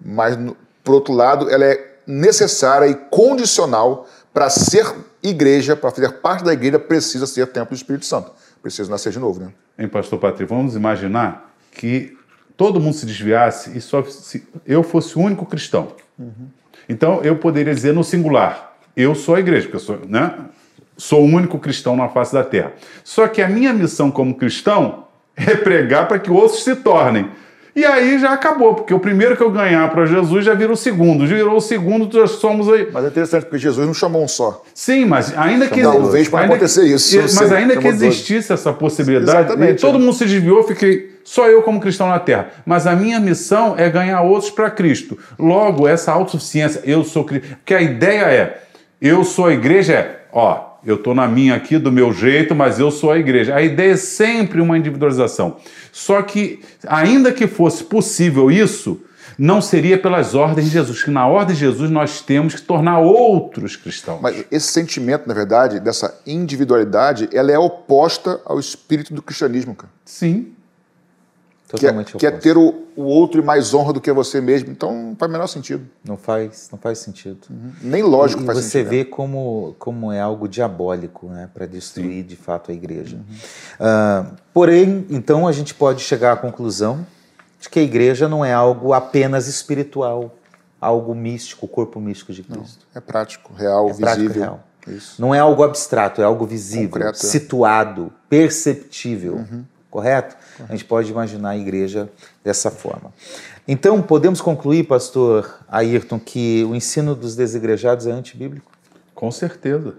Mas, 0.00 0.36
por 0.84 0.94
outro 0.94 1.14
lado, 1.14 1.50
ela 1.50 1.64
é 1.64 1.96
necessária 2.06 2.86
e 2.86 2.94
condicional 2.94 4.06
para 4.32 4.50
ser 4.50 4.94
igreja, 5.22 5.76
para 5.76 5.90
fazer 5.90 6.12
parte 6.14 6.44
da 6.44 6.52
igreja, 6.52 6.78
precisa 6.78 7.26
ser 7.26 7.46
templo 7.46 7.70
do 7.70 7.76
Espírito 7.76 8.06
Santo. 8.06 8.32
Precisa 8.62 8.90
nascer 8.90 9.12
de 9.12 9.18
novo, 9.18 9.40
né? 9.40 9.52
Hein, 9.78 9.88
pastor 9.88 10.18
Patrício, 10.18 10.46
vamos 10.46 10.74
imaginar 10.74 11.54
que 11.72 12.16
todo 12.56 12.80
mundo 12.80 12.94
se 12.94 13.06
desviasse 13.06 13.76
e 13.76 13.80
só 13.80 14.02
se 14.04 14.46
eu 14.66 14.82
fosse 14.82 15.16
o 15.18 15.22
único 15.22 15.46
cristão. 15.46 15.92
Uhum. 16.18 16.48
Então 16.88 17.22
eu 17.22 17.36
poderia 17.36 17.74
dizer 17.74 17.92
no 17.92 18.04
singular: 18.04 18.76
eu 18.96 19.14
sou 19.14 19.34
a 19.34 19.40
igreja, 19.40 19.62
porque 19.62 19.76
eu 19.76 19.80
sou, 19.80 20.00
né? 20.06 20.34
sou 21.00 21.22
o 21.22 21.24
único 21.24 21.58
cristão 21.58 21.96
na 21.96 22.08
face 22.08 22.32
da 22.32 22.44
terra. 22.44 22.72
Só 23.02 23.26
que 23.26 23.40
a 23.40 23.48
minha 23.48 23.72
missão 23.72 24.10
como 24.10 24.34
cristão 24.34 25.06
é 25.34 25.56
pregar 25.56 26.06
para 26.06 26.18
que 26.18 26.30
outros 26.30 26.62
se 26.62 26.76
tornem. 26.76 27.30
E 27.74 27.84
aí 27.84 28.18
já 28.18 28.32
acabou, 28.32 28.74
porque 28.74 28.92
o 28.92 28.98
primeiro 28.98 29.36
que 29.36 29.42
eu 29.42 29.50
ganhar 29.50 29.88
para 29.90 30.04
Jesus 30.06 30.44
já 30.44 30.54
virou 30.54 30.74
o 30.74 30.76
segundo. 30.76 31.26
Virou 31.26 31.56
o 31.56 31.60
segundo, 31.60 32.18
nós 32.18 32.32
somos 32.32 32.68
aí. 32.68 32.88
Mas 32.92 33.04
é 33.04 33.08
interessante, 33.08 33.42
porque 33.44 33.58
Jesus 33.58 33.86
não 33.86 33.94
chamou 33.94 34.24
um 34.24 34.28
só. 34.28 34.62
Sim, 34.74 35.04
mas 35.04 35.36
ainda 35.36 35.68
que. 35.68 35.80
Talvez 35.82 36.28
para 36.28 36.46
acontecer 36.46 36.84
isso. 36.84 37.16
Mas 37.16 37.52
ainda 37.52 37.76
que 37.76 37.86
existisse 37.86 38.52
essa 38.52 38.72
possibilidade, 38.72 39.46
Exatamente, 39.46 39.80
todo 39.80 39.96
é. 39.96 40.00
mundo 40.00 40.12
se 40.12 40.24
desviou, 40.24 40.62
fiquei 40.62 41.20
só 41.24 41.48
eu 41.48 41.62
como 41.62 41.80
cristão 41.80 42.08
na 42.08 42.18
terra. 42.18 42.50
Mas 42.66 42.86
a 42.86 42.96
minha 42.96 43.20
missão 43.20 43.74
é 43.78 43.88
ganhar 43.88 44.20
outros 44.22 44.50
para 44.50 44.70
Cristo. 44.70 45.16
Logo, 45.38 45.86
essa 45.86 46.12
autossuficiência, 46.12 46.80
eu 46.84 47.04
sou 47.04 47.24
Cristo. 47.24 47.56
Porque 47.56 47.74
a 47.74 47.80
ideia 47.80 48.24
é, 48.24 48.58
eu 49.00 49.24
sou 49.24 49.46
a 49.46 49.52
igreja, 49.52 49.94
é, 49.94 50.20
ó, 50.32 50.69
eu 50.84 50.96
estou 50.96 51.14
na 51.14 51.28
minha 51.28 51.54
aqui, 51.54 51.78
do 51.78 51.92
meu 51.92 52.12
jeito, 52.12 52.54
mas 52.54 52.78
eu 52.78 52.90
sou 52.90 53.10
a 53.10 53.18
igreja. 53.18 53.54
A 53.54 53.62
ideia 53.62 53.92
é 53.92 53.96
sempre 53.96 54.60
uma 54.60 54.76
individualização. 54.76 55.56
Só 55.92 56.22
que, 56.22 56.60
ainda 56.86 57.32
que 57.32 57.46
fosse 57.46 57.84
possível 57.84 58.50
isso, 58.50 59.00
não 59.38 59.60
seria 59.60 59.96
pelas 59.96 60.34
ordens 60.34 60.66
de 60.66 60.72
Jesus, 60.72 61.02
que 61.02 61.10
na 61.10 61.26
ordem 61.26 61.54
de 61.54 61.60
Jesus 61.60 61.90
nós 61.90 62.20
temos 62.20 62.54
que 62.54 62.62
tornar 62.62 62.98
outros 62.98 63.74
cristãos. 63.74 64.20
Mas 64.20 64.44
esse 64.50 64.66
sentimento, 64.66 65.26
na 65.26 65.32
verdade, 65.32 65.80
dessa 65.80 66.20
individualidade, 66.26 67.28
ela 67.32 67.50
é 67.50 67.58
oposta 67.58 68.40
ao 68.44 68.60
espírito 68.60 69.14
do 69.14 69.22
cristianismo, 69.22 69.74
cara. 69.74 69.90
Sim. 70.04 70.52
Totalmente 71.70 72.16
que 72.16 72.26
é, 72.26 72.30
que 72.30 72.36
é 72.36 72.38
ter 72.38 72.56
o, 72.56 72.82
o, 72.96 73.04
outro 73.04 73.40
e 73.40 73.44
mais 73.44 73.72
honra 73.72 73.92
do 73.92 74.00
que 74.00 74.10
você 74.10 74.40
mesmo. 74.40 74.70
Então 74.72 74.92
não 74.92 75.16
faz 75.16 75.28
o 75.28 75.32
menor 75.32 75.46
sentido. 75.46 75.86
Não 76.04 76.16
faz, 76.16 76.68
não 76.72 76.78
faz 76.78 76.98
sentido. 76.98 77.38
Uhum. 77.48 77.72
Nem 77.80 78.02
lógico 78.02 78.42
e, 78.42 78.46
faz 78.46 78.58
você 78.58 78.64
sentido. 78.64 78.88
Você 78.88 78.96
vê 78.96 79.04
como, 79.04 79.76
como 79.78 80.10
é 80.10 80.20
algo 80.20 80.48
diabólico 80.48 81.28
né, 81.28 81.48
para 81.54 81.66
destruir 81.66 82.22
Sim. 82.22 82.28
de 82.28 82.34
fato 82.34 82.72
a 82.72 82.74
igreja. 82.74 83.16
Uhum. 83.16 83.22
Uh, 83.86 84.36
porém, 84.52 85.06
então 85.10 85.46
a 85.46 85.52
gente 85.52 85.72
pode 85.72 86.02
chegar 86.02 86.32
à 86.32 86.36
conclusão 86.36 87.06
de 87.60 87.68
que 87.68 87.78
a 87.78 87.82
igreja 87.82 88.28
não 88.28 88.44
é 88.44 88.52
algo 88.52 88.92
apenas 88.92 89.46
espiritual, 89.46 90.34
algo 90.80 91.14
místico, 91.14 91.66
o 91.66 91.68
corpo 91.68 92.00
místico 92.00 92.32
de 92.32 92.42
Cristo. 92.42 92.84
Não, 92.92 93.00
é 93.00 93.00
prático, 93.00 93.52
real, 93.54 93.90
é 93.90 93.92
visível. 93.92 94.06
Prático, 94.06 94.38
real. 94.38 94.60
Isso. 94.88 95.22
Não 95.22 95.32
é 95.32 95.38
algo 95.38 95.62
abstrato, 95.62 96.20
é 96.20 96.24
algo 96.24 96.44
visível, 96.46 96.88
Concreto, 96.88 97.18
é. 97.18 97.28
situado, 97.28 98.12
perceptível. 98.28 99.34
Uhum 99.34 99.64
correto? 99.90 100.36
A 100.68 100.72
gente 100.72 100.84
pode 100.84 101.10
imaginar 101.10 101.50
a 101.50 101.56
igreja 101.56 102.08
dessa 102.44 102.70
forma. 102.70 103.12
Então, 103.66 104.00
podemos 104.00 104.40
concluir, 104.40 104.84
pastor 104.84 105.58
Ayrton, 105.68 106.18
que 106.18 106.64
o 106.64 106.74
ensino 106.74 107.14
dos 107.14 107.36
desigrejados 107.36 108.06
é 108.06 108.12
antibíblico? 108.12 108.70
Com 109.14 109.30
certeza. 109.30 109.94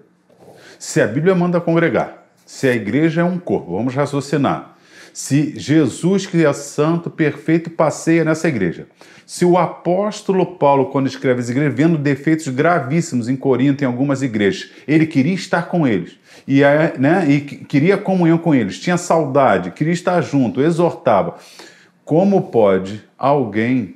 Se 0.80 1.02
a 1.02 1.08
Bíblia 1.08 1.36
manda 1.36 1.62
congregar, 1.62 2.26
se 2.46 2.68
a 2.68 2.74
igreja 2.74 3.22
é 3.22 3.24
um 3.24 3.38
corpo, 3.38 3.76
vamos 3.76 3.94
raciocinar. 3.94 4.71
Se 5.14 5.54
Jesus, 5.60 6.26
que 6.26 6.46
é 6.46 6.54
santo, 6.54 7.10
perfeito, 7.10 7.70
passeia 7.70 8.24
nessa 8.24 8.48
igreja. 8.48 8.88
Se 9.26 9.46
o 9.46 9.58
apóstolo 9.58 10.46
Paulo, 10.46 10.88
quando 10.88 11.08
escreve 11.08 11.40
as 11.40 11.50
igrejas, 11.50 11.74
vendo 11.74 11.98
defeitos 11.98 12.48
gravíssimos 12.48 13.30
em 13.30 13.36
Corinto, 13.36 13.84
em 13.84 13.88
algumas 13.88 14.22
igrejas, 14.22 14.72
ele 14.88 15.06
queria 15.06 15.34
estar 15.34 15.68
com 15.68 15.88
eles 15.88 16.18
e, 16.48 16.62
né, 17.00 17.26
e 17.30 17.42
queria 17.42 17.98
comunhão 17.98 18.38
com 18.38 18.54
eles, 18.54 18.80
tinha 18.80 18.98
saudade, 18.98 19.72
queria 19.72 19.94
estar 19.94 20.22
junto, 20.22 20.62
exortava. 20.62 21.36
Como 22.04 22.44
pode 22.44 23.04
alguém 23.18 23.96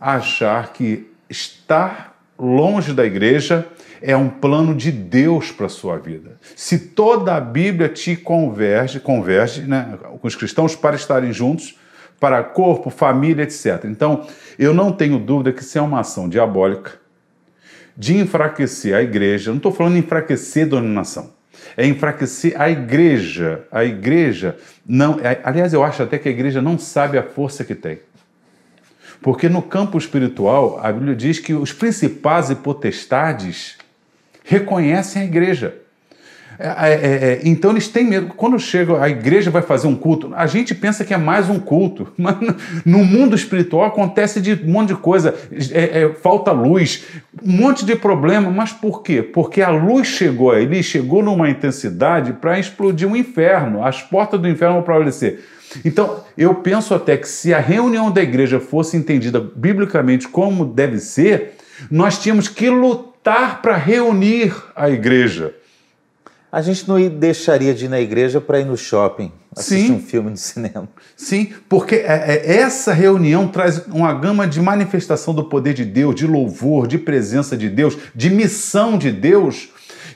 achar 0.00 0.72
que 0.72 1.06
estar 1.28 2.15
longe 2.38 2.92
da 2.92 3.04
igreja 3.04 3.66
é 4.02 4.16
um 4.16 4.28
plano 4.28 4.74
de 4.74 4.92
Deus 4.92 5.50
para 5.50 5.66
a 5.66 5.70
sua 5.70 5.98
vida? 5.98 6.38
Se 6.54 6.78
toda 6.78 7.34
a 7.34 7.40
Bíblia 7.40 7.88
te 7.88 8.16
converge, 8.16 9.00
converge 9.00 9.62
né, 9.62 9.98
com 10.20 10.26
os 10.26 10.34
cristãos 10.34 10.76
para 10.76 10.96
estarem 10.96 11.32
juntos, 11.32 11.78
para 12.20 12.42
corpo, 12.42 12.90
família, 12.90 13.42
etc. 13.42 13.84
Então, 13.84 14.26
eu 14.58 14.72
não 14.72 14.92
tenho 14.92 15.18
dúvida 15.18 15.52
que 15.52 15.62
isso 15.62 15.78
é 15.78 15.82
uma 15.82 16.00
ação 16.00 16.28
diabólica 16.28 16.92
de 17.96 18.16
enfraquecer 18.16 18.94
a 18.94 19.02
igreja. 19.02 19.50
Não 19.50 19.56
estou 19.58 19.72
falando 19.72 19.96
enfraquecer 19.96 20.66
a 20.66 20.68
dominação 20.68 21.36
é 21.76 21.86
enfraquecer 21.86 22.60
a 22.60 22.70
igreja. 22.70 23.64
A 23.70 23.84
igreja 23.84 24.56
não. 24.86 25.18
É, 25.20 25.40
aliás, 25.44 25.72
eu 25.72 25.82
acho 25.82 26.02
até 26.02 26.18
que 26.18 26.28
a 26.28 26.32
igreja 26.32 26.60
não 26.60 26.78
sabe 26.78 27.18
a 27.18 27.22
força 27.22 27.64
que 27.64 27.74
tem. 27.74 27.98
Porque 29.22 29.48
no 29.48 29.62
campo 29.62 29.98
espiritual, 29.98 30.78
a 30.82 30.92
Bíblia 30.92 31.16
diz 31.16 31.38
que 31.38 31.54
os 31.54 31.72
principais 31.72 32.50
e 32.50 32.54
potestades 32.54 33.76
reconhecem 34.44 35.22
a 35.22 35.24
igreja. 35.24 35.85
É, 36.58 36.68
é, 36.68 36.94
é, 36.94 37.40
então 37.44 37.70
eles 37.70 37.88
têm 37.88 38.04
medo. 38.04 38.32
Quando 38.36 38.58
chega 38.58 39.02
a 39.02 39.08
igreja 39.08 39.50
vai 39.50 39.62
fazer 39.62 39.86
um 39.86 39.94
culto, 39.94 40.32
a 40.34 40.46
gente 40.46 40.74
pensa 40.74 41.04
que 41.04 41.12
é 41.12 41.16
mais 41.16 41.48
um 41.48 41.58
culto, 41.58 42.08
mas 42.16 42.36
no 42.84 43.04
mundo 43.04 43.34
espiritual 43.34 43.84
acontece 43.84 44.40
de 44.40 44.54
um 44.64 44.72
monte 44.72 44.88
de 44.88 44.96
coisa. 44.96 45.34
É, 45.72 46.02
é, 46.02 46.08
falta 46.14 46.52
luz, 46.52 47.04
um 47.42 47.52
monte 47.52 47.84
de 47.84 47.94
problema. 47.96 48.50
Mas 48.50 48.72
por 48.72 49.02
quê? 49.02 49.22
Porque 49.22 49.62
a 49.62 49.70
luz 49.70 50.06
chegou 50.06 50.50
ali, 50.50 50.82
chegou 50.82 51.22
numa 51.22 51.48
intensidade 51.50 52.32
para 52.34 52.58
explodir 52.58 53.08
o 53.08 53.12
um 53.12 53.16
inferno. 53.16 53.84
As 53.84 54.02
portas 54.02 54.40
do 54.40 54.48
inferno 54.48 54.76
vão 54.76 54.82
prevalecer. 54.82 55.40
Então, 55.84 56.20
eu 56.38 56.54
penso 56.54 56.94
até 56.94 57.16
que 57.16 57.28
se 57.28 57.52
a 57.52 57.58
reunião 57.58 58.10
da 58.10 58.22
igreja 58.22 58.60
fosse 58.60 58.96
entendida 58.96 59.40
biblicamente 59.54 60.28
como 60.28 60.64
deve 60.64 60.98
ser, 60.98 61.56
nós 61.90 62.18
tínhamos 62.18 62.48
que 62.48 62.70
lutar 62.70 63.60
para 63.60 63.76
reunir 63.76 64.54
a 64.74 64.88
igreja. 64.88 65.54
A 66.56 66.62
gente 66.62 66.88
não 66.88 66.96
deixaria 67.10 67.74
de 67.74 67.84
ir 67.84 67.88
na 67.88 68.00
igreja 68.00 68.40
para 68.40 68.58
ir 68.58 68.64
no 68.64 68.78
shopping, 68.78 69.30
assistir 69.54 69.88
Sim. 69.88 69.92
um 69.92 70.00
filme 70.00 70.30
no 70.30 70.38
cinema. 70.38 70.88
Sim, 71.14 71.52
porque 71.68 71.96
é, 71.96 72.42
é, 72.46 72.56
essa 72.56 72.94
reunião 72.94 73.46
traz 73.46 73.86
uma 73.88 74.10
gama 74.14 74.46
de 74.46 74.58
manifestação 74.58 75.34
do 75.34 75.44
poder 75.44 75.74
de 75.74 75.84
Deus, 75.84 76.14
de 76.14 76.26
louvor, 76.26 76.86
de 76.86 76.96
presença 76.96 77.58
de 77.58 77.68
Deus, 77.68 77.98
de 78.14 78.30
missão 78.30 78.96
de 78.96 79.12
Deus, 79.12 79.68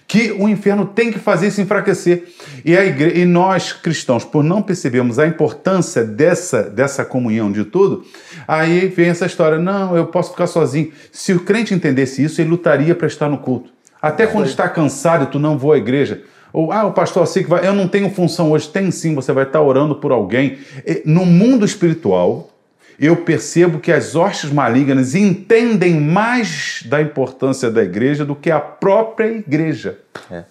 que 0.08 0.32
o 0.32 0.48
inferno 0.48 0.86
tem 0.86 1.12
que 1.12 1.18
fazer 1.18 1.50
se 1.50 1.60
enfraquecer. 1.60 2.32
E, 2.64 2.72
igreja, 2.72 3.18
e 3.18 3.26
nós, 3.26 3.74
cristãos, 3.74 4.24
por 4.24 4.42
não 4.42 4.62
percebermos 4.62 5.18
a 5.18 5.26
importância 5.26 6.02
dessa, 6.02 6.62
dessa 6.62 7.04
comunhão 7.04 7.52
de 7.52 7.66
tudo, 7.66 8.02
aí 8.48 8.88
vem 8.88 9.10
essa 9.10 9.26
história: 9.26 9.58
não, 9.58 9.94
eu 9.94 10.06
posso 10.06 10.30
ficar 10.30 10.46
sozinho. 10.46 10.90
Se 11.12 11.34
o 11.34 11.40
crente 11.40 11.74
entendesse 11.74 12.24
isso, 12.24 12.40
ele 12.40 12.48
lutaria 12.48 12.94
para 12.94 13.06
estar 13.06 13.28
no 13.28 13.36
culto. 13.36 13.70
Até 14.00 14.26
quando 14.26 14.46
está 14.46 14.68
cansado, 14.68 15.26
tu 15.30 15.38
não 15.38 15.58
vou 15.58 15.72
à 15.72 15.78
igreja. 15.78 16.22
Ou, 16.52 16.72
ah, 16.72 16.84
o 16.84 16.92
pastor 16.92 17.22
assim 17.22 17.42
que 17.42 17.48
vai, 17.48 17.66
eu 17.66 17.72
não 17.72 17.86
tenho 17.86 18.10
função 18.10 18.50
hoje. 18.50 18.68
Tem 18.68 18.90
sim, 18.90 19.14
você 19.14 19.32
vai 19.32 19.44
estar 19.44 19.60
orando 19.60 19.94
por 19.94 20.10
alguém. 20.10 20.58
No 21.04 21.24
mundo 21.24 21.64
espiritual, 21.64 22.50
eu 22.98 23.16
percebo 23.16 23.78
que 23.78 23.90
as 23.90 24.14
hostes 24.14 24.50
malignas 24.50 25.14
entendem 25.14 25.98
mais 25.98 26.82
da 26.86 27.00
importância 27.00 27.70
da 27.70 27.82
igreja 27.82 28.24
do 28.24 28.34
que 28.34 28.50
a 28.50 28.60
própria 28.60 29.26
igreja. 29.26 29.98
É. 30.30 30.44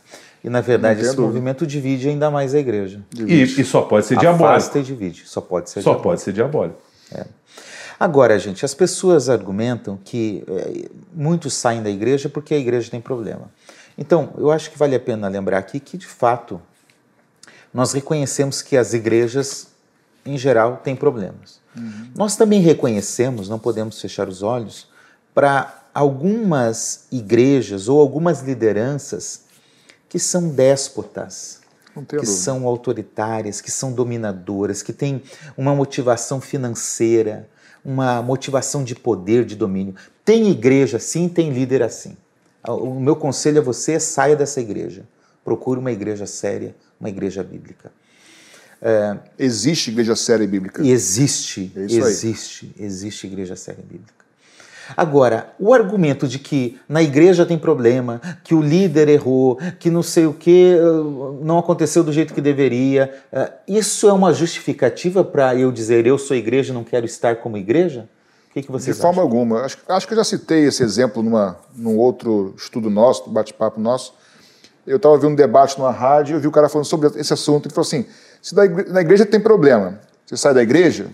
E 0.43 0.49
na 0.49 0.61
verdade 0.61 1.01
esse 1.01 1.19
movimento 1.19 1.67
divide 1.67 2.07
ainda 2.07 2.31
mais 2.31 2.55
a 2.55 2.59
igreja. 2.59 3.01
E, 3.15 3.41
e, 3.41 3.63
só 3.63 3.81
pode 3.81 4.05
ser 4.05 4.17
diabólico. 4.17 4.45
Afasta 4.45 4.79
e 4.79 4.83
divide, 4.83 5.23
só 5.25 5.41
pode 5.41 5.69
ser 5.69 5.81
Só 5.81 5.91
diabólico. 5.91 6.03
pode 6.03 6.21
ser 6.21 6.33
diabólico. 6.33 6.79
É. 7.13 7.25
Agora, 7.99 8.39
gente, 8.39 8.63
as 8.63 8.73
pessoas 8.73 9.27
argumentam 9.27 9.99
que 10.03 10.43
é, 10.47 10.89
muitos 11.13 11.53
saem 11.53 11.83
da 11.83 11.89
igreja 11.89 12.29
porque 12.29 12.53
a 12.53 12.57
igreja 12.57 12.89
tem 12.89 13.01
problema. 13.01 13.51
Então, 13.97 14.33
eu 14.37 14.49
acho 14.49 14.71
que 14.71 14.77
vale 14.77 14.95
a 14.95 14.99
pena 14.99 15.27
lembrar 15.27 15.57
aqui 15.57 15.79
que, 15.79 15.97
de 15.97 16.07
fato, 16.07 16.61
nós 17.73 17.91
reconhecemos 17.91 18.61
que 18.61 18.77
as 18.77 18.93
igrejas, 18.93 19.67
em 20.25 20.37
geral, 20.37 20.77
têm 20.77 20.95
problemas. 20.95 21.59
Uhum. 21.75 22.11
Nós 22.15 22.37
também 22.37 22.61
reconhecemos, 22.61 23.49
não 23.49 23.59
podemos 23.59 23.99
fechar 23.99 24.29
os 24.29 24.41
olhos, 24.41 24.87
para 25.33 25.83
algumas 25.93 27.07
igrejas 27.11 27.89
ou 27.89 27.99
algumas 27.99 28.41
lideranças 28.41 29.41
que 30.07 30.17
são 30.17 30.47
déspotas, 30.47 31.59
que 32.07 32.25
são 32.25 32.65
autoritárias, 32.65 33.59
que 33.59 33.69
são 33.69 33.91
dominadoras, 33.91 34.81
que 34.81 34.93
têm 34.93 35.21
uma 35.57 35.75
motivação 35.75 36.39
financeira, 36.39 37.49
uma 37.83 38.21
motivação 38.21 38.83
de 38.83 38.95
poder, 38.95 39.45
de 39.45 39.55
domínio. 39.55 39.95
Tem 40.23 40.49
igreja 40.49 40.97
assim, 40.97 41.27
tem 41.27 41.51
líder 41.51 41.81
assim. 41.81 42.15
O 42.67 42.99
meu 42.99 43.15
conselho 43.15 43.59
a 43.59 43.63
você 43.63 43.93
é 43.93 43.99
saia 43.99 44.35
dessa 44.35 44.59
igreja. 44.59 45.03
procure 45.43 45.79
uma 45.79 45.91
igreja 45.91 46.25
séria, 46.25 46.75
uma 46.99 47.09
igreja 47.09 47.43
bíblica. 47.43 47.91
É, 48.81 49.17
existe 49.37 49.89
igreja 49.89 50.15
séria 50.15 50.47
bíblica? 50.47 50.81
E 50.81 50.91
existe, 50.91 51.71
é 51.75 51.81
existe, 51.81 52.73
existe 52.77 53.27
igreja 53.27 53.55
séria 53.55 53.83
bíblica. 53.83 54.18
Agora, 54.95 55.53
o 55.59 55.73
argumento 55.73 56.27
de 56.27 56.39
que 56.39 56.79
na 56.87 57.01
igreja 57.01 57.45
tem 57.45 57.57
problema, 57.57 58.21
que 58.43 58.53
o 58.53 58.61
líder 58.61 59.07
errou, 59.07 59.57
que 59.79 59.89
não 59.89 60.03
sei 60.03 60.25
o 60.25 60.33
que 60.33 60.75
uh, 60.75 61.39
não 61.43 61.57
aconteceu 61.57 62.03
do 62.03 62.11
jeito 62.11 62.33
que 62.33 62.41
deveria, 62.41 63.13
uh, 63.31 63.51
isso 63.67 64.07
é 64.07 64.13
uma 64.13 64.33
justificativa 64.33 65.23
para 65.23 65.55
eu 65.55 65.71
dizer 65.71 66.05
eu 66.05 66.17
sou 66.17 66.35
igreja 66.35 66.71
e 66.71 66.75
não 66.75 66.83
quero 66.83 67.05
estar 67.05 67.37
como 67.37 67.57
igreja? 67.57 68.09
O 68.49 68.53
que, 68.53 68.63
que 68.63 68.71
vocês 68.71 68.95
De 68.95 69.01
forma 69.01 69.21
alguma. 69.21 69.61
Acho, 69.61 69.77
acho, 69.87 70.07
que 70.07 70.13
eu 70.13 70.17
já 70.17 70.23
citei 70.23 70.65
esse 70.65 70.81
exemplo 70.81 71.21
numa, 71.21 71.57
num 71.75 71.97
outro 71.97 72.55
estudo 72.57 72.89
nosso, 72.89 73.29
bate-papo 73.29 73.79
nosso. 73.79 74.13
Eu 74.87 74.97
estava 74.97 75.15
vendo 75.17 75.33
um 75.33 75.35
debate 75.35 75.77
numa 75.77 75.91
rádio 75.91 76.33
e 76.33 76.35
eu 76.35 76.39
vi 76.39 76.47
o 76.47 76.51
cara 76.51 76.67
falando 76.67 76.87
sobre 76.87 77.07
esse 77.19 77.31
assunto. 77.31 77.67
Ele 77.67 77.75
falou 77.75 77.85
assim: 77.85 78.07
se 78.41 78.55
na 78.55 79.01
igreja 79.01 79.23
tem 79.23 79.39
problema, 79.39 79.99
você 80.25 80.35
sai 80.35 80.55
da 80.55 80.63
igreja 80.63 81.11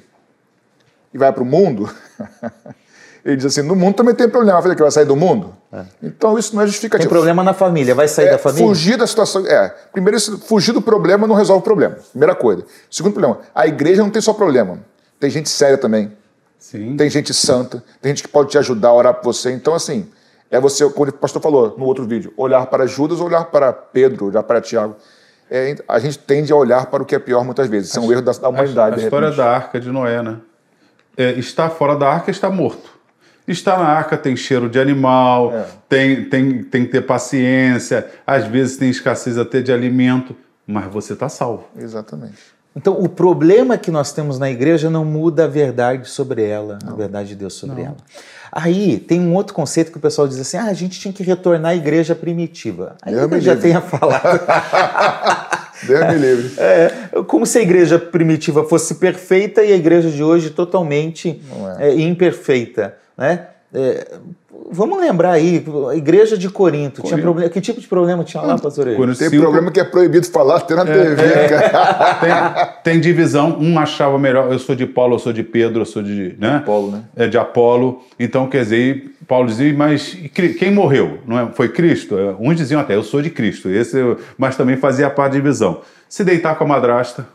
e 1.14 1.18
vai 1.18 1.32
para 1.34 1.44
o 1.44 1.46
mundo. 1.46 1.90
Ele 3.26 3.38
diz 3.38 3.46
assim: 3.48 3.64
no 3.64 3.76
mundo 3.76 3.96
também 3.96 4.14
tem 4.14 4.30
problema. 4.30 4.62
Vai 4.62 4.76
que 4.76 4.82
vai 4.84 4.92
sair 4.92 5.06
do 5.06 5.16
mundo? 5.16 5.56
É. 5.74 5.84
Então 6.04 6.38
isso 6.38 6.56
não 6.56 6.62
é 6.62 6.68
justificativo. 6.68 7.10
Tem 7.10 7.18
problema 7.18 7.44
na 7.44 7.56
família, 7.56 7.96
vai 7.96 8.08
sair 8.08 8.28
é, 8.28 8.32
da 8.32 8.38
família? 8.38 8.68
Fugir 8.68 8.98
da 8.98 9.08
situação. 9.08 9.46
É, 9.48 9.74
primeiro, 9.92 10.20
fugir 10.42 10.74
do 10.74 10.82
problema 10.82 11.26
não 11.26 11.34
resolve 11.34 11.62
o 11.62 11.64
problema. 11.64 11.96
Primeira 12.12 12.36
coisa. 12.36 12.64
Segundo 12.90 13.14
problema: 13.14 13.40
a 13.56 13.66
igreja 13.66 14.04
não 14.04 14.12
tem 14.12 14.22
só 14.22 14.32
problema. 14.32 14.78
Tem 15.20 15.30
gente 15.32 15.50
séria 15.50 15.78
também. 15.78 16.12
Sim. 16.60 16.96
Tem 16.96 17.10
gente 17.10 17.34
santa, 17.34 17.84
tem 18.02 18.12
gente 18.12 18.24
que 18.24 18.30
pode 18.30 18.50
te 18.50 18.58
ajudar 18.58 18.90
a 18.90 18.94
orar 18.94 19.14
por 19.16 19.34
você. 19.34 19.52
Então, 19.52 19.74
assim, 19.74 20.08
é 20.50 20.60
você, 20.60 20.88
como 20.90 21.10
o 21.10 21.14
pastor 21.14 21.42
falou 21.42 21.76
no 21.78 21.86
outro 21.86 22.06
vídeo, 22.06 22.34
olhar 22.38 22.66
para 22.68 22.86
Judas, 22.86 23.20
olhar 23.20 23.46
para 23.46 23.74
Pedro, 23.74 24.28
olhar 24.28 24.44
para 24.44 24.62
Tiago. 24.62 24.96
É, 25.50 25.76
a 25.88 26.00
gente 26.00 26.18
tende 26.18 26.52
a 26.52 26.56
olhar 26.56 26.88
para 26.88 27.04
o 27.04 27.06
que 27.06 27.14
é 27.14 27.20
pior 27.20 27.44
muitas 27.44 27.68
vezes. 27.68 27.90
Isso 27.90 28.00
é 28.00 28.02
um 28.02 28.12
erro 28.12 28.22
da, 28.22 28.32
da 28.32 28.50
humanidade. 28.50 28.96
A, 28.96 29.00
a 29.00 29.04
história 29.04 29.32
da 29.32 29.46
arca 29.46 29.80
de 29.80 29.92
Noé, 29.92 30.24
né? 30.24 30.38
É, 31.18 31.32
está 31.32 31.70
fora 31.70 31.96
da 31.96 32.08
arca 32.08 32.32
está 32.32 32.50
morto. 32.50 32.96
Está 33.48 33.78
na 33.78 33.86
arca 33.86 34.18
tem 34.18 34.36
cheiro 34.36 34.70
de 34.70 34.80
animal, 34.80 35.54
é. 35.54 35.66
tem, 35.88 36.26
tem, 36.26 36.64
tem 36.64 36.86
que 36.86 36.92
ter 36.92 37.02
paciência, 37.02 38.08
às 38.26 38.46
vezes 38.46 38.78
tem 38.78 38.90
escassez 38.90 39.38
até 39.38 39.62
de 39.62 39.72
alimento, 39.72 40.36
mas 40.66 40.92
você 40.92 41.14
está 41.14 41.30
salvo. 41.30 41.66
Exatamente. 41.78 42.56
Então, 42.76 43.00
o 43.00 43.08
problema 43.08 43.78
que 43.78 43.90
nós 43.90 44.12
temos 44.12 44.38
na 44.38 44.52
igreja 44.52 44.90
não 44.90 45.06
muda 45.06 45.46
a 45.46 45.48
verdade 45.48 46.10
sobre 46.10 46.44
ela, 46.44 46.78
não. 46.84 46.94
a 46.94 46.96
verdade 46.96 47.30
de 47.30 47.36
Deus 47.36 47.54
sobre 47.54 47.84
não. 47.84 47.86
ela. 47.86 47.98
Aí 48.52 49.00
tem 49.00 49.22
um 49.22 49.34
outro 49.34 49.54
conceito 49.54 49.92
que 49.92 49.98
o 49.98 50.02
pessoal 50.02 50.28
diz 50.28 50.40
assim: 50.40 50.58
ah, 50.58 50.66
a 50.66 50.74
gente 50.74 51.00
tinha 51.00 51.14
que 51.14 51.24
retornar 51.24 51.72
à 51.72 51.76
igreja 51.76 52.14
primitiva. 52.14 52.96
Aí 53.02 53.14
eu 53.14 53.40
já 53.40 53.56
tenha 53.56 53.80
falado. 53.80 54.42
Deus 55.84 56.08
me 56.08 56.18
livre. 56.18 56.56
É, 56.58 57.24
como 57.28 57.46
se 57.46 57.58
a 57.58 57.62
igreja 57.62 58.00
primitiva 58.00 58.64
fosse 58.64 58.96
perfeita 58.96 59.64
e 59.64 59.72
a 59.72 59.76
igreja 59.76 60.10
de 60.10 60.24
hoje 60.24 60.50
totalmente 60.50 61.42
é. 61.80 61.90
É, 61.90 62.00
imperfeita. 62.00 62.96
Né? 63.18 63.48
É, 63.74 64.08
vamos 64.72 64.98
lembrar 65.00 65.32
aí, 65.32 65.66
a 65.90 65.96
igreja 65.96 66.38
de 66.38 66.50
Corinto, 66.50 67.02
Corinto. 67.02 67.08
tinha 67.08 67.18
problema, 67.18 67.50
que 67.50 67.60
tipo 67.60 67.82
de 67.82 67.88
problema 67.88 68.24
tinha 68.24 68.42
lá, 68.42 68.58
pastor 68.58 68.96
Corinto, 68.96 69.18
Tem 69.18 69.30
problema 69.38 69.70
que 69.70 69.82
é 69.82 69.84
proibido 69.84 70.26
falar 70.28 70.58
até 70.58 70.76
na 70.76 70.84
é, 70.84 70.86
TV, 70.86 71.22
é, 71.22 71.60
tem, 72.22 72.94
tem, 72.94 73.00
divisão, 73.02 73.58
um 73.60 73.78
achava 73.78 74.18
melhor, 74.18 74.50
eu 74.50 74.60
sou 74.60 74.76
de 74.76 74.86
Paulo, 74.86 75.16
eu 75.16 75.20
sou 75.20 75.34
de 75.34 75.44
Pedro, 75.44 75.82
eu 75.82 75.86
sou 75.86 76.02
de, 76.02 76.36
né? 76.40 76.58
Apolo, 76.58 76.92
né? 76.92 77.04
É 77.18 77.28
de 77.28 77.38
Apolo. 77.38 78.02
Então, 78.18 78.48
quer 78.48 78.64
dizer, 78.64 79.12
Paulo 79.28 79.48
dizia, 79.48 79.74
mas 79.74 80.16
quem 80.58 80.72
morreu? 80.72 81.20
Não 81.28 81.38
é? 81.38 81.48
Foi 81.52 81.68
Cristo? 81.68 82.18
É, 82.18 82.34
uns 82.40 82.56
diziam 82.56 82.80
até, 82.80 82.96
eu 82.96 83.04
sou 83.04 83.22
de 83.22 83.30
Cristo, 83.30 83.70
esse, 83.70 83.98
mas 84.38 84.56
também 84.56 84.78
fazia 84.78 85.10
parte 85.10 85.34
da 85.34 85.38
divisão. 85.40 85.82
Se 86.08 86.24
deitar 86.24 86.56
com 86.56 86.64
a 86.64 86.68
madrasta, 86.68 87.28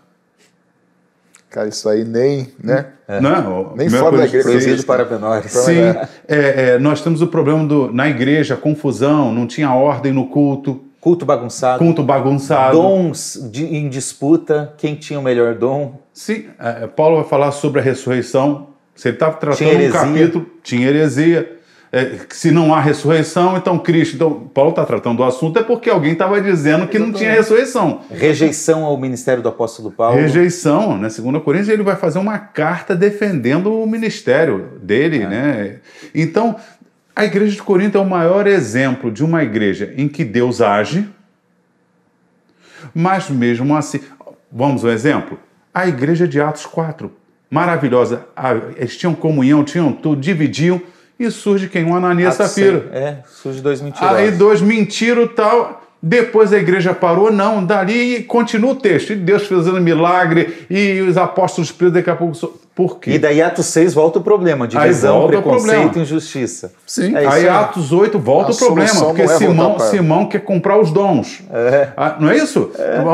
Cara, 1.51 1.69
isso 1.69 1.89
aí 1.89 2.05
nem, 2.05 2.49
né? 2.63 2.87
É. 3.09 3.21
Não, 3.21 3.75
nem 3.75 3.91
fora 3.91 4.19
da 4.19 4.25
igreja. 4.25 4.49
Proibido 4.49 4.85
para 4.85 5.05
menores. 5.05 5.51
Sim, 5.51 5.81
é, 6.29 6.75
é, 6.75 6.79
nós 6.79 7.03
temos 7.03 7.21
o 7.21 7.27
problema 7.27 7.67
do, 7.67 7.93
na 7.93 8.09
igreja, 8.09 8.57
confusão, 8.57 9.33
não 9.33 9.49
tinha 9.49 9.75
ordem 9.75 10.13
no 10.13 10.29
culto. 10.29 10.81
Culto 11.01 11.27
bagunçado. 11.27 11.79
Culto 11.81 12.05
bagunçado. 12.05 12.77
Dons 12.77 13.49
de, 13.51 13.65
em 13.65 13.89
disputa, 13.89 14.73
quem 14.79 14.95
tinha 14.95 15.19
o 15.19 15.23
melhor 15.23 15.57
dom. 15.57 15.99
Sim, 16.15 16.45
é, 16.57 16.87
Paulo 16.87 17.17
vai 17.17 17.25
falar 17.25 17.51
sobre 17.51 17.81
a 17.81 17.83
ressurreição. 17.83 18.69
Se 18.95 19.09
ele 19.09 19.17
estava 19.17 19.35
tratando 19.37 19.71
um 19.71 19.91
capítulo, 19.91 20.47
tinha 20.63 20.87
heresia 20.87 21.59
é, 21.93 22.21
se 22.29 22.53
não 22.53 22.73
há 22.73 22.81
ressurreição, 22.81 23.57
então 23.57 23.77
Cristo. 23.77 24.15
Então, 24.15 24.49
Paulo 24.55 24.71
está 24.71 24.85
tratando 24.85 25.17
do 25.17 25.25
assunto 25.25 25.59
é 25.59 25.63
porque 25.63 25.91
alguém 25.91 26.13
estava 26.13 26.41
dizendo 26.41 26.87
que 26.87 26.99
não 26.99 27.13
tinha 27.13 27.33
ressurreição. 27.33 28.03
Rejeição 28.09 28.85
ao 28.85 28.97
ministério 28.97 29.43
do 29.43 29.49
apóstolo 29.49 29.91
Paulo. 29.91 30.17
Rejeição, 30.17 30.97
né? 30.97 31.11
Segundo 31.11 31.41
Coríntios, 31.41 31.69
ele 31.69 31.83
vai 31.83 31.97
fazer 31.97 32.21
uma 32.21 32.39
carta 32.39 32.95
defendendo 32.95 33.75
o 33.75 33.87
ministério 33.87 34.79
dele, 34.81 35.23
é. 35.23 35.27
né? 35.27 35.77
Então, 36.15 36.55
a 37.15 37.25
igreja 37.25 37.57
de 37.57 37.63
Corinto 37.63 37.99
é 37.99 38.01
o 38.01 38.09
maior 38.09 38.47
exemplo 38.47 39.11
de 39.11 39.25
uma 39.25 39.43
igreja 39.43 39.93
em 39.97 40.07
que 40.07 40.25
Deus 40.25 40.61
age, 40.61 41.09
mas 42.95 43.29
mesmo 43.29 43.77
assim, 43.77 44.01
vamos 44.51 44.85
um 44.85 44.89
exemplo? 44.89 45.41
A 45.75 45.89
igreja 45.89 46.27
de 46.27 46.41
Atos 46.41 46.67
4, 46.67 47.13
maravilhosa. 47.51 48.27
Eles 48.77 48.97
tinham 48.97 49.13
comunhão, 49.13 49.65
tinham 49.65 49.93
tudo, 49.93 50.21
dividiam 50.21 50.81
e 51.21 51.31
surge 51.31 51.69
quem? 51.69 51.85
Um 51.85 51.95
Ananias 51.95 52.35
Safira. 52.35 52.87
É, 52.93 53.17
surge 53.29 53.61
dois 53.61 53.83
mentirosos. 53.83 54.17
Aí 54.17 54.31
dois 54.31 54.63
mentiram 54.63 55.29
tal. 55.29 55.83
Depois 56.03 56.51
a 56.51 56.57
igreja 56.57 56.95
parou, 56.95 57.31
não, 57.31 57.63
dali 57.63 58.23
continua 58.23 58.73
o 58.73 58.75
texto. 58.75 59.13
E 59.13 59.17
Deus 59.17 59.47
fazendo 59.47 59.79
milagre, 59.83 60.65
e 60.71 60.99
os 61.03 61.19
apóstolos 61.19 61.71
presos 61.71 61.93
daqui 61.93 62.09
a 62.09 62.17
pouco. 62.17 62.59
Por 62.75 62.99
quê? 62.99 63.11
E 63.11 63.19
daí 63.19 63.43
Atos 63.43 63.67
6 63.67 63.93
volta 63.93 64.19
o 64.19 64.23
problema: 64.23 64.67
divisão, 64.67 65.27
preconceito 65.27 65.99
e 65.99 66.03
injustiça. 66.03 66.73
Sim, 66.87 67.15
é 67.15 67.19
aí, 67.19 67.27
aí 67.27 67.49
Atos 67.51 67.93
8 67.93 68.19
volta 68.19 68.53
a 68.53 68.55
o 68.55 68.57
problema, 68.57 69.05
porque 69.05 69.21
é 69.21 69.29
Simão, 69.29 69.79
Simão 69.79 70.27
quer 70.27 70.41
comprar 70.41 70.81
os 70.81 70.91
dons. 70.91 71.43
É. 71.53 71.89
Ah, 71.95 72.17
não 72.19 72.31
é 72.31 72.39
isso? 72.39 72.71
É. 72.79 73.05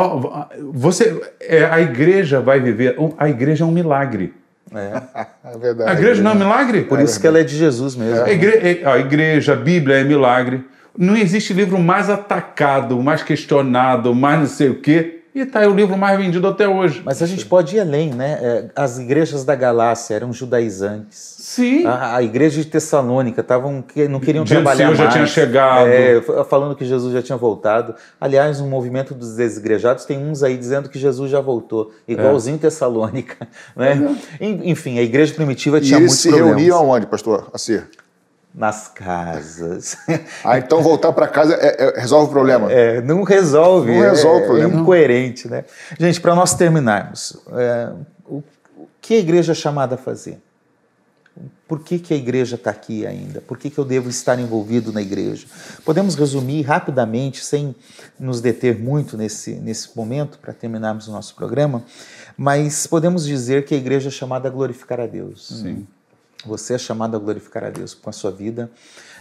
Você, 0.72 1.20
é, 1.40 1.64
a 1.64 1.80
igreja 1.80 2.40
vai 2.40 2.60
viver. 2.60 2.96
A 3.18 3.28
igreja 3.28 3.64
é 3.64 3.66
um 3.66 3.72
milagre. 3.72 4.32
É. 4.78 5.26
é 5.54 5.58
verdade. 5.58 5.90
A 5.90 5.94
igreja 5.94 6.22
não 6.22 6.32
é 6.32 6.34
milagre? 6.34 6.82
Por 6.82 6.98
é 7.00 7.04
isso 7.04 7.20
que 7.20 7.26
ela 7.26 7.38
é 7.38 7.44
de 7.44 7.56
Jesus 7.56 7.96
mesmo. 7.96 8.24
A 8.24 8.30
igreja, 8.30 8.90
a 8.90 8.98
igreja, 8.98 9.52
a 9.52 9.56
Bíblia 9.56 9.96
é 9.96 10.04
milagre. 10.04 10.64
Não 10.96 11.16
existe 11.16 11.52
livro 11.52 11.78
mais 11.78 12.08
atacado, 12.08 13.02
mais 13.02 13.22
questionado, 13.22 14.14
mais 14.14 14.40
não 14.40 14.46
sei 14.46 14.70
o 14.70 14.80
quê. 14.80 15.15
E 15.36 15.40
está 15.40 15.60
aí 15.60 15.66
o 15.66 15.74
livro 15.74 15.98
mais 15.98 16.18
vendido 16.18 16.48
até 16.48 16.66
hoje. 16.66 17.02
Mas 17.04 17.22
a 17.22 17.26
gente 17.26 17.44
pode 17.44 17.76
ir 17.76 17.80
além, 17.80 18.08
né? 18.08 18.38
É, 18.40 18.64
as 18.74 18.98
igrejas 18.98 19.44
da 19.44 19.54
Galácia 19.54 20.14
eram 20.14 20.32
judaizantes. 20.32 21.36
Sim. 21.38 21.84
A, 21.84 22.16
a 22.16 22.22
igreja 22.22 22.62
de 22.62 22.66
Tessalônica 22.66 23.42
tavam, 23.42 23.84
não 24.08 24.18
queriam 24.18 24.44
Dia 24.44 24.56
trabalhar 24.56 24.86
mais. 24.86 24.98
já 24.98 25.08
tinha 25.10 25.26
chegado. 25.26 25.88
É, 25.88 26.22
falando 26.48 26.74
que 26.74 26.86
Jesus 26.86 27.12
já 27.12 27.20
tinha 27.20 27.36
voltado. 27.36 27.94
Aliás, 28.18 28.62
no 28.62 28.66
movimento 28.66 29.12
dos 29.12 29.36
desigrejados 29.36 30.06
tem 30.06 30.16
uns 30.16 30.42
aí 30.42 30.56
dizendo 30.56 30.88
que 30.88 30.98
Jesus 30.98 31.30
já 31.30 31.42
voltou, 31.42 31.92
igualzinho 32.08 32.56
é. 32.56 32.60
Tessalônica. 32.60 33.46
Né? 33.76 34.16
É. 34.40 34.46
Enfim, 34.46 34.98
a 34.98 35.02
igreja 35.02 35.34
primitiva 35.34 35.82
tinha 35.82 35.98
e 35.98 36.00
muitos 36.00 36.22
problemas. 36.22 36.48
E 36.48 36.50
eles 36.50 36.64
se 36.64 36.70
reuniam 36.70 36.78
aonde, 36.78 37.06
pastor 37.06 37.50
Acir? 37.52 37.86
Nas 38.56 38.88
casas. 38.88 39.98
Ah, 40.42 40.58
então 40.58 40.82
voltar 40.82 41.12
para 41.12 41.28
casa 41.28 41.54
é, 41.54 41.88
é, 41.88 42.00
resolve 42.00 42.30
o 42.30 42.30
problema? 42.30 42.72
É, 42.72 43.02
não 43.02 43.22
resolve. 43.22 43.92
Não 43.92 44.00
resolve 44.00 44.40
o 44.40 44.42
é, 44.42 44.46
problema. 44.46 44.74
É 44.74 44.80
incoerente, 44.80 45.48
né? 45.48 45.64
Gente, 46.00 46.20
para 46.20 46.34
nós 46.34 46.54
terminarmos, 46.54 47.36
é, 47.52 47.92
o, 48.24 48.42
o, 48.76 48.88
que 49.00 49.14
a 49.14 49.18
igreja 49.18 49.52
é 49.52 49.54
chamada 49.54 49.96
a 49.96 49.98
fazer? 49.98 50.40
Por 51.68 51.80
que, 51.80 51.98
que 51.98 52.14
a 52.14 52.16
igreja 52.16 52.54
está 52.54 52.70
aqui 52.70 53.06
ainda? 53.06 53.42
Por 53.42 53.58
que, 53.58 53.68
que 53.68 53.76
eu 53.76 53.84
devo 53.84 54.08
estar 54.08 54.38
envolvido 54.38 54.90
na 54.90 55.02
igreja? 55.02 55.46
Podemos 55.84 56.14
resumir 56.14 56.62
rapidamente, 56.62 57.44
sem 57.44 57.74
nos 58.18 58.40
deter 58.40 58.78
muito 58.78 59.18
nesse, 59.18 59.52
nesse 59.56 59.94
momento, 59.94 60.38
para 60.38 60.54
terminarmos 60.54 61.08
o 61.08 61.12
nosso 61.12 61.34
programa, 61.34 61.82
mas 62.38 62.86
podemos 62.86 63.26
dizer 63.26 63.66
que 63.66 63.74
a 63.74 63.76
igreja 63.76 64.08
é 64.08 64.12
chamada 64.12 64.48
a 64.48 64.50
glorificar 64.50 65.00
a 65.00 65.06
Deus. 65.06 65.48
Sim. 65.48 65.86
Você 66.44 66.74
é 66.74 66.78
chamado 66.78 67.16
a 67.16 67.20
glorificar 67.20 67.64
a 67.64 67.70
Deus 67.70 67.94
com 67.94 68.10
a 68.10 68.12
sua 68.12 68.30
vida 68.30 68.70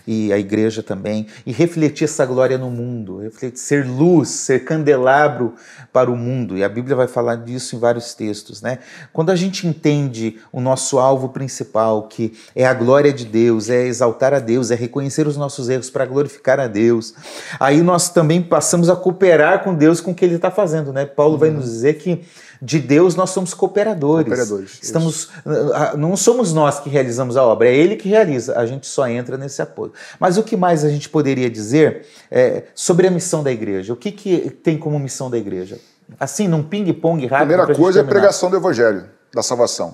e 0.08 0.32
a 0.32 0.38
igreja 0.38 0.84
também, 0.84 1.28
e 1.46 1.52
refletir 1.52 2.04
essa 2.04 2.26
glória 2.26 2.58
no 2.58 2.70
mundo, 2.70 3.20
refletir, 3.20 3.60
ser 3.60 3.88
luz, 3.88 4.30
ser 4.30 4.64
candelabro 4.64 5.56
para 5.92 6.12
o 6.12 6.16
mundo. 6.16 6.58
E 6.58 6.64
a 6.64 6.70
Bíblia 6.70 6.96
vai 6.96 7.08
falar 7.08 7.38
disso 7.38 7.76
em 7.76 7.80
vários 7.80 8.14
textos, 8.14 8.62
né? 8.62 8.80
Quando 9.12 9.32
a 9.32 9.36
gente 9.36 9.66
entende 9.66 10.40
o 10.52 10.62
nosso 10.62 11.00
alvo 11.00 11.30
principal, 11.30 12.08
que 12.08 12.34
é 12.56 12.66
a 12.66 12.74
glória 12.74 13.12
de 13.12 13.26
Deus, 13.26 13.70
é 13.70 13.88
exaltar 13.88 14.34
a 14.34 14.40
Deus, 14.40 14.70
é 14.70 14.76
reconhecer 14.76 15.28
os 15.28 15.38
nossos 15.38 15.70
erros 15.70 15.90
para 15.90 16.06
glorificar 16.06 16.60
a 16.60 16.68
Deus, 16.68 17.14
aí 17.60 17.82
nós 17.82 18.10
também 18.10 18.42
passamos 18.42 18.90
a 18.90 18.96
cooperar 18.96 19.64
com 19.64 19.74
Deus 19.74 20.00
com 20.02 20.12
o 20.12 20.16
que 20.16 20.24
Ele 20.24 20.36
está 20.36 20.52
fazendo, 20.52 20.94
né? 20.94 21.06
Paulo 21.06 21.34
uhum. 21.34 21.40
vai 21.40 21.50
nos 21.50 21.66
dizer 21.66 21.96
que 21.96 22.24
de 22.66 22.80
Deus 22.80 23.16
nós 23.16 23.30
somos 23.30 23.54
cooperadores. 23.54 24.28
Cooperadores, 24.28 24.80
Estamos, 24.82 25.30
ah, 25.46 25.94
não 25.96 26.18
somos 26.18 26.52
nós 26.52 26.80
que 26.80 26.90
realizamos 26.90 27.38
a 27.38 27.44
obra, 27.44 27.70
é 27.70 27.76
Ele 27.76 27.96
que 27.96 28.10
realiza. 28.10 28.58
A 28.58 28.66
gente 28.66 28.88
só 28.88 29.08
entra 29.08 29.38
nesse 29.38 29.62
apoio. 29.62 29.94
Mas 30.20 30.36
o 30.38 30.44
que 30.44 30.58
mais 30.58 30.84
a 30.84 30.90
gente 30.90 31.08
poderia 31.08 31.50
dizer 31.50 32.08
é, 32.32 32.64
sobre 32.74 33.08
a 33.08 33.12
missão 33.12 33.44
da 33.44 33.52
igreja? 33.52 33.94
O 33.94 33.96
que, 33.96 34.12
que 34.12 34.50
tem 34.50 34.80
como 34.80 34.98
missão 34.98 35.30
da 35.30 35.38
igreja? 35.38 35.80
Assim, 36.20 36.48
num 36.48 36.64
ping-pong 36.64 37.22
rápido. 37.28 37.38
Primeira 37.38 37.66
pra 37.66 37.74
gente 37.74 37.84
coisa 37.84 38.00
é 38.00 38.02
a 38.02 38.06
pregação 38.06 38.50
do 38.50 38.58
evangelho, 38.58 39.06
da 39.32 39.44
salvação. 39.44 39.94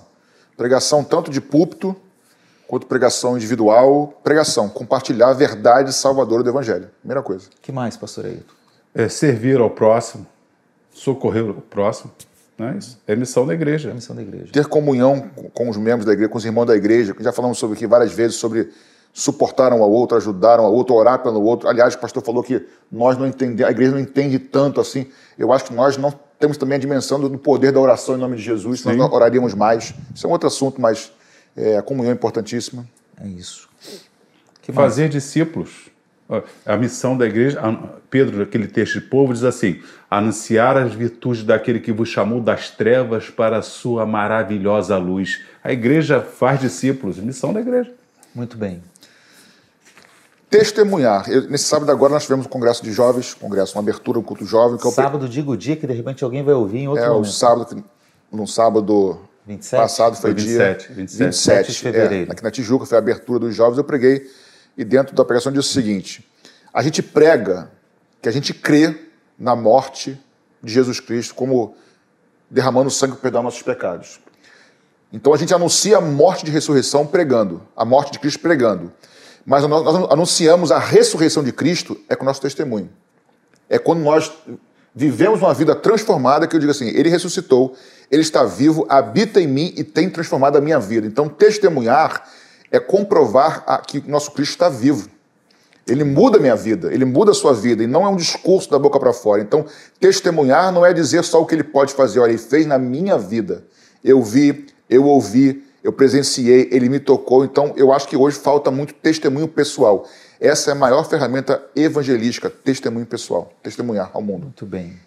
Pregação 0.56 1.04
tanto 1.04 1.30
de 1.30 1.42
púlpito 1.42 1.94
quanto 2.68 2.86
pregação 2.86 3.36
individual. 3.36 4.14
Pregação, 4.24 4.70
compartilhar 4.70 5.30
a 5.30 5.34
verdade 5.34 5.92
salvadora 5.92 6.42
do 6.42 6.50
evangelho. 6.50 6.90
Primeira 7.02 7.22
coisa. 7.22 7.48
O 7.48 7.62
que 7.62 7.72
mais, 7.72 7.98
pastor 7.98 8.26
Ailton? 8.26 8.54
É 8.96 9.10
servir 9.10 9.60
ao 9.60 9.70
próximo, 9.70 10.26
socorrer 10.94 11.50
o 11.50 11.62
próximo. 11.62 12.12
Né? 12.62 12.76
Isso 12.78 13.00
é 13.08 13.16
missão 13.16 13.46
da 13.46 13.54
A 13.54 13.56
igreja. 13.56 13.92
missão 13.94 14.16
da 14.16 14.22
igreja. 14.22 14.52
Ter 14.54 14.68
comunhão 14.68 15.30
com- 15.54 15.68
os 15.70 15.78
membros 15.78 16.06
da 16.06 16.14
igreja, 16.14 16.30
com 16.30 16.38
os 16.38 16.46
irmãos 16.46 16.66
da 16.66 16.76
igreja. 16.76 17.14
que 17.14 17.24
Já 17.24 17.32
falamos 17.32 17.58
sobre 17.58 17.76
aqui 17.76 17.88
várias 17.88 18.12
vezes 18.14 18.38
sobre 18.38 18.70
suportar 19.12 19.74
um 19.74 19.82
ao 19.82 19.92
outro, 19.92 20.16
ajudar 20.16 20.60
um 20.60 20.64
ao 20.64 20.74
outro, 20.74 20.94
orar 20.96 21.20
pelo 21.24 21.42
outro. 21.42 21.68
Aliás, 21.68 21.96
o 21.96 22.00
pastor 22.00 22.24
falou 22.24 22.44
que 22.44 22.66
nós 22.92 23.18
não 23.18 23.26
entendemos, 23.28 23.68
a 23.68 23.72
igreja 23.72 23.92
não 23.92 24.00
entende 24.00 24.38
tanto 24.40 24.80
assim. 24.80 25.08
Eu 25.38 25.52
acho 25.52 25.66
que 25.66 25.74
nós 25.74 25.98
não 25.98 26.14
temos 26.40 26.56
também 26.58 26.76
a 26.76 26.80
dimensão 26.80 27.20
do 27.20 27.38
poder 27.38 27.72
da 27.72 27.80
oração 27.80 28.16
em 28.16 28.20
nome 28.20 28.38
de 28.38 28.44
Jesus, 28.44 28.82
senão 28.82 28.96
nós 28.96 29.12
oraríamos 29.12 29.54
mais. 29.54 29.94
Isso 30.16 30.26
é 30.26 30.30
um 30.30 30.32
outro 30.32 30.48
assunto, 30.48 30.80
mas 30.80 31.12
é, 31.58 31.78
a 31.78 31.82
comunhão 31.82 32.12
é 32.12 32.14
importantíssima. 32.14 32.86
É 33.20 33.28
isso. 33.28 33.68
Que 34.62 34.72
mais? 34.72 34.92
Fazer 34.92 35.10
discípulos. 35.10 35.90
A 36.66 36.78
missão 36.78 37.18
da 37.18 37.26
igreja, 37.26 37.60
Pedro, 38.10 38.42
aquele 38.44 38.66
texto 38.66 38.94
de 38.94 39.02
povo, 39.02 39.34
diz 39.34 39.44
assim: 39.44 39.82
anunciar 40.12 40.76
as 40.76 40.94
virtudes 40.94 41.42
daquele 41.46 41.80
que 41.80 41.94
vos 41.94 42.10
chamou 42.10 42.42
das 42.42 42.70
trevas 42.70 43.30
para 43.30 43.60
a 43.60 43.62
sua 43.62 44.06
maravilhosa 44.06 44.98
luz. 44.98 45.40
A 45.64 45.72
igreja 45.72 46.20
faz 46.22 46.60
discípulos, 46.60 47.18
missão 47.18 47.54
da 47.54 47.62
igreja. 47.62 47.94
Muito 48.36 48.58
bem. 48.58 48.84
Testemunhar. 50.50 51.30
Eu- 51.30 51.50
nesse 51.50 51.64
sábado 51.64 51.90
agora 51.92 52.12
nós 52.12 52.24
tivemos 52.24 52.46
um 52.46 52.50
congresso 52.50 52.84
de 52.84 52.92
jovens, 52.92 53.34
congresso, 53.34 53.74
uma 53.78 53.82
abertura, 53.82 54.20
um 54.20 54.22
culto 54.22 54.46
jovem, 54.46 54.78
que 54.78 54.86
eu 54.86 54.92
Sábado, 54.92 55.30
diga 55.30 55.50
o 55.50 55.56
dia 55.56 55.78
que 55.78 55.88
de 55.88 55.94
repente 55.94 56.24
alguém 56.26 56.44
vai 56.44 56.54
ouvir 56.54 56.80
em 56.80 56.88
outro 56.90 57.06
É, 57.06 57.10
o 57.10 57.14
momento. 57.14 57.32
sábado, 57.32 57.66
que- 57.66 57.84
no 58.36 58.46
sábado 58.46 59.18
27? 59.48 59.82
passado 59.82 60.16
foi, 60.18 60.32
Foi 60.32 60.34
dia 60.34 60.76
27, 60.76 60.92
27. 60.94 61.24
27 61.26 61.72
de 61.72 61.80
fevereiro. 61.80 62.30
É, 62.30 62.34
aqui 62.34 62.44
na 62.44 62.52
Tijuca 62.52 62.86
foi 62.86 62.98
a 62.98 63.00
abertura 63.00 63.40
dos 63.40 63.56
jovens, 63.56 63.78
eu 63.78 63.84
preguei 63.86 64.30
e 64.78 64.84
dentro 64.84 65.16
da 65.16 65.24
pregação 65.24 65.54
disse 65.54 65.70
o 65.70 65.72
seguinte: 65.72 66.30
a 66.74 66.84
gente 66.84 67.02
prega 67.02 67.72
que 68.22 68.28
a 68.28 68.32
gente 68.32 68.54
crê 68.54 68.94
na 69.42 69.56
morte 69.56 70.20
de 70.62 70.72
Jesus 70.72 71.00
Cristo 71.00 71.34
como 71.34 71.76
derramando 72.50 72.90
sangue 72.92 73.14
para 73.14 73.22
perdoar 73.22 73.44
nossos 73.44 73.62
pecados. 73.62 74.20
Então 75.12 75.34
a 75.34 75.38
gente 75.38 75.54
anuncia 75.54 75.98
a 75.98 76.02
morte 76.02 76.46
de 76.46 76.52
ressurreição 76.52 77.06
pregando, 77.06 77.62
a 77.76 77.84
morte 77.84 78.12
de 78.12 78.20
Cristo 78.20 78.40
pregando. 78.40 78.92
Mas 79.46 79.68
nós 79.68 80.12
anunciamos 80.12 80.72
a 80.72 80.78
ressurreição 80.78 81.44
de 81.44 81.52
Cristo 81.52 82.00
é 82.08 82.16
com 82.16 82.24
o 82.24 82.26
nosso 82.26 82.42
testemunho 82.42 82.90
é 83.72 83.80
quando 83.80 84.02
nós 84.02 84.30
vivemos 84.94 85.42
uma 85.42 85.54
vida 85.54 85.74
transformada 85.74 86.46
que 86.46 86.54
eu 86.54 86.60
digo 86.60 86.74
assim, 86.74 86.90
ele 86.90 87.08
ressuscitou, 87.08 87.74
ele 88.12 88.22
está 88.22 88.44
vivo, 88.44 88.86
habita 88.90 89.40
em 89.40 89.48
mim 89.48 89.74
e 89.78 89.84
tem 89.86 90.10
transformado 90.10 90.58
a 90.58 90.62
minha 90.62 90.78
vida. 90.78 91.08
Então, 91.08 91.30
testemunhar 91.30 92.30
é 92.70 92.82
comprovar 92.82 93.82
que 93.88 94.00
o 94.00 94.10
nosso 94.10 94.32
Cristo 94.32 94.52
está 94.52 94.68
vivo. 94.68 95.10
Ele 95.88 96.04
muda 96.04 96.38
a 96.38 96.40
minha 96.40 96.56
vida, 96.56 96.94
ele 96.94 97.06
muda 97.06 97.32
a 97.32 97.34
sua 97.34 97.54
vida, 97.54 97.84
e 97.84 97.88
não 97.88 98.06
é 98.06 98.10
um 98.10 98.16
discurso 98.16 98.70
da 98.70 98.78
boca 98.78 99.00
para 99.00 99.12
fora. 99.14 99.42
Então, 99.42 99.66
testemunhar 100.00 100.72
não 100.72 100.86
é 100.86 100.94
dizer 100.94 101.24
só 101.24 101.42
o 101.42 101.46
que 101.46 101.56
ele 101.56 101.64
pode 101.64 101.94
fazer, 101.94 102.20
olha, 102.20 102.32
ele 102.32 102.38
fez 102.38 102.66
na 102.66 102.78
minha 102.78 103.18
vida. 103.18 103.64
Eu 104.04 104.22
vi, 104.22 104.68
eu 104.90 105.06
ouvi, 105.06 105.64
eu 105.84 105.92
presenciei, 105.92 106.70
ele 106.72 106.88
me 106.88 107.00
tocou. 107.00 107.44
Então, 107.44 107.74
eu 107.76 107.92
acho 107.92 108.08
que 108.08 108.16
hoje 108.16 108.38
falta 108.38 108.70
muito 108.70 108.94
testemunho 108.94 109.48
pessoal. 109.48 110.08
Essa 110.40 110.72
é 110.72 110.74
a 110.74 110.76
maior 110.76 111.08
ferramenta 111.08 111.64
evangelística, 111.76 112.50
testemunho 112.50 113.06
pessoal, 113.06 113.52
testemunhar 113.62 114.12
ao 114.14 114.22
mundo. 114.22 114.44
Muito 114.44 114.66
bem. 114.66 115.00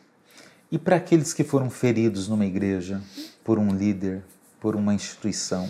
E 0.71 0.79
para 0.79 0.97
aqueles 0.97 1.33
que 1.33 1.45
foram 1.45 1.71
feridos 1.71 2.29
numa 2.29 2.45
igreja, 2.45 3.01
por 3.45 3.59
um 3.59 3.73
líder, 3.75 4.23
por 4.61 4.75
uma 4.75 4.95
instituição, 4.95 5.69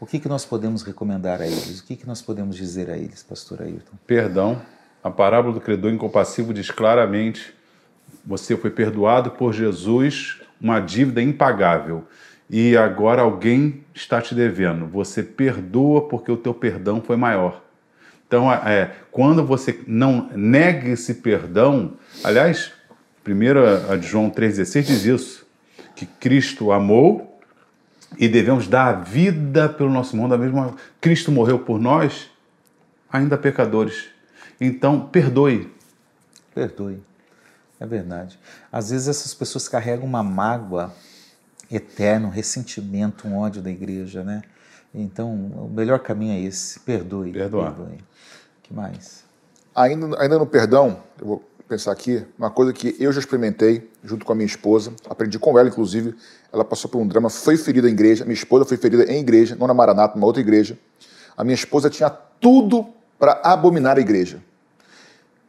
o 0.00 0.06
que, 0.06 0.18
que 0.18 0.28
nós 0.28 0.44
podemos 0.44 0.82
recomendar 0.82 1.40
a 1.40 1.46
eles? 1.46 1.80
O 1.80 1.84
que, 1.84 1.96
que 1.96 2.06
nós 2.06 2.22
podemos 2.22 2.56
dizer 2.56 2.90
a 2.90 2.96
eles, 2.96 3.22
pastor 3.22 3.62
Ailton? 3.62 3.96
Perdão. 4.06 4.60
A 5.02 5.10
parábola 5.10 5.54
do 5.54 5.60
credor 5.60 5.92
incompassivo 5.92 6.54
diz 6.54 6.70
claramente: 6.70 7.54
você 8.24 8.56
foi 8.56 8.70
perdoado 8.70 9.32
por 9.32 9.52
Jesus, 9.52 10.40
uma 10.60 10.80
dívida 10.80 11.22
impagável. 11.22 12.04
E 12.50 12.76
agora 12.76 13.22
alguém 13.22 13.84
está 13.94 14.22
te 14.22 14.34
devendo. 14.34 14.86
Você 14.86 15.22
perdoa 15.22 16.08
porque 16.08 16.32
o 16.32 16.36
teu 16.36 16.54
perdão 16.54 17.02
foi 17.02 17.16
maior. 17.16 17.62
Então, 18.26 18.52
é, 18.52 18.92
quando 19.10 19.44
você 19.44 19.80
não 19.86 20.30
nega 20.34 20.88
esse 20.88 21.14
perdão, 21.14 21.94
aliás, 22.22 22.72
1 23.26 23.92
a 23.92 23.96
João 23.98 24.30
3,16 24.30 24.82
diz 24.82 25.04
isso, 25.04 25.46
que 25.94 26.06
Cristo 26.06 26.72
amou 26.72 27.27
e 28.16 28.28
devemos 28.28 28.66
dar 28.66 28.86
a 28.88 28.92
vida 28.92 29.68
pelo 29.68 29.90
nosso 29.90 30.14
irmão 30.14 30.28
da 30.28 30.38
mesma 30.38 30.74
Cristo 31.00 31.30
morreu 31.30 31.58
por 31.58 31.78
nós, 31.78 32.30
ainda 33.12 33.36
pecadores. 33.36 34.06
Então, 34.60 35.00
perdoe. 35.00 35.72
Perdoe. 36.54 37.02
É 37.78 37.86
verdade. 37.86 38.38
Às 38.72 38.90
vezes 38.90 39.08
essas 39.08 39.34
pessoas 39.34 39.68
carregam 39.68 40.04
uma 40.04 40.22
mágoa 40.22 40.92
eterna, 41.70 42.26
um 42.26 42.30
ressentimento, 42.30 43.28
um 43.28 43.38
ódio 43.38 43.62
da 43.62 43.70
igreja, 43.70 44.24
né? 44.24 44.42
Então, 44.92 45.32
o 45.32 45.68
melhor 45.68 46.00
caminho 46.00 46.32
é 46.32 46.40
esse, 46.40 46.80
perdoe. 46.80 47.32
Perdoar. 47.32 47.74
Perdoe. 47.74 47.98
que 48.62 48.72
mais? 48.72 49.24
Ainda, 49.74 50.20
ainda 50.20 50.38
no 50.38 50.46
perdão, 50.46 51.02
eu 51.20 51.26
vou 51.26 51.48
pensar 51.68 51.92
aqui, 51.92 52.24
uma 52.38 52.50
coisa 52.50 52.72
que 52.72 52.96
eu 52.98 53.12
já 53.12 53.20
experimentei 53.20 53.90
junto 54.02 54.24
com 54.24 54.32
a 54.32 54.34
minha 54.34 54.46
esposa, 54.46 54.92
aprendi 55.08 55.38
com 55.38 55.58
ela, 55.58 55.68
inclusive, 55.68 56.14
ela 56.50 56.64
passou 56.64 56.90
por 56.90 56.98
um 56.98 57.06
drama, 57.06 57.28
foi 57.28 57.56
ferida 57.58 57.88
em 57.88 57.92
igreja, 57.92 58.24
minha 58.24 58.34
esposa 58.34 58.64
foi 58.64 58.78
ferida 58.78 59.04
em 59.04 59.20
igreja, 59.20 59.54
não 59.54 59.66
na 59.66 59.74
Maranata, 59.74 60.14
numa 60.14 60.26
outra 60.26 60.40
igreja. 60.40 60.78
A 61.36 61.44
minha 61.44 61.54
esposa 61.54 61.90
tinha 61.90 62.08
tudo 62.08 62.86
para 63.18 63.40
abominar 63.44 63.98
a 63.98 64.00
igreja, 64.00 64.42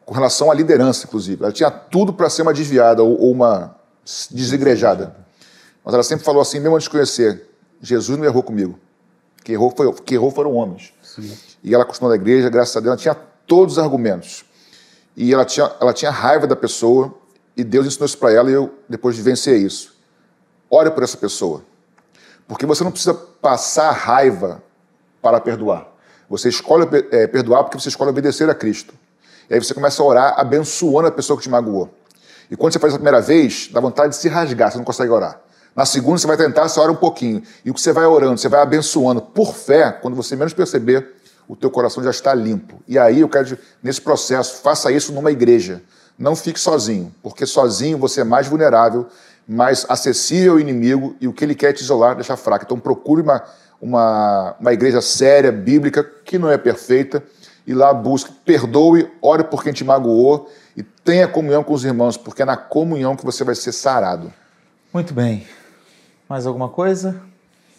com 0.05 0.13
relação 0.13 0.51
à 0.51 0.53
liderança, 0.53 1.05
inclusive. 1.07 1.41
Ela 1.41 1.53
tinha 1.53 1.71
tudo 1.71 2.11
para 2.11 2.29
ser 2.29 2.41
uma 2.41 2.53
desviada 2.53 3.01
ou, 3.01 3.19
ou 3.19 3.31
uma 3.31 3.75
desigrejada. 4.29 5.15
Mas 5.85 5.93
ela 5.93 6.03
sempre 6.03 6.25
falou 6.25 6.41
assim, 6.41 6.59
mesmo 6.59 6.75
antes 6.75 6.85
de 6.85 6.89
conhecer, 6.89 7.47
Jesus 7.81 8.17
não 8.17 8.25
errou 8.25 8.43
comigo. 8.43 8.77
Quem 9.43 9.55
errou, 9.55 9.73
foi, 9.75 9.93
quem 10.05 10.15
errou 10.15 10.31
foram 10.31 10.53
homens. 10.53 10.93
E 11.63 11.73
ela 11.73 11.85
costumou 11.85 12.09
da 12.09 12.21
igreja, 12.21 12.49
graças 12.49 12.75
a 12.75 12.79
Deus, 12.81 12.87
ela 12.91 12.97
tinha 12.97 13.15
todos 13.47 13.77
os 13.77 13.79
argumentos. 13.79 14.48
E 15.19 15.33
ela 15.33 15.43
tinha, 15.43 15.69
ela 15.81 15.91
tinha 15.91 16.09
raiva 16.09 16.47
da 16.47 16.55
pessoa, 16.55 17.13
e 17.57 17.61
Deus 17.61 17.85
ensinou 17.85 18.05
isso 18.05 18.17
para 18.17 18.31
ela, 18.31 18.49
e 18.49 18.53
eu, 18.53 18.73
depois 18.87 19.17
de 19.17 19.21
vencer 19.21 19.59
isso, 19.59 19.93
ore 20.69 20.89
por 20.91 21.03
essa 21.03 21.17
pessoa. 21.17 21.61
Porque 22.47 22.65
você 22.65 22.85
não 22.85 22.91
precisa 22.91 23.13
passar 23.13 23.91
raiva 23.91 24.63
para 25.21 25.41
perdoar. 25.41 25.89
Você 26.29 26.47
escolhe 26.47 26.87
é, 27.11 27.27
perdoar 27.27 27.65
porque 27.65 27.77
você 27.77 27.89
escolhe 27.89 28.11
obedecer 28.11 28.49
a 28.49 28.55
Cristo. 28.55 28.93
E 29.49 29.55
aí 29.55 29.59
você 29.59 29.73
começa 29.73 30.01
a 30.01 30.05
orar 30.05 30.39
abençoando 30.39 31.09
a 31.09 31.11
pessoa 31.11 31.35
que 31.35 31.43
te 31.43 31.49
magoou. 31.49 31.93
E 32.49 32.55
quando 32.55 32.71
você 32.71 32.79
faz 32.79 32.93
a 32.93 32.95
primeira 32.95 33.19
vez, 33.19 33.67
dá 33.73 33.81
vontade 33.81 34.11
de 34.11 34.15
se 34.15 34.29
rasgar, 34.29 34.71
você 34.71 34.77
não 34.77 34.85
consegue 34.85 35.11
orar. 35.11 35.41
Na 35.75 35.85
segunda, 35.85 36.17
você 36.17 36.27
vai 36.27 36.37
tentar, 36.37 36.69
você 36.69 36.79
ora 36.79 36.93
um 36.93 36.95
pouquinho. 36.95 37.43
E 37.65 37.69
o 37.69 37.73
que 37.73 37.81
você 37.81 37.91
vai 37.91 38.05
orando, 38.05 38.37
você 38.37 38.47
vai 38.47 38.61
abençoando 38.61 39.21
por 39.21 39.53
fé, 39.53 39.91
quando 39.91 40.15
você 40.15 40.37
menos 40.37 40.53
perceber, 40.53 41.18
o 41.49 41.55
teu 41.55 41.71
coração 41.71 42.03
já 42.03 42.11
está 42.11 42.31
limpo. 42.31 42.79
E 42.87 42.99
aí 42.99 43.21
eu 43.21 43.27
quero, 43.27 43.57
nesse 43.81 43.99
processo, 43.99 44.61
faça 44.61 44.91
isso 44.91 45.11
numa 45.11 45.31
igreja. 45.31 45.81
Não 46.15 46.35
fique 46.35 46.59
sozinho, 46.59 47.11
porque 47.23 47.43
sozinho 47.43 47.97
você 47.97 48.21
é 48.21 48.23
mais 48.23 48.47
vulnerável, 48.47 49.07
mais 49.47 49.83
acessível 49.89 50.53
ao 50.53 50.59
inimigo, 50.59 51.15
e 51.19 51.27
o 51.27 51.33
que 51.33 51.43
ele 51.43 51.55
quer 51.55 51.71
é 51.71 51.73
te 51.73 51.81
isolar, 51.81 52.13
deixar 52.13 52.37
fraco. 52.37 52.65
Então 52.65 52.79
procure 52.79 53.23
uma, 53.23 53.43
uma, 53.81 54.55
uma 54.59 54.71
igreja 54.71 55.01
séria, 55.01 55.51
bíblica, 55.51 56.03
que 56.03 56.37
não 56.37 56.51
é 56.51 56.57
perfeita, 56.57 57.23
e 57.65 57.73
lá 57.73 57.91
busque, 57.95 58.31
perdoe, 58.45 59.09
ore 59.19 59.43
por 59.45 59.63
quem 59.63 59.73
te 59.73 59.83
magoou, 59.83 60.51
e 60.77 60.83
tenha 60.83 61.27
comunhão 61.27 61.63
com 61.63 61.73
os 61.73 61.83
irmãos, 61.83 62.15
porque 62.15 62.43
é 62.43 62.45
na 62.45 62.57
comunhão 62.57 63.15
que 63.15 63.25
você 63.25 63.43
vai 63.43 63.55
ser 63.55 63.71
sarado. 63.71 64.31
Muito 64.93 65.15
bem. 65.15 65.47
Mais 66.27 66.45
alguma 66.45 66.69
coisa? 66.69 67.19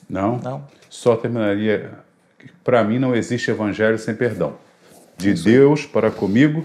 Não? 0.09 0.39
Não? 0.39 0.65
Só 0.89 1.15
terminaria. 1.15 2.10
Para 2.65 2.83
mim, 2.85 2.99
não 2.99 3.15
existe 3.15 3.51
evangelho 3.51 3.99
sem 3.99 4.15
perdão. 4.15 4.57
De 5.17 5.35
Deus 5.35 5.85
para 5.85 6.11
comigo 6.11 6.65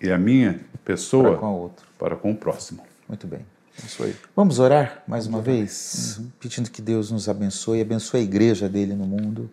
e 0.00 0.10
a 0.10 0.18
minha 0.18 0.60
pessoa 0.84 1.30
Para 1.30 1.36
com 1.38 1.46
a 1.46 1.50
outra. 1.50 1.86
para 1.98 2.16
com 2.16 2.30
o 2.30 2.36
próximo. 2.36 2.82
Muito 3.08 3.26
bem. 3.26 3.40
Isso 3.84 4.02
aí. 4.02 4.14
Vamos 4.34 4.58
orar 4.58 5.02
mais 5.06 5.26
uma 5.26 5.40
vez, 5.40 6.20
pedindo 6.40 6.68
que 6.70 6.82
Deus 6.82 7.10
nos 7.10 7.28
abençoe, 7.28 7.80
abençoe 7.80 8.20
a 8.20 8.22
igreja 8.24 8.68
dele 8.68 8.94
no 8.94 9.06
mundo 9.06 9.50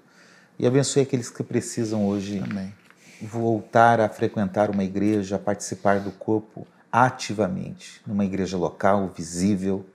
e 0.57 0.65
abençoe 0.65 1.03
aqueles 1.03 1.29
que 1.29 1.43
precisam 1.43 2.07
hoje 2.07 2.39
Amém. 2.43 2.73
voltar 3.21 3.99
a 4.01 4.09
frequentar 4.09 4.69
uma 4.69 4.83
igreja, 4.83 5.35
a 5.35 5.39
participar 5.39 5.99
do 5.99 6.11
corpo 6.11 6.65
ativamente 6.91 8.01
numa 8.05 8.25
igreja 8.25 8.57
local, 8.57 9.11
visível, 9.15 9.85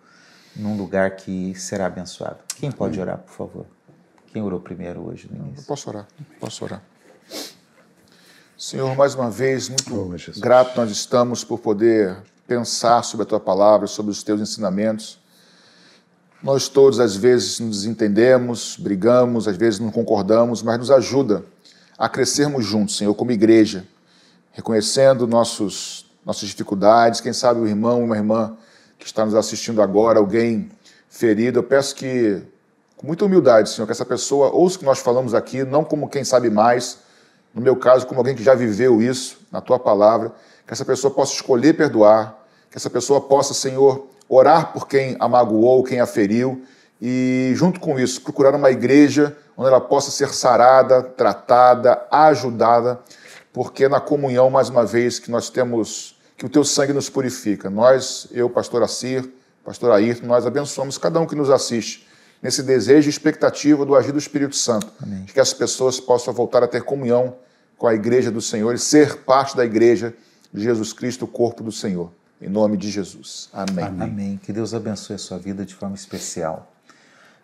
num 0.54 0.76
lugar 0.76 1.16
que 1.16 1.54
será 1.56 1.86
abençoado. 1.86 2.38
Quem 2.56 2.70
pode 2.70 3.00
orar, 3.00 3.18
por 3.18 3.32
favor? 3.32 3.66
Quem 4.32 4.42
orou 4.42 4.60
primeiro 4.60 5.06
hoje 5.08 5.28
no 5.30 5.44
início? 5.46 5.62
Eu 5.62 5.66
posso 5.66 5.88
orar, 5.88 6.06
posso 6.38 6.64
orar. 6.64 6.82
Senhor, 8.56 8.94
mais 8.94 9.14
uma 9.14 9.30
vez, 9.30 9.68
muito 9.68 9.92
Oh, 9.92 10.40
grato 10.40 10.76
nós 10.76 10.90
estamos 10.90 11.42
por 11.42 11.58
poder 11.58 12.16
pensar 12.46 13.02
sobre 13.02 13.24
a 13.24 13.26
tua 13.26 13.40
palavra, 13.40 13.86
sobre 13.86 14.12
os 14.12 14.22
teus 14.22 14.40
ensinamentos. 14.40 15.18
Nós 16.42 16.68
todos, 16.68 17.00
às 17.00 17.16
vezes, 17.16 17.58
nos 17.58 17.78
desentendemos, 17.78 18.76
brigamos, 18.78 19.48
às 19.48 19.56
vezes 19.56 19.80
não 19.80 19.90
concordamos, 19.90 20.62
mas 20.62 20.78
nos 20.78 20.90
ajuda 20.90 21.44
a 21.98 22.08
crescermos 22.08 22.64
juntos, 22.64 22.96
Senhor, 22.96 23.14
como 23.14 23.32
igreja, 23.32 23.84
reconhecendo 24.52 25.26
nossos, 25.26 26.06
nossas 26.24 26.48
dificuldades. 26.48 27.20
Quem 27.20 27.32
sabe 27.32 27.60
o 27.60 27.66
irmão, 27.66 28.04
uma 28.04 28.16
irmã 28.16 28.56
que 28.98 29.06
está 29.06 29.24
nos 29.24 29.34
assistindo 29.34 29.82
agora, 29.82 30.18
alguém 30.18 30.70
ferido, 31.08 31.58
eu 31.58 31.62
peço 31.62 31.94
que, 31.94 32.42
com 33.00 33.06
muita 33.06 33.24
humildade, 33.24 33.70
Senhor, 33.70 33.86
que 33.86 33.92
essa 33.92 34.04
pessoa 34.04 34.50
ouça 34.50 34.76
o 34.76 34.80
que 34.80 34.84
nós 34.84 34.98
falamos 34.98 35.32
aqui, 35.32 35.64
não 35.64 35.82
como 35.82 36.06
quem 36.06 36.22
sabe 36.22 36.50
mais, 36.50 36.98
no 37.54 37.62
meu 37.62 37.74
caso, 37.74 38.06
como 38.06 38.20
alguém 38.20 38.34
que 38.34 38.42
já 38.42 38.54
viveu 38.54 39.00
isso 39.00 39.38
na 39.50 39.58
tua 39.62 39.78
palavra, 39.78 40.34
que 40.66 40.74
essa 40.74 40.84
pessoa 40.84 41.10
possa 41.10 41.32
escolher 41.32 41.72
perdoar, 41.72 42.38
que 42.70 42.76
essa 42.76 42.90
pessoa 42.90 43.18
possa, 43.22 43.54
Senhor, 43.54 44.06
orar 44.28 44.74
por 44.74 44.86
quem 44.86 45.16
a 45.18 45.26
magoou, 45.26 45.82
quem 45.82 45.98
a 45.98 46.04
feriu, 46.04 46.62
e, 47.00 47.52
junto 47.54 47.80
com 47.80 47.98
isso, 47.98 48.20
procurar 48.20 48.54
uma 48.54 48.70
igreja 48.70 49.34
onde 49.56 49.68
ela 49.68 49.80
possa 49.80 50.10
ser 50.10 50.28
sarada, 50.34 51.02
tratada, 51.02 52.06
ajudada, 52.10 53.00
porque 53.50 53.84
é 53.84 53.88
na 53.88 53.98
comunhão, 53.98 54.50
mais 54.50 54.68
uma 54.68 54.84
vez, 54.84 55.18
que 55.18 55.30
nós 55.30 55.48
temos, 55.48 56.18
que 56.36 56.44
o 56.44 56.50
teu 56.50 56.64
sangue 56.64 56.92
nos 56.92 57.08
purifica. 57.08 57.70
Nós, 57.70 58.28
eu, 58.30 58.50
pastor 58.50 58.82
Assir, 58.82 59.26
pastor 59.64 59.90
Ayrton, 59.90 60.26
nós 60.26 60.46
abençoamos 60.46 60.98
cada 60.98 61.18
um 61.18 61.24
que 61.24 61.34
nos 61.34 61.48
assiste 61.48 62.09
nesse 62.42 62.62
desejo 62.62 63.08
e 63.08 63.10
expectativa 63.10 63.84
do 63.84 63.94
agir 63.94 64.12
do 64.12 64.18
Espírito 64.18 64.56
Santo, 64.56 64.92
Amém. 65.02 65.24
de 65.24 65.32
que 65.32 65.40
as 65.40 65.52
pessoas 65.52 66.00
possam 66.00 66.32
voltar 66.32 66.62
a 66.62 66.68
ter 66.68 66.82
comunhão 66.82 67.36
com 67.76 67.86
a 67.86 67.94
igreja 67.94 68.30
do 68.30 68.40
Senhor 68.40 68.74
e 68.74 68.78
ser 68.78 69.18
parte 69.18 69.56
da 69.56 69.64
igreja 69.64 70.14
de 70.52 70.62
Jesus 70.62 70.92
Cristo, 70.92 71.24
o 71.24 71.28
corpo 71.28 71.62
do 71.62 71.72
Senhor. 71.72 72.12
Em 72.40 72.48
nome 72.48 72.76
de 72.76 72.90
Jesus. 72.90 73.48
Amém. 73.52 73.84
Amém. 73.84 74.40
Que 74.42 74.52
Deus 74.52 74.72
abençoe 74.72 75.16
a 75.16 75.18
sua 75.18 75.38
vida 75.38 75.64
de 75.64 75.74
forma 75.74 75.94
especial 75.94 76.72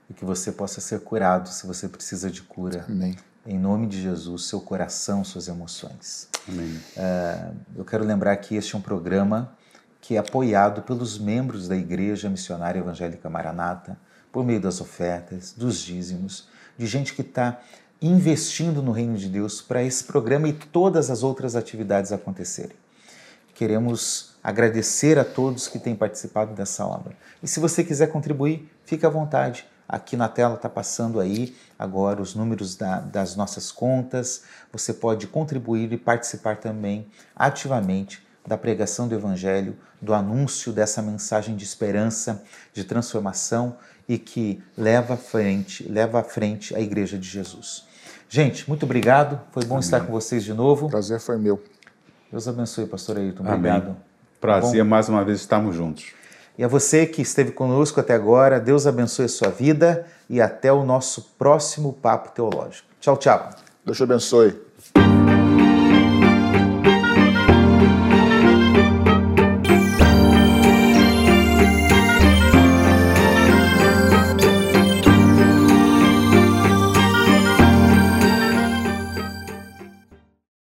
e 0.09 0.15
que 0.15 0.25
você 0.25 0.51
possa 0.51 0.81
ser 0.81 1.01
curado 1.01 1.49
se 1.49 1.67
você 1.67 1.89
precisa 1.89 2.31
de 2.31 2.43
cura. 2.43 2.85
Amém. 2.89 3.15
Em 3.47 3.59
nome 3.59 3.87
de 3.87 4.01
Jesus, 4.01 4.47
seu 4.47 4.61
coração, 4.61 5.23
suas 5.23 5.49
emoções. 5.49 6.29
Amém. 6.49 6.81
É, 6.97 7.51
eu 7.77 7.85
quero 7.85 8.05
lembrar 8.05 8.37
que 8.37 8.57
este 8.57 8.75
é 8.75 8.79
um 8.79 8.81
programa 8.81 9.53
que 10.01 10.17
é 10.17 10.19
apoiado 10.19 10.83
pelos 10.83 11.19
membros 11.19 11.69
da 11.69 11.77
Igreja 11.77 12.29
Missionária 12.29 12.79
Evangélica 12.79 13.29
Maranata, 13.29 13.99
por 14.37 14.45
meio 14.45 14.61
das 14.61 14.83
ofertas, 14.83 15.55
dos 15.57 15.79
dízimos, 15.79 16.47
de 16.77 16.87
gente 16.87 17.15
que 17.15 17.23
está 17.23 17.59
investindo 18.03 18.83
no 18.83 18.93
reino 18.93 19.17
de 19.17 19.31
Deus 19.31 19.63
para 19.63 19.83
esse 19.83 20.05
programa 20.05 20.47
e 20.47 20.53
todas 20.53 21.11
as 21.11 21.23
outras 21.23 21.57
atividades 21.57 22.13
acontecerem. 22.13 22.77
Queremos 23.55 24.35
agradecer 24.45 25.19
a 25.19 25.25
todos 25.25 25.69
que 25.69 25.79
têm 25.79 25.97
participado 25.97 26.53
dessa 26.53 26.85
obra. 26.85 27.17
E 27.43 27.49
se 27.49 27.59
você 27.59 27.83
quiser 27.83 28.09
contribuir, 28.09 28.71
fique 28.85 29.07
à 29.07 29.09
vontade. 29.09 29.67
Aqui 29.89 30.19
na 30.19 30.29
tela 30.29 30.57
está 30.57 30.69
passando 30.69 31.19
aí 31.19 31.57
agora 31.79 32.21
os 32.21 32.35
números 32.35 32.77
da, 32.77 33.01
das 33.01 33.37
nossas 33.37 33.73
contas. 33.73 34.43
Você 34.71 34.93
pode 34.93 35.29
contribuir 35.29 35.91
e 35.95 35.97
participar 35.97 36.59
também 36.59 37.07
ativamente 37.35 38.23
da 38.47 38.59
pregação 38.59 39.09
do 39.09 39.15
Evangelho, 39.15 39.77
do 40.01 40.13
anúncio 40.15 40.73
dessa 40.73 41.01
mensagem 41.01 41.57
de 41.57 41.65
esperança, 41.65 42.45
de 42.75 42.85
transformação 42.85 43.77
e 44.09 44.19
que 44.19 44.63
leva 44.77 45.15
à 45.15 45.17
frente, 45.17 45.87
leva 45.89 46.21
à 46.21 46.23
frente 46.23 46.75
a 46.75 46.81
Igreja 46.81 47.19
de 47.19 47.29
Jesus. 47.29 47.85
Gente, 48.29 48.69
muito 48.69 48.85
obrigado. 48.85 49.41
Foi 49.53 49.65
bom 49.65 49.79
estar 49.79 50.01
com 50.01 50.13
vocês 50.13 50.45
de 50.45 50.53
novo. 50.53 50.89
Prazer 50.89 51.21
foi 51.21 51.37
meu. 51.37 51.63
Deus 52.31 52.49
abençoe, 52.49 52.87
pastor 52.87 53.19
Ayrton. 53.19 53.45
Obrigado. 53.45 53.85
Amém. 53.85 53.97
Prazer 54.41 54.85
mais 54.85 55.09
uma 55.09 55.25
vez 55.25 55.41
estarmos 55.41 55.75
juntos. 55.75 56.13
E 56.59 56.65
a 56.65 56.69
você 56.69 57.07
que 57.07 57.21
esteve 57.23 57.53
conosco 57.53 58.01
até 58.01 58.15
agora, 58.15 58.59
Deus 58.59 58.87
abençoe 58.87 59.27
a 59.27 59.29
sua 59.29 59.49
vida 59.49 60.07
e 60.29 60.41
até 60.41 60.73
o 60.73 60.85
nosso 60.85 61.35
próximo 61.39 61.93
Papo 61.93 62.31
Teológico. 62.31 62.89
Tchau, 63.01 63.17
tchau. 63.17 63.51
Deus 63.85 63.97
te 63.97 64.03
abençoe. 64.03 64.66